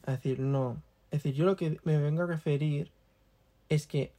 Es 0.07 0.15
decir, 0.17 0.41
no. 0.41 0.83
Es 1.11 1.23
decir, 1.23 1.35
yo 1.35 1.45
lo 1.45 1.57
que 1.57 1.79
me 1.85 1.99
vengo 1.99 2.23
a 2.23 2.27
referir 2.27 2.91
es 3.69 3.87
que 3.87 4.13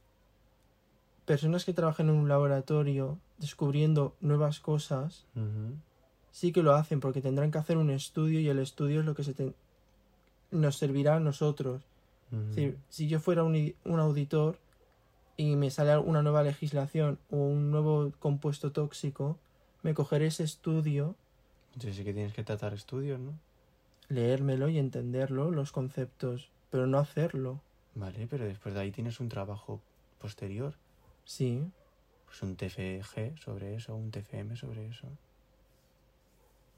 personas 1.24 1.64
que 1.64 1.72
trabajan 1.72 2.08
en 2.08 2.14
un 2.16 2.28
laboratorio 2.28 3.18
descubriendo 3.38 4.16
nuevas 4.20 4.60
cosas, 4.60 5.26
sí 6.30 6.52
que 6.52 6.62
lo 6.62 6.74
hacen 6.74 7.00
porque 7.00 7.20
tendrán 7.20 7.50
que 7.50 7.58
hacer 7.58 7.76
un 7.76 7.90
estudio 7.90 8.40
y 8.40 8.48
el 8.48 8.58
estudio 8.58 9.00
es 9.00 9.06
lo 9.06 9.14
que 9.14 9.24
se 9.24 9.34
te- 9.34 9.54
nos 10.50 10.76
servirá 10.76 11.16
a 11.16 11.20
nosotros. 11.20 11.82
Es 12.32 12.46
decir, 12.56 12.78
si 12.88 13.08
yo 13.08 13.18
fuera 13.18 13.42
un, 13.42 13.74
un 13.84 13.98
auditor 14.00 14.58
y 15.40 15.56
me 15.56 15.70
sale 15.70 15.96
una 15.96 16.22
nueva 16.22 16.42
legislación 16.42 17.18
o 17.30 17.36
un 17.36 17.70
nuevo 17.70 18.12
compuesto 18.18 18.72
tóxico, 18.72 19.38
me 19.82 19.94
cogeré 19.94 20.26
ese 20.26 20.44
estudio, 20.44 21.16
Entonces 21.72 21.96
sí 21.96 22.04
que 22.04 22.12
tienes 22.12 22.34
que 22.34 22.44
tratar 22.44 22.74
estudios, 22.74 23.18
¿no? 23.18 23.32
leérmelo 24.10 24.68
y 24.68 24.78
entenderlo, 24.78 25.50
los 25.50 25.72
conceptos, 25.72 26.50
pero 26.68 26.86
no 26.86 26.98
hacerlo. 26.98 27.62
Vale, 27.94 28.26
pero 28.28 28.44
después 28.44 28.74
de 28.74 28.80
ahí 28.80 28.90
tienes 28.90 29.18
un 29.18 29.30
trabajo 29.30 29.80
posterior. 30.20 30.74
Sí, 31.24 31.64
Pues 32.26 32.42
un 32.42 32.56
TFG 32.56 33.38
sobre 33.38 33.76
eso, 33.76 33.94
un 33.94 34.10
TFM 34.10 34.56
sobre 34.56 34.88
eso, 34.88 35.06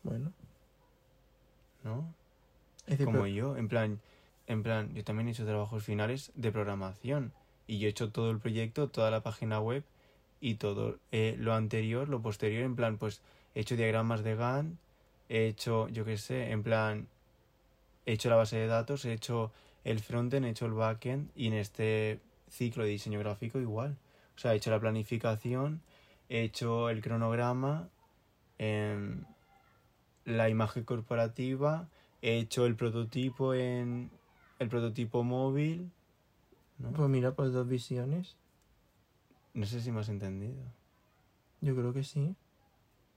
bueno. 0.05 0.33
¿no? 1.83 2.15
Es 2.87 3.05
Como 3.05 3.27
yo, 3.27 3.57
en 3.57 3.67
plan, 3.67 4.01
en 4.47 4.63
plan, 4.63 4.95
yo 4.95 5.03
también 5.03 5.27
he 5.27 5.33
hecho 5.33 5.45
trabajos 5.45 5.83
finales 5.83 6.31
de 6.37 6.53
programación 6.53 7.33
y 7.73 7.79
yo 7.79 7.87
he 7.87 7.91
hecho 7.91 8.11
todo 8.11 8.31
el 8.31 8.39
proyecto, 8.39 8.89
toda 8.89 9.11
la 9.11 9.23
página 9.23 9.59
web 9.59 9.83
y 10.43 10.57
todo 10.57 10.99
eh, 11.11 11.37
lo 11.39 11.55
anterior, 11.55 12.07
lo 12.07 12.21
posterior, 12.21 12.65
en 12.65 12.77
plan, 12.77 12.99
pues 12.99 13.23
he 13.55 13.61
hecho 13.61 13.77
diagramas 13.77 14.23
de 14.23 14.37
Gantt, 14.37 14.79
he 15.31 15.47
hecho, 15.47 15.89
yo 15.89 16.05
qué 16.05 16.19
sé, 16.19 16.51
en 16.51 16.63
plan, 16.63 17.09
he 18.05 18.13
hecho 18.13 18.29
la 18.29 18.37
base 18.37 18.59
de 18.59 18.67
datos, 18.67 19.07
he 19.07 19.15
hecho 19.15 19.53
el 19.85 20.01
frontend, 20.01 20.45
he 20.45 20.51
hecho 20.51 20.67
el 20.67 20.75
backend 20.75 21.31
y 21.35 21.47
en 21.47 21.55
este 21.55 22.21
ciclo 22.51 22.85
de 22.85 22.91
diseño 22.91 23.19
gráfico 23.21 23.59
igual. 23.59 23.97
O 24.37 24.39
sea, 24.39 24.53
he 24.53 24.57
hecho 24.57 24.71
la 24.71 24.79
planificación, 24.79 25.81
he 26.29 26.43
hecho 26.43 26.91
el 26.91 27.01
cronograma, 27.01 27.89
em, 28.59 29.25
la 30.27 30.51
imagen 30.51 30.85
corporativa, 30.85 31.89
he 32.21 32.37
hecho 32.37 32.67
el 32.67 32.77
prototipo 32.77 33.55
en 33.55 34.11
el 34.59 34.69
prototipo 34.69 35.25
móvil. 35.25 35.91
¿No? 36.79 36.93
Pues 36.93 37.09
mira, 37.09 37.35
pues 37.35 37.53
dos 37.53 37.69
visiones. 37.69 38.37
No 39.55 39.67
sé 39.67 39.81
si 39.81 39.93
me 39.93 40.01
has 40.01 40.09
entendido. 40.09 40.63
Yo 41.61 41.75
creo 41.77 41.93
que 41.93 42.05
sí. 42.05 42.37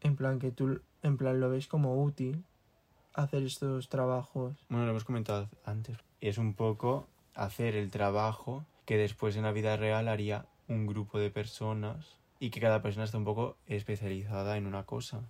En 0.02 0.16
plan 0.16 0.40
que 0.40 0.52
tú, 0.52 0.82
en 1.02 1.18
plan 1.18 1.40
lo 1.40 1.50
ves 1.50 1.68
como 1.68 2.04
útil 2.04 2.44
hacer 3.14 3.44
estos 3.44 3.90
trabajos. 3.90 4.66
Bueno, 4.70 4.86
lo 4.86 4.92
hemos 4.92 5.06
comentado 5.06 5.50
antes. 5.64 5.98
Es 6.22 6.38
un 6.38 6.54
poco 6.54 7.08
hacer 7.34 7.76
el 7.76 7.90
trabajo 7.90 8.66
que 8.86 8.98
después 8.98 9.36
en 9.36 9.44
la 9.44 9.52
vida 9.52 9.78
real 9.78 10.08
haría 10.08 10.46
un 10.68 10.86
grupo 10.86 11.18
de 11.18 11.32
personas 11.32 12.18
y 12.40 12.50
que 12.50 12.60
cada 12.60 12.82
persona 12.82 13.06
está 13.06 13.18
un 13.18 13.26
poco 13.26 13.58
especializada 13.66 14.58
en 14.58 14.68
una 14.68 14.84
cosa. 14.84 15.22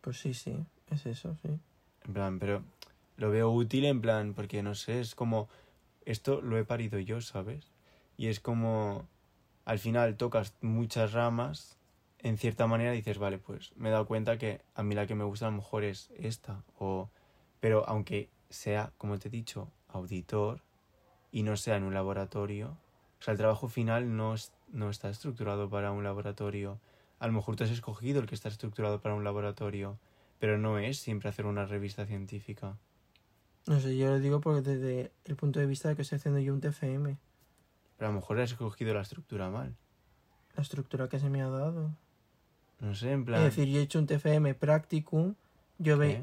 Pues 0.00 0.18
sí, 0.18 0.34
sí, 0.34 0.64
es 0.90 1.06
eso, 1.06 1.36
sí. 1.42 1.58
En 2.04 2.12
plan, 2.12 2.38
pero 2.38 2.62
lo 3.16 3.30
veo 3.30 3.50
útil 3.50 3.84
en 3.84 4.00
plan, 4.00 4.34
porque 4.34 4.62
no 4.62 4.74
sé, 4.74 5.00
es 5.00 5.14
como, 5.14 5.48
esto 6.04 6.40
lo 6.40 6.58
he 6.58 6.64
parido 6.64 6.98
yo, 6.98 7.20
¿sabes? 7.20 7.72
Y 8.16 8.28
es 8.28 8.40
como, 8.40 9.08
al 9.64 9.78
final 9.78 10.16
tocas 10.16 10.54
muchas 10.60 11.12
ramas, 11.12 11.78
en 12.18 12.38
cierta 12.38 12.66
manera 12.66 12.92
dices, 12.92 13.18
vale, 13.18 13.38
pues 13.38 13.72
me 13.76 13.88
he 13.88 13.92
dado 13.92 14.06
cuenta 14.06 14.38
que 14.38 14.60
a 14.74 14.82
mí 14.82 14.94
la 14.94 15.06
que 15.06 15.14
me 15.14 15.24
gusta 15.24 15.46
a 15.46 15.50
lo 15.50 15.56
mejor 15.56 15.84
es 15.84 16.10
esta, 16.16 16.62
o, 16.78 17.10
pero 17.60 17.86
aunque 17.88 18.30
sea, 18.48 18.92
como 18.98 19.18
te 19.18 19.28
he 19.28 19.30
dicho, 19.30 19.70
auditor 19.88 20.62
y 21.30 21.42
no 21.42 21.56
sea 21.56 21.76
en 21.76 21.84
un 21.84 21.94
laboratorio, 21.94 22.78
o 23.20 23.22
sea, 23.24 23.32
el 23.32 23.38
trabajo 23.38 23.68
final 23.68 24.16
no, 24.16 24.34
es, 24.34 24.52
no 24.68 24.90
está 24.90 25.08
estructurado 25.08 25.70
para 25.70 25.92
un 25.92 26.04
laboratorio. 26.04 26.78
A 27.18 27.26
lo 27.26 27.32
mejor 27.32 27.56
tú 27.56 27.64
has 27.64 27.70
escogido 27.70 28.20
el 28.20 28.26
que 28.26 28.34
está 28.34 28.50
estructurado 28.50 29.00
para 29.00 29.14
un 29.14 29.24
laboratorio, 29.24 29.98
pero 30.38 30.58
no 30.58 30.78
es 30.78 30.98
siempre 30.98 31.30
hacer 31.30 31.46
una 31.46 31.64
revista 31.64 32.04
científica. 32.04 32.76
No 33.66 33.80
sé, 33.80 33.96
yo 33.96 34.08
lo 34.08 34.20
digo 34.20 34.40
porque 34.40 34.60
desde 34.62 35.12
el 35.24 35.36
punto 35.36 35.58
de 35.60 35.66
vista 35.66 35.88
de 35.88 35.96
que 35.96 36.02
estoy 36.02 36.16
haciendo 36.16 36.40
yo 36.40 36.52
un 36.52 36.60
TFM, 36.60 37.16
Pero 37.96 38.08
a 38.08 38.12
lo 38.12 38.18
mejor 38.20 38.38
has 38.40 38.50
escogido 38.50 38.92
la 38.94 39.00
estructura 39.02 39.48
mal. 39.50 39.74
la 40.56 40.62
estructura 40.62 41.08
que 41.08 41.18
se 41.18 41.30
me 41.30 41.42
ha 41.42 41.48
dado. 41.48 41.90
No 42.80 42.94
sé, 42.94 43.12
en 43.12 43.24
plan... 43.24 43.40
Es 43.40 43.56
decir, 43.56 43.68
yo 43.72 43.80
he 43.80 43.82
hecho 43.82 43.98
un 43.98 44.06
TFM 44.06 44.54
Practicum, 44.54 45.34
yo, 45.78 45.96
ve, 45.96 46.22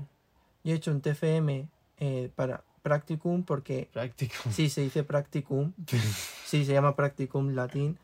yo 0.64 0.74
he 0.74 0.76
hecho 0.76 0.92
un 0.92 1.02
TFM 1.02 1.68
eh, 1.98 2.32
para 2.36 2.64
Practicum 2.84 3.44
porque 3.44 3.89
Práctico. 3.92 4.36
sí 4.52 4.70
se 4.70 4.82
dice 4.82 5.04
Practicum, 5.04 5.74
sí 6.46 6.64
se 6.66 6.74
llama 6.74 6.96
Practicum 6.96 7.56
latín, 7.56 7.98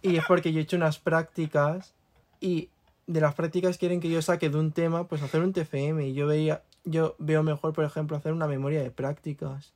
y 0.00 0.16
es 0.16 0.24
porque 0.26 0.52
yo 0.52 0.58
he 0.58 0.62
hecho 0.62 0.76
unas 0.76 0.98
prácticas 0.98 1.94
y 2.40 2.68
de 3.06 3.20
las 3.20 3.34
prácticas 3.34 3.78
quieren 3.78 4.00
que 4.00 4.10
yo 4.10 4.20
saque 4.22 4.50
de 4.50 4.58
un 4.58 4.72
tema, 4.72 5.06
pues 5.06 5.22
hacer 5.22 5.42
un 5.42 5.52
TFM, 5.52 6.08
y 6.08 6.14
yo 6.14 6.26
veía, 6.26 6.62
yo 6.84 7.14
veo 7.18 7.42
mejor, 7.42 7.72
por 7.72 7.84
ejemplo, 7.84 8.16
hacer 8.16 8.32
una 8.32 8.46
memoria 8.46 8.82
de 8.82 8.90
prácticas. 8.90 9.72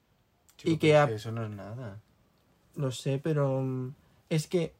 Chico, 0.57 0.70
y 0.72 0.78
que 0.78 0.96
a- 0.96 1.04
eso 1.04 1.32
no 1.32 1.44
es 1.44 1.50
nada. 1.50 2.00
Lo 2.74 2.90
sé, 2.90 3.18
pero 3.22 3.61
mm, 3.62 3.94
es 4.30 4.46
que 4.46 4.74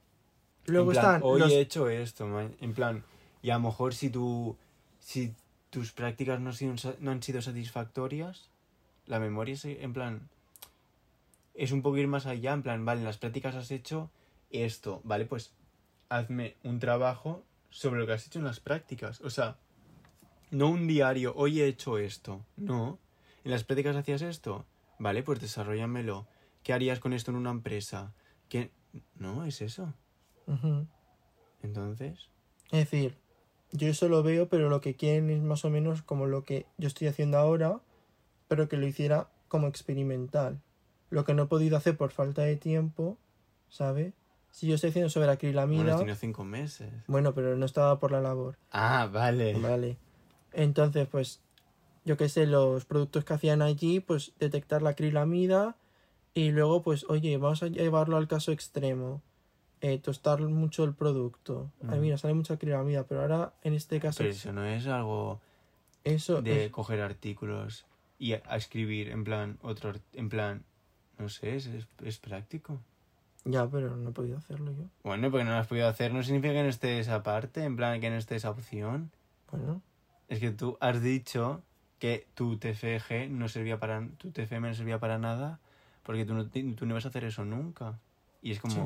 luego 0.67 0.91
en 0.91 0.95
plan, 0.99 1.05
están 1.07 1.23
hoy 1.25 1.41
los... 1.41 1.53
he 1.53 1.61
hecho 1.61 1.89
esto, 1.89 2.41
en 2.41 2.75
plan, 2.75 3.05
y 3.43 3.51
a 3.51 3.55
lo 3.55 3.61
mejor 3.61 3.95
si 3.95 4.11
tú, 4.11 4.57
si 5.01 5.35
tus 5.71 5.93
prácticas 5.93 6.41
no, 6.41 6.51
han 6.51 6.55
sido 6.55 6.75
no 7.01 7.11
han 7.11 7.23
sido 7.23 7.41
satisfactorias, 7.43 8.51
la 9.07 9.19
memoria 9.21 9.55
es, 9.55 9.65
en 9.65 9.93
plan, 9.93 10.29
es 11.55 11.73
un 11.73 11.83
poco 11.83 11.97
ir 11.99 12.09
más 12.09 12.27
allá, 12.27 12.53
en 12.53 12.63
plan, 12.63 12.85
vale, 12.85 13.01
en 13.01 13.07
las 13.07 13.19
prácticas 13.19 13.55
has 13.55 13.71
hecho 13.71 14.11
esto, 14.51 15.01
vale, 15.05 15.25
pues 15.25 15.53
hazme 16.09 16.55
un 16.65 16.79
trabajo 16.79 17.43
sobre 17.71 18.01
lo 18.01 18.07
que 18.07 18.13
has 18.13 18.27
hecho 18.27 18.39
en 18.39 18.45
las 18.45 18.61
prácticas, 18.61 19.21
o 19.23 19.31
sea, 19.31 19.57
no 20.51 20.69
un 20.69 20.87
diario, 20.87 21.33
hoy 21.37 21.61
he 21.61 21.67
hecho 21.67 21.99
esto, 21.99 22.45
no, 22.57 22.99
en 23.45 23.51
las 23.51 23.65
prácticas 23.65 23.97
hacías 23.97 24.23
esto, 24.23 24.65
vale, 24.99 25.23
pues 25.23 25.41
desarrollamelo, 25.41 26.27
¿qué 26.63 26.73
harías 26.73 27.01
con 27.01 27.13
esto 27.13 27.31
en 27.31 27.37
una 27.37 27.51
empresa? 27.51 28.13
¿Qué? 28.49 28.71
No, 29.19 29.45
es 29.45 29.61
eso. 29.61 29.93
Entonces, 31.63 32.31
Es 32.71 32.91
decir, 32.91 33.17
yo 33.73 33.89
eso 33.89 34.09
lo 34.09 34.23
veo, 34.23 34.49
pero 34.49 34.69
lo 34.69 34.81
que 34.81 34.95
quieren 34.95 35.31
es 35.31 35.43
más 35.43 35.65
o 35.65 35.71
menos 35.71 36.03
como 36.03 36.27
lo 36.27 36.45
que 36.45 36.67
yo 36.79 36.87
estoy 36.87 37.09
haciendo 37.09 37.39
ahora, 37.39 37.81
pero 38.49 38.69
que 38.69 38.77
lo 38.77 38.87
hiciera 38.87 39.29
como 39.49 39.67
experimental. 39.67 40.61
Lo 41.11 41.25
que 41.25 41.35
no 41.35 41.45
he 41.45 41.47
podido 41.47 41.77
hacer 41.77 41.97
por 41.97 42.11
falta 42.11 42.43
de 42.43 42.57
tiempo, 42.57 43.19
¿sabes? 43.69 44.15
Si 44.51 44.67
yo 44.67 44.75
estoy 44.77 44.91
haciendo 44.91 45.11
sobre 45.11 45.27
bueno, 45.27 45.35
acrilamida, 45.35 45.93
has 45.93 45.99
tenido 45.99 46.17
cinco 46.17 46.45
meses. 46.45 46.91
bueno, 47.07 47.35
pero 47.35 47.57
no 47.57 47.67
estaba 47.67 47.99
por 47.99 48.11
la 48.13 48.21
labor. 48.21 48.57
Ah, 48.71 49.09
vale. 49.13 49.55
Vale. 49.55 49.99
Entonces, 50.53 51.07
pues, 51.09 51.41
yo 52.05 52.17
qué 52.17 52.29
sé, 52.29 52.47
los 52.47 52.85
productos 52.85 53.25
que 53.25 53.35
hacían 53.35 53.63
allí, 53.63 54.01
pues 54.01 54.33
detectar 54.39 54.83
la 54.83 54.91
acrilamida 54.91 55.77
y 56.35 56.51
luego, 56.51 56.83
pues, 56.83 57.05
oye, 57.09 57.37
vamos 57.39 57.63
a 57.63 57.69
llevarlo 57.69 58.17
al 58.17 58.29
caso 58.29 58.53
extremo. 58.53 59.23
Eh, 59.83 59.99
tostar 59.99 60.41
mucho 60.41 60.85
el 60.85 60.95
producto. 60.95 61.71
Ay, 61.83 61.89
Ujú. 61.89 62.01
mira, 62.01 62.19
sale 62.19 62.33
mucha 62.35 62.55
acrilamida, 62.55 63.05
pero 63.05 63.21
ahora 63.23 63.53
en 63.63 63.75
este 63.75 64.01
caso, 64.01 64.19
Pero 64.19 64.31
eso 64.31 64.53
no 64.53 64.65
es 64.65 64.87
algo 64.87 65.41
eso 66.03 66.41
de 66.41 66.67
es- 66.67 66.73
coger 66.73 67.01
artículos 67.03 67.85
y 68.19 68.33
a, 68.33 68.43
a 68.47 68.57
escribir 68.57 69.09
en 69.11 69.25
plan 69.25 69.59
otro, 69.63 69.93
en 70.15 70.29
plan, 70.31 70.65
no 71.19 71.29
sé, 71.29 71.57
es, 71.57 71.67
es, 71.67 71.87
es 72.03 72.19
práctico. 72.19 72.81
Ya, 73.45 73.67
pero 73.69 73.95
no 73.97 74.11
he 74.11 74.13
podido 74.13 74.39
hacerlo 74.39 74.73
yo. 74.73 74.85
Bueno, 75.05 75.31
porque 75.31 75.45
no 75.45 75.51
lo 75.53 75.59
has 75.59 75.67
podido 75.67 75.89
hacer 75.89 76.13
no 76.13 76.23
significa 76.23 76.55
que 76.55 76.63
no 76.63 76.69
esté 76.71 76.99
esa 76.99 77.23
parte, 77.23 77.63
en 77.65 77.77
plan 77.77 78.01
que 78.01 78.09
no 78.11 78.17
esté 78.17 78.37
esa 78.37 78.51
opción. 78.51 79.11
Bueno, 79.53 79.83
Es 80.29 80.41
que 80.41 80.51
tú 80.51 80.77
has 80.81 81.01
dicho 81.03 81.63
que 81.99 82.27
tu 82.35 82.57
TFG 82.59 83.31
no 83.31 83.49
servía 83.49 83.79
para, 83.79 84.07
tu 84.19 84.31
TFM 84.31 84.69
no 84.69 84.75
servía 84.75 84.99
para 84.99 85.19
nada 85.19 85.61
porque 86.03 86.25
tú 86.25 86.35
no, 86.35 86.47
tú 86.49 86.87
no 86.87 86.93
ibas 86.93 87.05
a 87.05 87.09
hacer 87.09 87.25
eso 87.25 87.45
nunca. 87.45 87.99
Y 88.43 88.53
es 88.53 88.61
como, 88.61 88.75
Sí. 88.75 88.81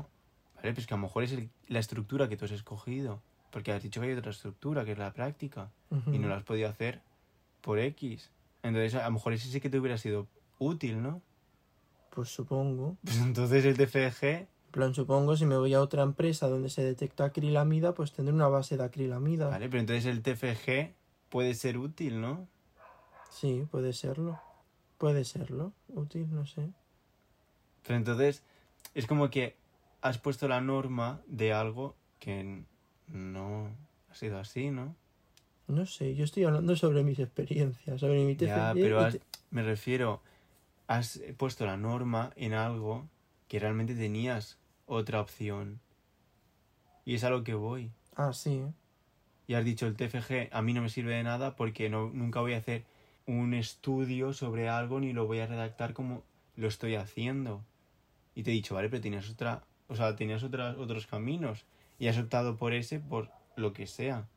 vale, 0.57 0.73
pues 0.75 0.87
que 0.87 0.95
a 0.95 0.97
lo 0.97 1.03
mejor 1.03 1.25
es 1.25 1.33
el- 1.33 1.51
la 1.69 1.79
estructura 1.81 2.29
que 2.29 2.37
tú 2.37 2.45
has 2.45 2.51
escogido. 2.53 3.21
Porque 3.51 3.73
has 3.73 3.83
dicho 3.83 4.01
que 4.01 4.07
hay 4.07 4.13
otra 4.15 4.31
estructura, 4.31 4.85
que 4.85 4.93
es 4.93 4.99
la 4.99 5.13
práctica. 5.13 5.71
y 6.13 6.19
no 6.19 6.29
lo 6.29 6.35
has 6.35 6.45
podido 6.45 6.69
hacer 6.69 7.01
por 7.63 7.79
X. 7.81 8.31
Entonces, 8.63 8.95
a 8.95 9.05
lo 9.07 9.11
mejor 9.13 9.33
ese 9.33 9.49
sí 9.49 9.61
que 9.61 9.69
te 9.71 9.79
hubiera 9.79 9.99
sido 9.99 10.27
útil, 10.59 11.03
¿no? 11.03 11.21
pues 12.11 12.29
supongo. 12.29 12.97
Pues 13.05 13.19
entonces 13.19 13.65
el 13.65 13.77
TFG, 13.77 14.25
En 14.25 14.47
plan, 14.71 14.95
supongo, 14.95 15.37
si 15.37 15.47
me 15.47 15.57
voy 15.57 15.75
a 15.75 15.81
otra 15.81 16.03
empresa 16.03 16.49
donde 16.49 16.69
se 16.71 16.83
detecta 16.85 17.25
acrilamida, 17.25 17.93
pues 17.95 18.13
tendré 18.13 18.33
una 18.35 18.49
base 18.49 18.77
de 18.77 18.85
acrilamida. 18.85 19.49
vale, 19.49 19.69
pero 19.69 19.81
entonces 19.81 20.07
el 20.07 20.23
TFG 20.23 20.95
puede 21.31 21.55
ser 21.55 21.79
útil, 21.79 22.21
¿no? 22.21 22.47
Sí, 23.31 23.67
puede 23.71 23.93
serlo. 23.93 24.39
Puede 24.99 25.25
serlo. 25.25 25.73
Útil, 25.89 26.29
no 26.35 26.45
sé. 26.45 26.69
Pero 27.87 27.97
entonces 27.97 28.43
es 28.95 29.07
como 29.07 29.31
que 29.31 29.57
has 30.03 30.19
puesto 30.19 30.49
la 30.49 30.61
norma 30.61 31.23
de 31.27 31.53
algo 31.53 31.95
que 32.19 32.65
no 33.09 33.71
ha 34.11 34.15
sido 34.15 34.39
así, 34.39 34.71
¿no? 34.71 34.95
No 35.69 35.87
sé, 35.87 36.15
yo 36.17 36.25
estoy 36.25 36.45
hablando 36.45 36.75
sobre 36.77 37.05
mis 37.05 37.19
experiencias, 37.19 38.01
sobre 38.01 38.25
mi. 38.25 38.37
Ya, 38.37 38.73
pero 38.75 39.01
y 39.01 39.05
has- 39.05 39.13
te- 39.15 39.23
me 39.51 39.63
refiero, 39.63 40.21
has 40.89 41.21
puesto 41.37 41.65
la 41.65 41.77
norma 41.77 42.33
en 42.37 42.53
algo 42.55 43.09
que 43.49 43.59
realmente 43.61 43.95
tenías 43.95 44.59
otra 44.87 45.21
opción. 45.21 45.81
Y 47.05 47.15
es 47.15 47.25
a 47.25 47.31
lo 47.31 47.45
que 47.45 47.55
voy. 47.55 47.91
Ah, 48.17 48.33
sí. 48.33 48.65
Y 49.51 49.55
has 49.55 49.65
dicho 49.65 49.89
el 49.89 49.97
TFG 49.97 50.51
a 50.53 50.63
mí 50.63 50.73
no 50.73 50.81
me 50.81 50.89
sirve 50.89 51.17
de 51.17 51.25
nada 51.25 51.57
porque 51.57 51.91
no, 51.91 52.09
nunca 52.11 52.39
voy 52.39 52.55
a 52.55 52.59
hacer 52.59 52.85
un 53.27 53.53
estudio 53.53 54.33
sobre 54.33 54.69
algo 54.69 55.01
ni 55.01 55.13
lo 55.13 55.27
voy 55.27 55.41
a 55.41 55.47
redactar 55.49 55.93
como 55.93 56.23
lo 56.55 56.69
estoy 56.69 56.95
haciendo. 56.95 57.61
Y 58.37 58.45
te 58.45 58.53
he 58.53 58.55
dicho, 58.55 58.77
vale, 58.77 58.89
pero 58.89 59.03
tenías 59.03 59.29
otra, 59.29 59.65
o 59.89 59.97
sea, 59.97 60.15
tenías 60.15 60.45
otras, 60.45 60.77
otros 60.77 61.09
caminos 61.09 61.65
y 61.99 62.07
has 62.07 62.17
optado 62.17 62.59
por 62.59 62.75
ese 62.75 63.01
por 63.01 63.29
lo 63.57 63.73
que 63.73 63.89
sea. 63.89 64.29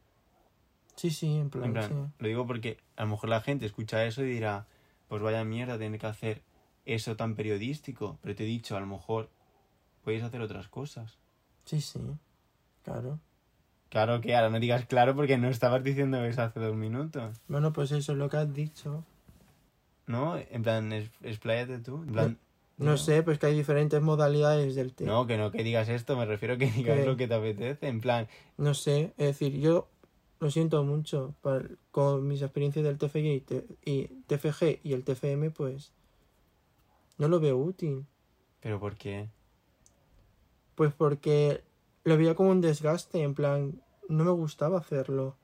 Sí, 0.96 1.12
sí, 1.12 1.38
en 1.38 1.52
plan, 1.52 1.66
En 1.66 1.74
plan, 1.74 1.90
sí. 1.90 2.14
lo 2.18 2.28
digo 2.28 2.48
porque 2.48 2.80
a 2.96 3.04
lo 3.04 3.10
mejor 3.10 3.30
la 3.30 3.42
gente 3.42 3.68
escucha 3.68 4.04
eso 4.06 4.24
y 4.24 4.32
dirá, 4.32 4.66
pues 5.10 5.22
vaya 5.22 5.44
mierda 5.44 5.78
tener 5.78 6.00
que 6.00 6.08
hacer 6.08 6.42
eso 6.88 7.16
tan 7.16 7.36
periodístico. 7.36 8.18
Pero 8.24 8.34
te 8.34 8.46
he 8.46 8.48
dicho, 8.48 8.76
a 8.76 8.80
lo 8.80 8.88
mejor 8.88 9.30
podéis 10.04 10.24
hacer 10.24 10.42
otras 10.42 10.70
cosas. 10.70 11.20
Sí, 11.66 11.82
sí. 11.82 12.00
Claro. 12.82 13.20
Claro 13.94 14.22
que 14.22 14.36
ahora 14.36 14.50
no 14.50 14.60
digas 14.60 14.88
claro 14.88 15.16
porque 15.16 15.38
no 15.38 15.50
estabas 15.50 15.84
diciendo 15.84 16.26
eso 16.26 16.42
hace 16.42 16.60
dos 16.60 16.76
minutos. 16.76 17.38
Bueno, 17.48 17.74
pues 17.74 17.92
eso 17.92 18.14
es 18.14 18.18
lo 18.18 18.28
que 18.28 18.38
has 18.38 18.52
dicho. 18.52 19.04
¿No? 20.08 20.36
En 20.36 20.64
plan, 20.64 20.92
es, 20.92 21.12
expláyate 21.22 21.78
tú. 21.78 21.98
En 21.98 22.12
plan, 22.12 22.40
No, 22.78 22.98
sé, 22.98 23.22
pues 23.22 23.38
que 23.38 23.46
hay 23.46 23.54
diferentes 23.54 24.02
modalidades 24.02 24.74
del 24.74 24.96
tema. 24.96 25.12
No, 25.12 25.28
que 25.28 25.38
no 25.38 25.52
que 25.52 25.62
digas 25.62 25.90
esto, 25.90 26.18
me 26.18 26.26
refiero 26.26 26.56
a 26.56 26.58
que 26.58 26.72
digas 26.72 27.02
¿Qué? 27.02 27.06
lo 27.06 27.16
que 27.18 27.28
te 27.28 27.36
apetece. 27.36 27.88
En 27.88 28.02
plan, 28.02 28.28
No 28.58 28.74
sé, 28.74 29.14
es 29.20 29.28
decir, 29.28 29.60
yo 29.60 29.88
lo 30.40 30.50
siento 30.50 30.84
mucho 30.84 31.36
con 31.92 32.28
mis 32.28 32.42
experiencias 32.42 32.84
del 32.84 32.98
TFG 32.98 33.44
y 33.86 34.08
TFG 34.26 34.80
y 34.84 34.94
el 34.94 35.04
TFM, 35.04 35.52
pues 35.52 35.92
no 37.20 37.28
lo 37.28 37.40
veo 37.40 37.58
útil. 37.58 38.08
¿pero 38.60 38.80
por 38.80 38.96
qué? 38.96 39.30
Pues 40.74 40.92
porque 40.94 41.62
lo 42.04 42.18
veía 42.18 42.36
como 42.36 42.50
un 42.52 42.62
desgaste, 42.62 43.22
en 43.22 43.34
plan, 43.34 43.82
no 44.10 44.24
me 44.24 44.32
gustaba 44.32 44.78
hacerlo. 44.80 45.38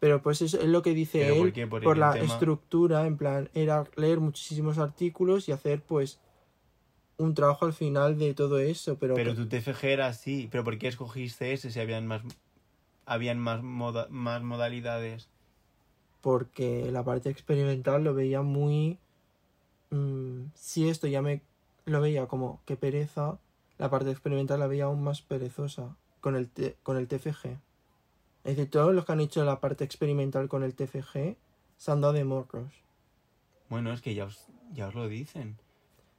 Pero 0.00 0.22
pues 0.22 0.42
eso 0.42 0.60
es 0.60 0.66
lo 0.68 0.82
que 0.82 0.94
dice 0.94 1.20
¿Pero 1.20 1.32
él 1.34 1.38
por 1.40 1.52
qué? 1.52 1.66
Por 1.66 1.82
el 1.82 2.00
la 2.00 2.12
tema- 2.12 2.24
estructura, 2.34 3.06
en 3.06 3.16
plan, 3.16 3.50
era 3.54 3.84
leer 3.96 4.20
muchísimos 4.20 4.78
artículos 4.78 5.48
y 5.48 5.52
hacer 5.52 5.82
pues 5.82 6.20
un 7.16 7.34
trabajo 7.34 7.66
al 7.66 7.72
final 7.72 8.16
de 8.16 8.32
todo 8.34 8.58
eso, 8.60 8.96
pero, 8.98 9.14
Pero 9.16 9.34
tu 9.34 9.48
TFG 9.48 9.84
era 9.86 10.06
así. 10.06 10.48
¿Pero 10.52 10.62
por 10.62 10.78
qué 10.78 10.86
escogiste 10.86 11.52
ese 11.52 11.70
si 11.72 11.80
habían 11.80 12.06
más, 12.06 12.22
habían 13.06 13.38
más, 13.40 13.62
moda- 13.62 14.06
más 14.10 14.42
modalidades? 14.42 15.28
porque 16.20 16.90
la 16.90 17.04
parte 17.04 17.30
experimental 17.30 18.02
lo 18.02 18.12
veía 18.12 18.42
muy... 18.42 18.98
mm, 19.90 20.46
si 20.54 20.88
esto 20.88 21.06
ya 21.06 21.22
me 21.22 21.42
lo 21.86 22.00
veía 22.00 22.26
como 22.26 22.60
que 22.66 22.76
pereza, 22.76 23.38
la 23.78 23.90
parte 23.90 24.10
experimental 24.10 24.60
la 24.60 24.66
veía 24.66 24.84
aún 24.84 25.02
más 25.02 25.22
perezosa 25.22 25.96
con 26.20 26.36
el, 26.36 26.48
T- 26.48 26.76
con 26.82 26.96
el 26.96 27.06
TFG. 27.08 27.46
Es 28.44 28.56
decir, 28.56 28.70
todos 28.70 28.94
los 28.94 29.04
que 29.04 29.12
han 29.12 29.20
hecho 29.20 29.44
la 29.44 29.60
parte 29.60 29.84
experimental 29.84 30.48
con 30.48 30.62
el 30.62 30.74
TFG 30.74 31.36
se 31.76 31.90
han 31.90 32.00
dado 32.00 32.12
de 32.14 32.24
morros. 32.24 32.72
Bueno, 33.68 33.92
es 33.92 34.00
que 34.00 34.14
ya 34.14 34.24
os, 34.24 34.46
ya 34.72 34.88
os 34.88 34.94
lo 34.94 35.08
dicen. 35.08 35.56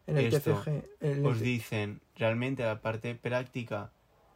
En 0.07 0.17
el 0.17 0.33
Esto, 0.33 0.53
TFG. 0.55 0.67
en 1.01 1.11
el 1.19 1.25
Os 1.25 1.39
dicen, 1.39 2.01
realmente 2.15 2.63
la 2.63 2.81
parte 2.81 3.15
práctica 3.15 3.91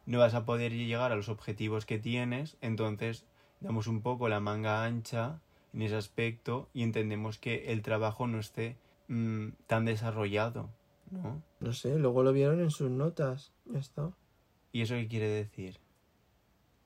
no 0.06 0.18
vas 0.18 0.34
a 0.34 0.44
poder 0.44 0.72
llegar 0.72 1.12
a 1.12 1.16
los 1.16 1.28
objetivos 1.28 1.86
que 1.86 1.98
tienes, 1.98 2.56
entonces 2.60 3.24
damos 3.60 3.86
un 3.86 4.02
poco 4.02 4.28
la 4.28 4.40
manga 4.40 4.84
ancha 4.84 5.40
en 5.72 5.82
ese 5.82 5.96
aspecto 5.96 6.68
y 6.74 6.82
entendemos 6.82 7.38
que 7.38 7.72
el 7.72 7.82
trabajo 7.82 8.26
no 8.26 8.38
esté 8.38 8.76
mm, 9.08 9.48
tan 9.66 9.84
desarrollado, 9.86 10.68
¿no? 11.10 11.40
No 11.64 11.72
sé, 11.72 11.98
luego 11.98 12.22
lo 12.22 12.32
vieron 12.32 12.60
en 12.60 12.70
sus 12.70 12.90
notas. 12.90 13.52
Ya 13.66 13.78
está. 13.78 14.12
¿Y 14.72 14.82
eso 14.82 14.94
qué 14.94 15.08
quiere 15.08 15.28
decir? 15.28 15.78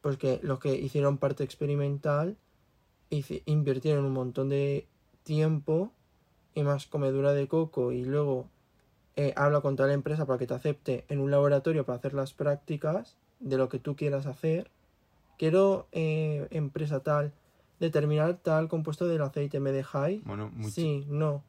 Pues 0.01 0.17
que 0.17 0.41
los 0.43 0.59
que 0.59 0.75
hicieron 0.75 1.19
parte 1.19 1.45
experimental 1.45 2.37
invirtieron 3.47 4.05
un 4.05 4.13
montón 4.13 4.49
de 4.49 4.87
tiempo 5.23 5.93
y 6.55 6.63
más 6.63 6.87
comedura 6.87 7.33
de 7.33 7.49
coco 7.49 7.93
y 7.93 8.05
luego 8.05 8.49
eh, 9.17 9.33
habla 9.37 9.61
con 9.61 9.77
toda 9.77 9.89
la 9.89 9.95
empresa 9.95 10.27
para 10.27 10.39
que 10.39 10.47
te 10.47 10.55
acepte 10.55 11.05
en 11.09 11.21
un 11.21 11.31
laboratorio 11.31 11.85
para 11.85 11.99
hacer 11.99 12.15
las 12.15 12.35
prácticas 12.35 13.17
de 13.41 13.57
lo 13.57 13.69
que 13.69 13.79
tú 13.79 13.97
quieras 13.97 14.27
hacer 14.27 14.71
quiero 15.39 15.89
eh, 15.93 16.47
empresa 16.51 17.01
tal, 17.01 17.33
determinar 17.81 18.35
tal 18.35 18.69
compuesto 18.69 19.07
del 19.09 19.23
aceite, 19.23 19.61
¿me 19.61 19.73
dejáis? 19.73 20.23
Bueno, 20.25 20.51
mucho. 20.55 20.75
Sí, 20.75 21.07
no. 21.09 21.43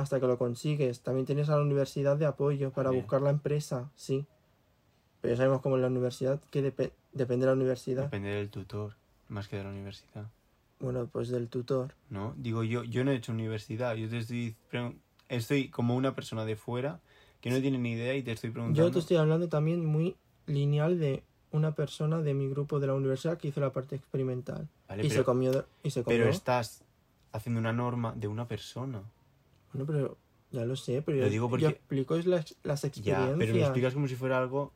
Hasta 0.00 0.18
que 0.18 0.26
lo 0.26 0.38
consigues. 0.38 1.02
También 1.02 1.26
tienes 1.26 1.50
a 1.50 1.56
la 1.56 1.62
universidad 1.62 2.16
de 2.16 2.24
apoyo 2.24 2.70
para 2.70 2.88
Bien. 2.88 3.02
buscar 3.02 3.20
la 3.20 3.28
empresa, 3.28 3.90
sí. 3.96 4.24
Pero 5.20 5.34
ya 5.34 5.36
sabemos 5.36 5.60
como 5.60 5.76
en 5.76 5.82
la 5.82 5.88
universidad, 5.88 6.40
que 6.50 6.64
depe- 6.64 6.92
depende 7.12 7.44
de 7.44 7.52
la 7.52 7.56
universidad. 7.56 8.04
Depende 8.04 8.30
del 8.30 8.48
tutor, 8.48 8.96
más 9.28 9.46
que 9.46 9.56
de 9.58 9.64
la 9.64 9.68
universidad. 9.68 10.24
Bueno, 10.78 11.06
pues 11.12 11.28
del 11.28 11.48
tutor. 11.48 11.92
¿No? 12.08 12.32
Digo, 12.38 12.64
yo, 12.64 12.82
yo 12.82 13.04
no 13.04 13.10
he 13.10 13.16
hecho 13.16 13.32
universidad. 13.32 13.94
Yo 13.94 14.08
te 14.08 14.18
estoy. 14.18 14.56
Estoy 15.28 15.68
como 15.68 15.94
una 15.96 16.14
persona 16.14 16.46
de 16.46 16.56
fuera 16.56 17.00
que 17.42 17.50
no 17.50 17.60
tiene 17.60 17.76
ni 17.76 17.92
idea 17.92 18.14
y 18.14 18.22
te 18.22 18.32
estoy 18.32 18.50
preguntando. 18.50 18.82
Yo 18.88 18.90
te 18.90 19.00
estoy 19.00 19.18
hablando 19.18 19.50
también 19.50 19.84
muy 19.84 20.16
lineal 20.46 20.98
de 20.98 21.22
una 21.52 21.74
persona 21.74 22.22
de 22.22 22.32
mi 22.32 22.48
grupo 22.48 22.80
de 22.80 22.86
la 22.86 22.94
universidad 22.94 23.36
que 23.36 23.48
hizo 23.48 23.60
la 23.60 23.70
parte 23.74 23.96
experimental. 23.96 24.66
Vale, 24.88 25.04
y, 25.04 25.08
pero, 25.08 25.20
se 25.20 25.24
comió, 25.24 25.66
y 25.82 25.90
se 25.90 26.02
comió. 26.02 26.18
pero 26.20 26.30
estás 26.30 26.84
haciendo 27.32 27.60
una 27.60 27.74
norma 27.74 28.14
de 28.16 28.28
una 28.28 28.48
persona. 28.48 29.02
Bueno, 29.72 29.86
pero 29.86 30.16
ya 30.50 30.64
lo 30.64 30.76
sé, 30.76 31.02
pero 31.02 31.18
Lo 31.18 31.24
yo, 31.24 31.30
digo 31.30 31.48
porque- 31.48 31.62
yo 31.64 31.68
explico 31.70 32.16
las, 32.16 32.56
las 32.62 32.82
Ya, 32.82 32.88
experiencias. 32.88 33.36
pero 33.38 33.52
lo 33.54 33.60
explicas 33.60 33.94
como 33.94 34.08
si 34.08 34.16
fuera 34.16 34.38
algo 34.38 34.72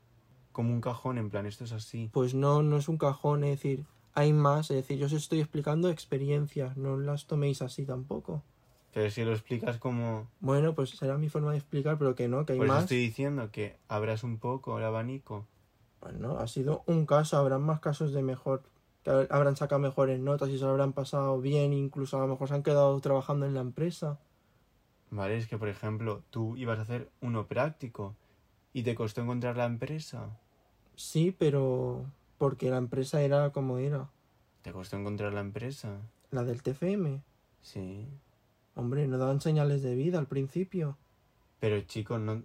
como 0.53 0.73
un 0.73 0.81
cajón, 0.81 1.19
en 1.19 1.31
plan, 1.31 1.47
esto 1.47 1.65
es 1.65 1.73
así. 1.73 2.11
Pues 2.13 2.35
no, 2.35 2.63
no 2.63 2.77
es 2.77 2.89
un 2.89 2.97
cajón, 2.97 3.43
es 3.45 3.51
decir, 3.61 3.85
hay 4.15 4.33
más, 4.33 4.71
es 4.71 4.77
decir, 4.77 4.99
yo 4.99 5.07
os 5.07 5.13
estoy 5.13 5.41
explicando 5.41 5.89
experiencias, 5.91 6.77
no 6.77 6.97
las 6.97 7.27
toméis 7.27 7.61
así 7.63 7.85
tampoco. 7.85 8.43
Pero 8.93 9.11
si 9.11 9.25
lo 9.25 9.33
explicas 9.33 9.79
como... 9.79 10.29
Bueno, 10.39 10.73
pues 10.77 10.91
será 10.91 11.19
mi 11.19 11.29
forma 11.29 11.51
de 11.51 11.59
explicar, 11.59 11.99
pero 11.99 12.15
que 12.15 12.29
no, 12.29 12.47
que 12.47 12.53
hay 12.53 12.61
más. 12.61 12.85
estoy 12.85 12.99
diciendo 12.99 13.51
que 13.51 13.77
abras 13.89 14.23
un 14.23 14.39
poco 14.39 14.79
el 14.79 14.85
abanico. 14.85 15.49
Bueno, 16.01 16.39
ha 16.39 16.47
sido 16.47 16.85
un 16.87 17.05
caso, 17.05 17.37
habrán 17.37 17.63
más 17.63 17.81
casos 17.81 18.13
de 18.13 18.23
mejor, 18.23 18.63
que 19.03 19.11
hab- 19.11 19.27
habrán 19.31 19.57
sacado 19.57 19.81
mejores 19.81 20.21
notas 20.21 20.49
y 20.51 20.59
se 20.59 20.65
lo 20.65 20.71
habrán 20.71 20.93
pasado 20.93 21.41
bien, 21.41 21.73
incluso 21.73 22.17
a 22.19 22.21
lo 22.21 22.29
mejor 22.29 22.47
se 22.47 22.55
han 22.55 22.63
quedado 22.63 23.01
trabajando 23.01 23.47
en 23.47 23.55
la 23.55 23.61
empresa. 23.63 24.21
¿Vale? 25.15 25.37
Es 25.37 25.47
que, 25.47 25.57
por 25.59 25.69
ejemplo, 25.69 26.23
tú 26.31 26.57
ibas 26.57 26.79
a 26.81 26.83
hacer 26.83 27.09
uno 27.21 27.47
práctico 27.47 28.17
y 28.73 28.83
te 28.83 28.97
costó 28.97 29.21
encontrar 29.23 29.57
la 29.57 29.65
empresa. 29.65 30.29
Sí, 30.97 31.31
pero 31.39 32.05
porque 32.37 32.69
la 32.69 32.79
empresa 32.79 33.23
era 33.23 33.51
como 33.51 33.79
era, 33.79 34.11
¿Te 34.63 34.73
costó 34.73 34.97
encontrar 34.97 35.33
la 35.33 35.41
empresa? 35.41 36.01
la 36.31 36.43
del 36.43 36.63
TFM. 36.63 37.23
Sí. 37.63 38.09
Hombre, 38.75 39.07
no 39.07 39.19
daban 39.19 39.41
señales 39.41 39.83
de 39.85 39.95
vida 39.95 40.19
al 40.19 40.27
principio. 40.27 40.97
Pero, 41.61 41.81
chicos, 41.83 42.19
no... 42.21 42.43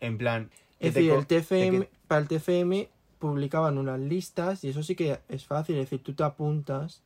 En 0.00 0.18
plan... 0.18 0.50
Es 0.80 0.94
decir, 0.94 1.12
el 1.12 1.26
TFM, 1.26 1.80
que- 1.86 1.90
para 2.08 2.20
el 2.22 2.26
TFM 2.28 2.88
publicaban 3.20 3.78
unas 3.78 4.00
listas 4.00 4.64
y 4.64 4.70
eso 4.70 4.82
sí 4.82 4.96
que 4.96 5.20
es 5.28 5.44
fácil. 5.46 5.76
Es 5.76 5.82
decir, 5.82 6.02
tú 6.02 6.14
te 6.14 6.24
apuntas 6.24 7.02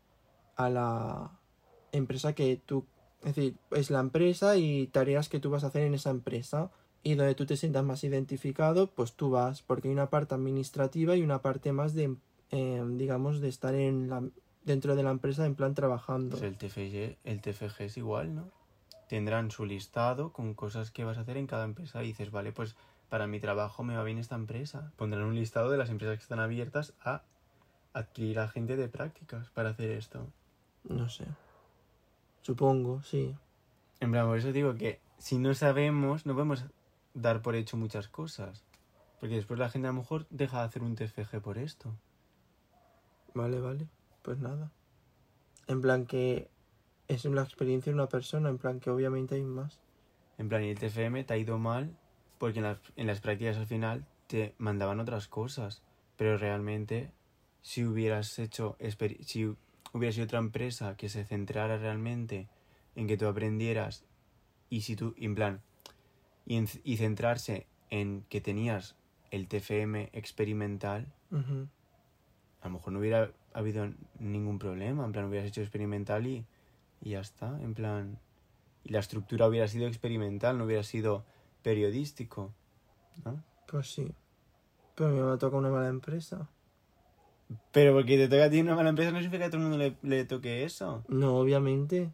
a 0.57 0.71
la 0.71 1.31
empresa 1.91 2.35
que 2.35 2.57
tú. 2.65 2.87
Es 3.25 3.35
decir, 3.35 3.57
es 3.71 3.91
la 3.91 4.01
empresa 4.01 4.57
y 4.57 4.89
tareas 4.89 5.29
que 5.29 5.41
tú 5.41 5.51
vas 5.51 5.65
a 5.65 5.69
hacer 5.69 5.83
en 5.83 5.95
esa 5.95 6.11
empresa. 6.11 6.71
Y 7.05 7.15
donde 7.15 7.35
tú 7.35 7.47
te 7.47 7.57
sientas 7.57 7.85
más 7.85 8.05
identificado, 8.05 8.89
pues 8.89 9.15
tú 9.15 9.31
vas. 9.31 9.63
Porque 9.63 9.89
hay 9.89 9.95
una 9.95 10.11
parte 10.11 10.35
administrativa 10.35 11.17
y 11.17 11.23
una 11.23 11.43
parte 11.43 11.73
más 11.73 11.95
de, 11.95 12.17
eh, 12.51 12.85
digamos, 12.91 13.41
de 13.41 13.49
estar 13.49 13.75
en 13.75 14.09
la, 14.09 14.23
dentro 14.65 14.95
de 14.95 15.03
la 15.03 15.11
empresa 15.11 15.47
en 15.47 15.55
plan 15.55 15.75
trabajando. 15.75 16.37
Pues 16.39 16.43
el 16.43 16.57
TFG, 16.57 17.19
el 17.25 17.41
TFG 17.41 17.83
es 17.83 17.97
igual, 17.97 18.35
¿no? 18.35 18.51
Tendrán 19.09 19.51
su 19.51 19.65
listado 19.67 20.33
con 20.33 20.55
cosas 20.55 20.91
que 20.91 21.05
vas 21.05 21.19
a 21.19 21.23
hacer 21.23 21.37
en 21.37 21.47
cada 21.47 21.65
empresa 21.65 22.03
y 22.03 22.09
dices, 22.09 22.31
vale, 22.31 22.53
pues 22.53 22.77
para 23.09 23.27
mi 23.27 23.41
trabajo 23.41 23.83
me 23.83 23.97
va 23.97 24.05
bien 24.05 24.19
esta 24.19 24.37
empresa. 24.37 24.93
Pondrán 24.97 25.25
un 25.25 25.35
listado 25.35 25.71
de 25.71 25.77
las 25.77 25.91
empresas 25.91 26.17
que 26.17 26.23
están 26.23 26.41
abiertas 26.41 26.95
a 27.01 27.23
adquirir 27.93 28.39
a 28.39 28.49
gente 28.49 28.77
de 28.77 28.89
prácticas 28.89 29.51
para 29.51 29.71
hacer 29.71 29.91
esto. 29.91 30.27
No 30.85 31.09
sé. 31.09 31.27
Supongo, 32.43 33.03
sí. 33.03 33.35
En 34.01 34.11
plan, 34.11 34.27
por 34.27 34.37
eso 34.37 34.53
digo 34.53 34.75
que 34.75 35.01
si 35.19 35.39
no 35.39 35.55
sabemos, 35.55 36.27
no 36.27 36.35
podemos 36.35 36.65
dar 37.15 37.43
por 37.43 37.55
hecho 37.55 37.77
muchas 37.77 38.09
cosas. 38.09 38.65
Porque 39.21 39.37
después 39.37 39.61
la 39.61 39.71
gente 39.71 39.87
a 39.87 39.93
lo 39.93 40.01
mejor 40.01 40.27
deja 40.31 40.59
de 40.59 40.65
hacer 40.65 40.83
un 40.83 40.97
TFG 40.97 41.41
por 41.41 41.57
esto. 41.59 41.95
Vale, 43.35 43.61
vale. 43.61 43.87
Pues 44.23 44.39
nada. 44.41 44.73
En 45.69 45.81
plan 45.81 46.07
que 46.07 46.51
es 47.07 47.25
la 47.25 47.43
experiencia 47.43 47.93
de 47.93 47.95
una 47.95 48.09
persona, 48.09 48.49
en 48.49 48.59
plan 48.59 48.81
que 48.81 48.91
obviamente 48.91 49.37
hay 49.37 49.45
más. 49.45 49.81
En 50.39 50.49
plan, 50.49 50.65
y 50.65 50.71
el 50.71 50.79
TFM 50.79 51.23
te 51.23 51.35
ha 51.35 51.37
ido 51.37 51.59
mal 51.59 51.97
porque 52.39 52.59
en 52.59 52.65
las, 52.65 52.79
en 52.97 53.07
las 53.07 53.21
prácticas 53.21 53.57
al 53.57 53.67
final 53.67 54.05
te 54.27 54.57
mandaban 54.59 54.99
otras 54.99 55.29
cosas. 55.29 55.83
Pero 56.17 56.37
realmente, 56.37 57.13
si 57.61 57.85
hubieras 57.85 58.39
hecho, 58.41 58.77
si 59.21 59.55
hubiera 59.93 60.13
sido 60.13 60.25
otra 60.25 60.39
empresa 60.39 60.97
que 60.97 61.09
se 61.09 61.25
centrara 61.25 61.79
realmente 61.79 62.49
en 62.97 63.07
que 63.07 63.17
tú 63.17 63.27
aprendieras 63.27 64.05
y 64.71 64.83
si 64.83 64.97
tú, 64.97 65.15
en 65.19 65.35
plan, 65.35 65.61
y, 66.47 66.57
en- 66.57 66.69
y 66.85 66.97
centrarse 66.97 67.67
en 67.91 68.25
que 68.29 68.41
tenías 68.41 68.97
el 69.31 69.49
TFM 69.49 70.11
experimental, 70.13 71.13
a 72.61 72.69
lo 72.69 72.75
mejor 72.75 72.93
no 72.93 72.99
hubiera 73.01 73.31
habido 73.55 73.91
ningún 74.19 74.59
problema. 74.59 75.05
En 75.05 75.13
plan, 75.13 75.25
hubieras 75.27 75.49
hecho 75.49 75.61
experimental 75.63 76.27
y, 76.27 76.47
y 77.01 77.11
ya 77.11 77.21
está. 77.21 77.61
En 77.61 77.75
plan, 77.75 78.19
y 78.85 78.91
la 78.91 79.01
estructura 79.01 79.47
hubiera 79.49 79.69
sido 79.69 79.87
experimental, 79.87 80.59
no 80.59 80.65
hubiera 80.65 80.83
sido 80.83 81.25
periodístico. 81.63 82.53
¿no? 83.25 83.43
Pues 83.67 83.93
sí. 83.93 84.13
Pero 84.95 85.09
a 85.09 85.13
mí 85.13 85.21
me 85.33 85.39
toca 85.39 85.57
una 85.57 85.71
mala 85.71 85.89
empresa. 85.89 86.49
Pero 87.73 87.93
porque 87.95 88.17
te 88.17 88.29
toca 88.29 88.45
a 88.45 88.51
ti 88.51 88.61
una 88.61 88.75
mala 88.75 88.91
empresa 88.91 89.11
no 89.11 89.19
significa 89.19 89.45
que 89.45 89.45
a 89.47 89.51
todo 89.51 89.63
el 89.63 89.69
mundo 89.69 89.79
le, 89.79 89.97
le 90.03 90.25
toque 90.25 90.65
eso. 90.65 91.05
No, 91.09 91.37
obviamente. 91.37 92.11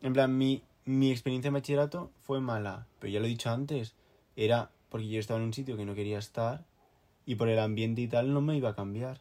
En 0.00 0.12
plan, 0.12 0.36
mi, 0.36 0.62
mi 0.84 1.10
experiencia 1.10 1.50
de 1.50 1.54
bachillerato 1.54 2.10
fue 2.22 2.40
mala, 2.40 2.86
pero 2.98 3.12
ya 3.12 3.20
lo 3.20 3.26
he 3.26 3.28
dicho 3.28 3.50
antes. 3.50 3.94
Era 4.36 4.70
porque 4.88 5.08
yo 5.08 5.20
estaba 5.20 5.40
en 5.40 5.46
un 5.46 5.54
sitio 5.54 5.76
que 5.76 5.84
no 5.84 5.94
quería 5.94 6.18
estar 6.18 6.64
y 7.24 7.36
por 7.36 7.48
el 7.48 7.58
ambiente 7.58 8.00
y 8.00 8.08
tal 8.08 8.32
no 8.32 8.40
me 8.40 8.56
iba 8.56 8.70
a 8.70 8.74
cambiar. 8.74 9.20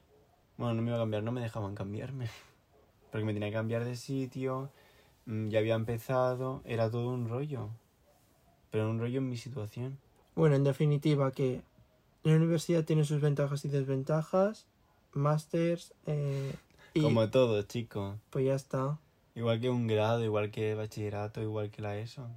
Bueno, 0.57 0.73
no 0.75 0.81
me 0.81 0.89
iba 0.89 0.97
a 0.97 1.01
cambiar, 1.01 1.23
no 1.23 1.31
me 1.31 1.41
dejaban 1.41 1.75
cambiarme. 1.75 2.27
Porque 3.11 3.25
me 3.25 3.33
tenía 3.33 3.49
que 3.49 3.55
cambiar 3.55 3.85
de 3.85 3.95
sitio, 3.95 4.69
mm, 5.25 5.49
ya 5.49 5.59
había 5.59 5.75
empezado, 5.75 6.61
era 6.65 6.89
todo 6.89 7.09
un 7.09 7.29
rollo. 7.29 7.69
Pero 8.69 8.89
un 8.89 8.99
rollo 8.99 9.19
en 9.19 9.29
mi 9.29 9.37
situación. 9.37 9.97
Bueno, 10.35 10.55
en 10.55 10.63
definitiva, 10.63 11.31
que 11.31 11.61
la 12.23 12.35
universidad 12.35 12.85
tiene 12.85 13.03
sus 13.03 13.21
ventajas 13.21 13.65
y 13.65 13.69
desventajas. 13.69 14.65
Másters. 15.13 15.93
Eh, 16.05 16.53
y 16.93 17.01
Como 17.01 17.29
todo, 17.29 17.61
chico. 17.63 18.17
pues 18.29 18.45
ya 18.45 18.55
está. 18.55 18.97
Igual 19.35 19.61
que 19.61 19.69
un 19.69 19.87
grado, 19.87 20.23
igual 20.23 20.51
que 20.51 20.75
bachillerato, 20.75 21.41
igual 21.41 21.69
que 21.71 21.81
la 21.81 21.97
ESO. 21.97 22.27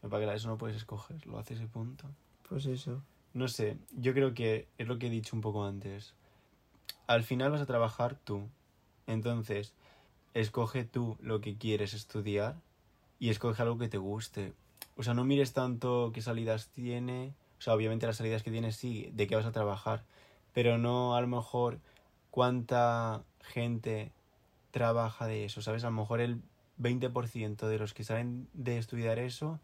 Para 0.00 0.20
que 0.20 0.26
la 0.26 0.34
ESO 0.34 0.48
no 0.48 0.58
puedes 0.58 0.76
escoger, 0.76 1.26
lo 1.26 1.38
haces 1.38 1.60
y 1.60 1.66
punto. 1.66 2.04
Pues 2.48 2.64
eso. 2.66 3.02
No 3.34 3.48
sé, 3.48 3.76
yo 3.92 4.14
creo 4.14 4.34
que 4.34 4.66
es 4.78 4.88
lo 4.88 4.98
que 4.98 5.06
he 5.08 5.10
dicho 5.10 5.36
un 5.36 5.42
poco 5.42 5.64
antes. 5.64 6.14
Al 7.06 7.22
final 7.22 7.50
vas 7.52 7.60
a 7.60 7.66
trabajar 7.66 8.16
tú. 8.24 8.48
Entonces, 9.06 9.74
escoge 10.34 10.84
tú 10.84 11.16
lo 11.20 11.40
que 11.40 11.56
quieres 11.56 11.92
estudiar 11.94 12.56
y 13.18 13.28
escoge 13.28 13.62
algo 13.62 13.78
que 13.78 13.88
te 13.88 13.98
guste. 13.98 14.54
O 14.96 15.02
sea, 15.02 15.14
no 15.14 15.24
mires 15.24 15.52
tanto 15.52 16.10
qué 16.14 16.22
salidas 16.22 16.68
tiene. 16.68 17.34
O 17.58 17.62
sea, 17.62 17.74
obviamente 17.74 18.06
las 18.06 18.16
salidas 18.16 18.42
que 18.42 18.50
tiene 18.50 18.72
sí, 18.72 19.10
de 19.12 19.26
qué 19.26 19.36
vas 19.36 19.46
a 19.46 19.52
trabajar. 19.52 20.04
Pero 20.52 20.78
no 20.78 21.16
a 21.16 21.20
lo 21.20 21.26
mejor 21.26 21.78
cuánta 22.30 23.22
gente 23.42 24.12
trabaja 24.70 25.26
de 25.26 25.44
eso. 25.44 25.62
¿Sabes? 25.62 25.84
A 25.84 25.90
lo 25.90 25.96
mejor 25.96 26.20
el 26.20 26.42
20% 26.80 27.68
de 27.68 27.78
los 27.78 27.94
que 27.94 28.04
saben 28.04 28.48
de 28.54 28.78
estudiar 28.78 29.18
eso 29.18 29.60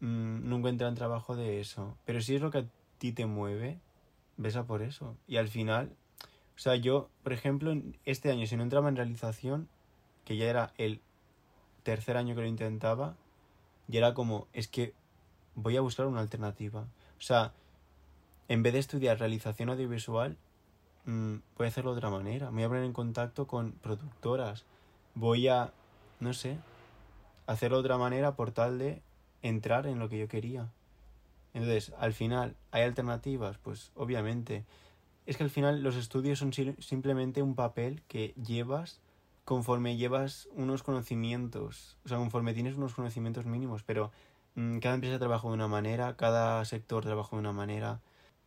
mm, 0.00 0.48
no 0.48 0.56
encuentran 0.56 0.94
trabajo 0.94 1.36
de 1.36 1.60
eso. 1.60 1.96
Pero 2.04 2.20
si 2.20 2.34
es 2.34 2.42
lo 2.42 2.50
que 2.50 2.58
a 2.58 2.64
ti 2.98 3.12
te 3.12 3.26
mueve, 3.26 3.78
ves 4.36 4.56
a 4.56 4.64
por 4.64 4.82
eso. 4.82 5.16
Y 5.26 5.36
al 5.36 5.48
final, 5.48 5.92
o 6.56 6.58
sea, 6.58 6.76
yo, 6.76 7.08
por 7.22 7.32
ejemplo, 7.32 7.74
este 8.04 8.30
año, 8.30 8.46
si 8.46 8.56
no 8.56 8.62
entraba 8.62 8.88
en 8.88 8.96
realización, 8.96 9.68
que 10.24 10.36
ya 10.36 10.46
era 10.46 10.72
el 10.78 11.00
tercer 11.82 12.16
año 12.16 12.34
que 12.34 12.42
lo 12.42 12.46
intentaba, 12.46 13.16
y 13.88 13.96
era 13.96 14.14
como, 14.14 14.46
es 14.52 14.68
que 14.68 14.94
voy 15.54 15.76
a 15.76 15.80
buscar 15.80 16.06
una 16.06 16.20
alternativa. 16.20 16.82
O 17.18 17.20
sea, 17.20 17.52
en 18.52 18.62
vez 18.62 18.74
de 18.74 18.80
estudiar 18.80 19.18
realización 19.18 19.70
audiovisual, 19.70 20.36
mm, 21.06 21.36
voy 21.56 21.64
a 21.64 21.68
hacerlo 21.68 21.92
de 21.92 21.96
otra 21.96 22.10
manera. 22.10 22.50
Me 22.50 22.56
voy 22.56 22.64
a 22.64 22.68
poner 22.68 22.84
en 22.84 22.92
contacto 22.92 23.46
con 23.46 23.72
productoras. 23.72 24.66
Voy 25.14 25.48
a, 25.48 25.72
no 26.20 26.34
sé, 26.34 26.58
hacerlo 27.46 27.78
de 27.78 27.80
otra 27.80 27.96
manera 27.96 28.36
por 28.36 28.50
tal 28.50 28.78
de 28.78 29.00
entrar 29.40 29.86
en 29.86 29.98
lo 29.98 30.10
que 30.10 30.18
yo 30.18 30.28
quería. 30.28 30.68
Entonces, 31.54 31.94
al 31.98 32.12
final, 32.12 32.54
¿hay 32.72 32.82
alternativas? 32.82 33.56
Pues 33.56 33.90
obviamente. 33.94 34.66
Es 35.24 35.38
que 35.38 35.44
al 35.44 35.50
final 35.50 35.82
los 35.82 35.96
estudios 35.96 36.38
son 36.38 36.52
simplemente 36.52 37.40
un 37.40 37.54
papel 37.54 38.02
que 38.06 38.34
llevas 38.34 39.00
conforme 39.46 39.96
llevas 39.96 40.50
unos 40.52 40.82
conocimientos, 40.82 41.96
o 42.04 42.08
sea, 42.08 42.18
conforme 42.18 42.52
tienes 42.52 42.76
unos 42.76 42.92
conocimientos 42.92 43.46
mínimos, 43.46 43.82
pero 43.82 44.12
mm, 44.56 44.78
cada 44.80 44.96
empresa 44.96 45.18
trabaja 45.18 45.48
de 45.48 45.54
una 45.54 45.68
manera, 45.68 46.16
cada 46.16 46.62
sector 46.66 47.02
trabaja 47.02 47.34
de 47.34 47.40
una 47.40 47.52
manera. 47.52 48.00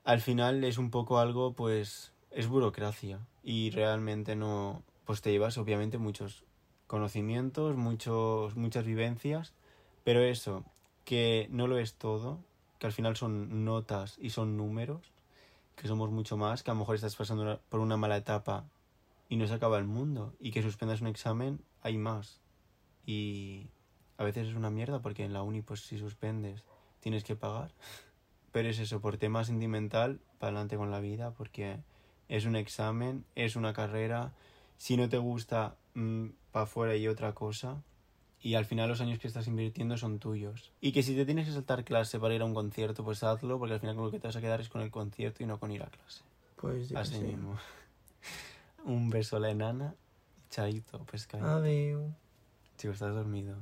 Al 0.06 0.22
final 0.22 0.64
es 0.64 0.78
un 0.78 0.92
poco 0.92 1.18
algo, 1.18 1.54
pues, 1.54 2.14
es 2.30 2.48
burocracia 2.48 3.20
y 3.44 3.72
realmente 3.72 4.36
no, 4.36 4.84
pues 5.04 5.22
te 5.22 5.32
llevas 5.32 5.58
obviamente 5.58 5.98
muchos 5.98 6.44
conocimientos, 6.86 7.76
muchos, 7.76 8.56
muchas 8.56 8.86
vivencias, 8.86 9.54
pero 10.04 10.22
eso, 10.22 10.64
que 11.06 11.48
no 11.50 11.66
lo 11.66 11.80
es 11.80 11.96
todo, 11.96 12.38
que 12.78 12.86
al 12.86 12.94
final 12.94 13.16
son 13.16 13.66
notas 13.66 14.20
y 14.22 14.30
son 14.30 14.58
números, 14.58 15.12
que 15.76 15.88
somos 15.88 16.12
mucho 16.12 16.38
más, 16.38 16.62
que 16.62 16.70
a 16.70 16.76
lo 16.76 16.82
mejor 16.82 16.94
estás 16.94 17.16
pasando 17.16 17.60
por 17.70 17.80
una 17.80 17.98
mala 17.98 18.18
etapa 18.18 18.64
y 19.28 19.38
no 19.38 19.48
se 19.48 19.56
acaba 19.56 19.80
el 19.80 19.86
mundo, 19.86 20.36
y 20.40 20.52
que 20.52 20.62
suspendas 20.62 21.02
un 21.02 21.08
examen, 21.08 21.62
hay 21.82 21.98
más. 21.98 22.42
Y 23.08 23.70
a 24.20 24.24
veces 24.24 24.50
es 24.50 24.56
una 24.56 24.70
mierda 24.70 25.02
porque 25.02 25.24
en 25.26 25.34
la 25.34 25.42
uni, 25.42 25.64
pues 25.64 25.82
si 25.82 25.98
suspendes, 25.98 26.64
tienes 27.00 27.24
que 27.24 27.36
pagar. 27.36 27.72
Pero 28.56 28.70
es 28.70 28.80
eso, 28.80 29.02
por 29.02 29.18
tema 29.18 29.44
sentimental, 29.44 30.22
para 30.40 30.52
adelante 30.52 30.78
con 30.78 30.90
la 30.90 31.02
vida, 31.02 31.32
porque 31.32 31.80
es 32.30 32.46
un 32.46 32.56
examen, 32.56 33.26
es 33.36 33.58
una 33.58 33.74
carrera. 33.74 34.32
Si 34.78 34.96
no 34.96 35.10
te 35.10 35.18
gusta, 35.18 35.76
para 36.54 36.64
afuera 36.64 36.96
y 36.96 37.10
otra 37.10 37.34
cosa. 37.34 37.84
Y 38.40 38.56
al 38.56 38.64
final 38.64 38.88
los 38.88 39.02
años 39.02 39.20
que 39.20 39.28
estás 39.28 39.48
invirtiendo 39.48 39.98
son 39.98 40.20
tuyos. 40.20 40.72
Y 40.80 40.94
que 40.94 41.04
si 41.04 41.16
te 41.16 41.26
tienes 41.26 41.48
que 41.48 41.52
saltar 41.52 41.84
clase 41.84 42.18
para 42.18 42.34
ir 42.34 42.44
a 42.44 42.46
un 42.46 42.54
concierto, 42.54 43.04
pues 43.04 43.24
hazlo, 43.24 43.60
porque 43.60 43.74
al 43.74 43.82
final 43.82 43.98
con 43.98 44.06
lo 44.06 44.12
que 44.12 44.22
te 44.22 44.28
vas 44.28 44.38
a 44.38 44.40
quedar 44.40 44.62
es 44.62 44.70
con 44.70 44.80
el 44.80 44.90
concierto 44.90 45.44
y 45.44 45.48
no 45.48 45.60
con 45.60 45.74
ir 45.74 45.84
a 45.84 45.88
clase. 45.88 46.24
Pues 46.56 46.88
yo 46.88 46.98
Así 46.98 47.16
sé. 47.16 47.24
mismo. 47.24 47.58
un 48.86 49.10
beso 49.10 49.36
a 49.36 49.42
la 49.42 49.50
enana. 49.50 49.96
Chaito, 50.50 51.06
cae. 51.28 51.42
Adeu. 51.42 52.14
Chico, 52.78 52.94
estás 52.94 53.14
dormido. 53.14 53.58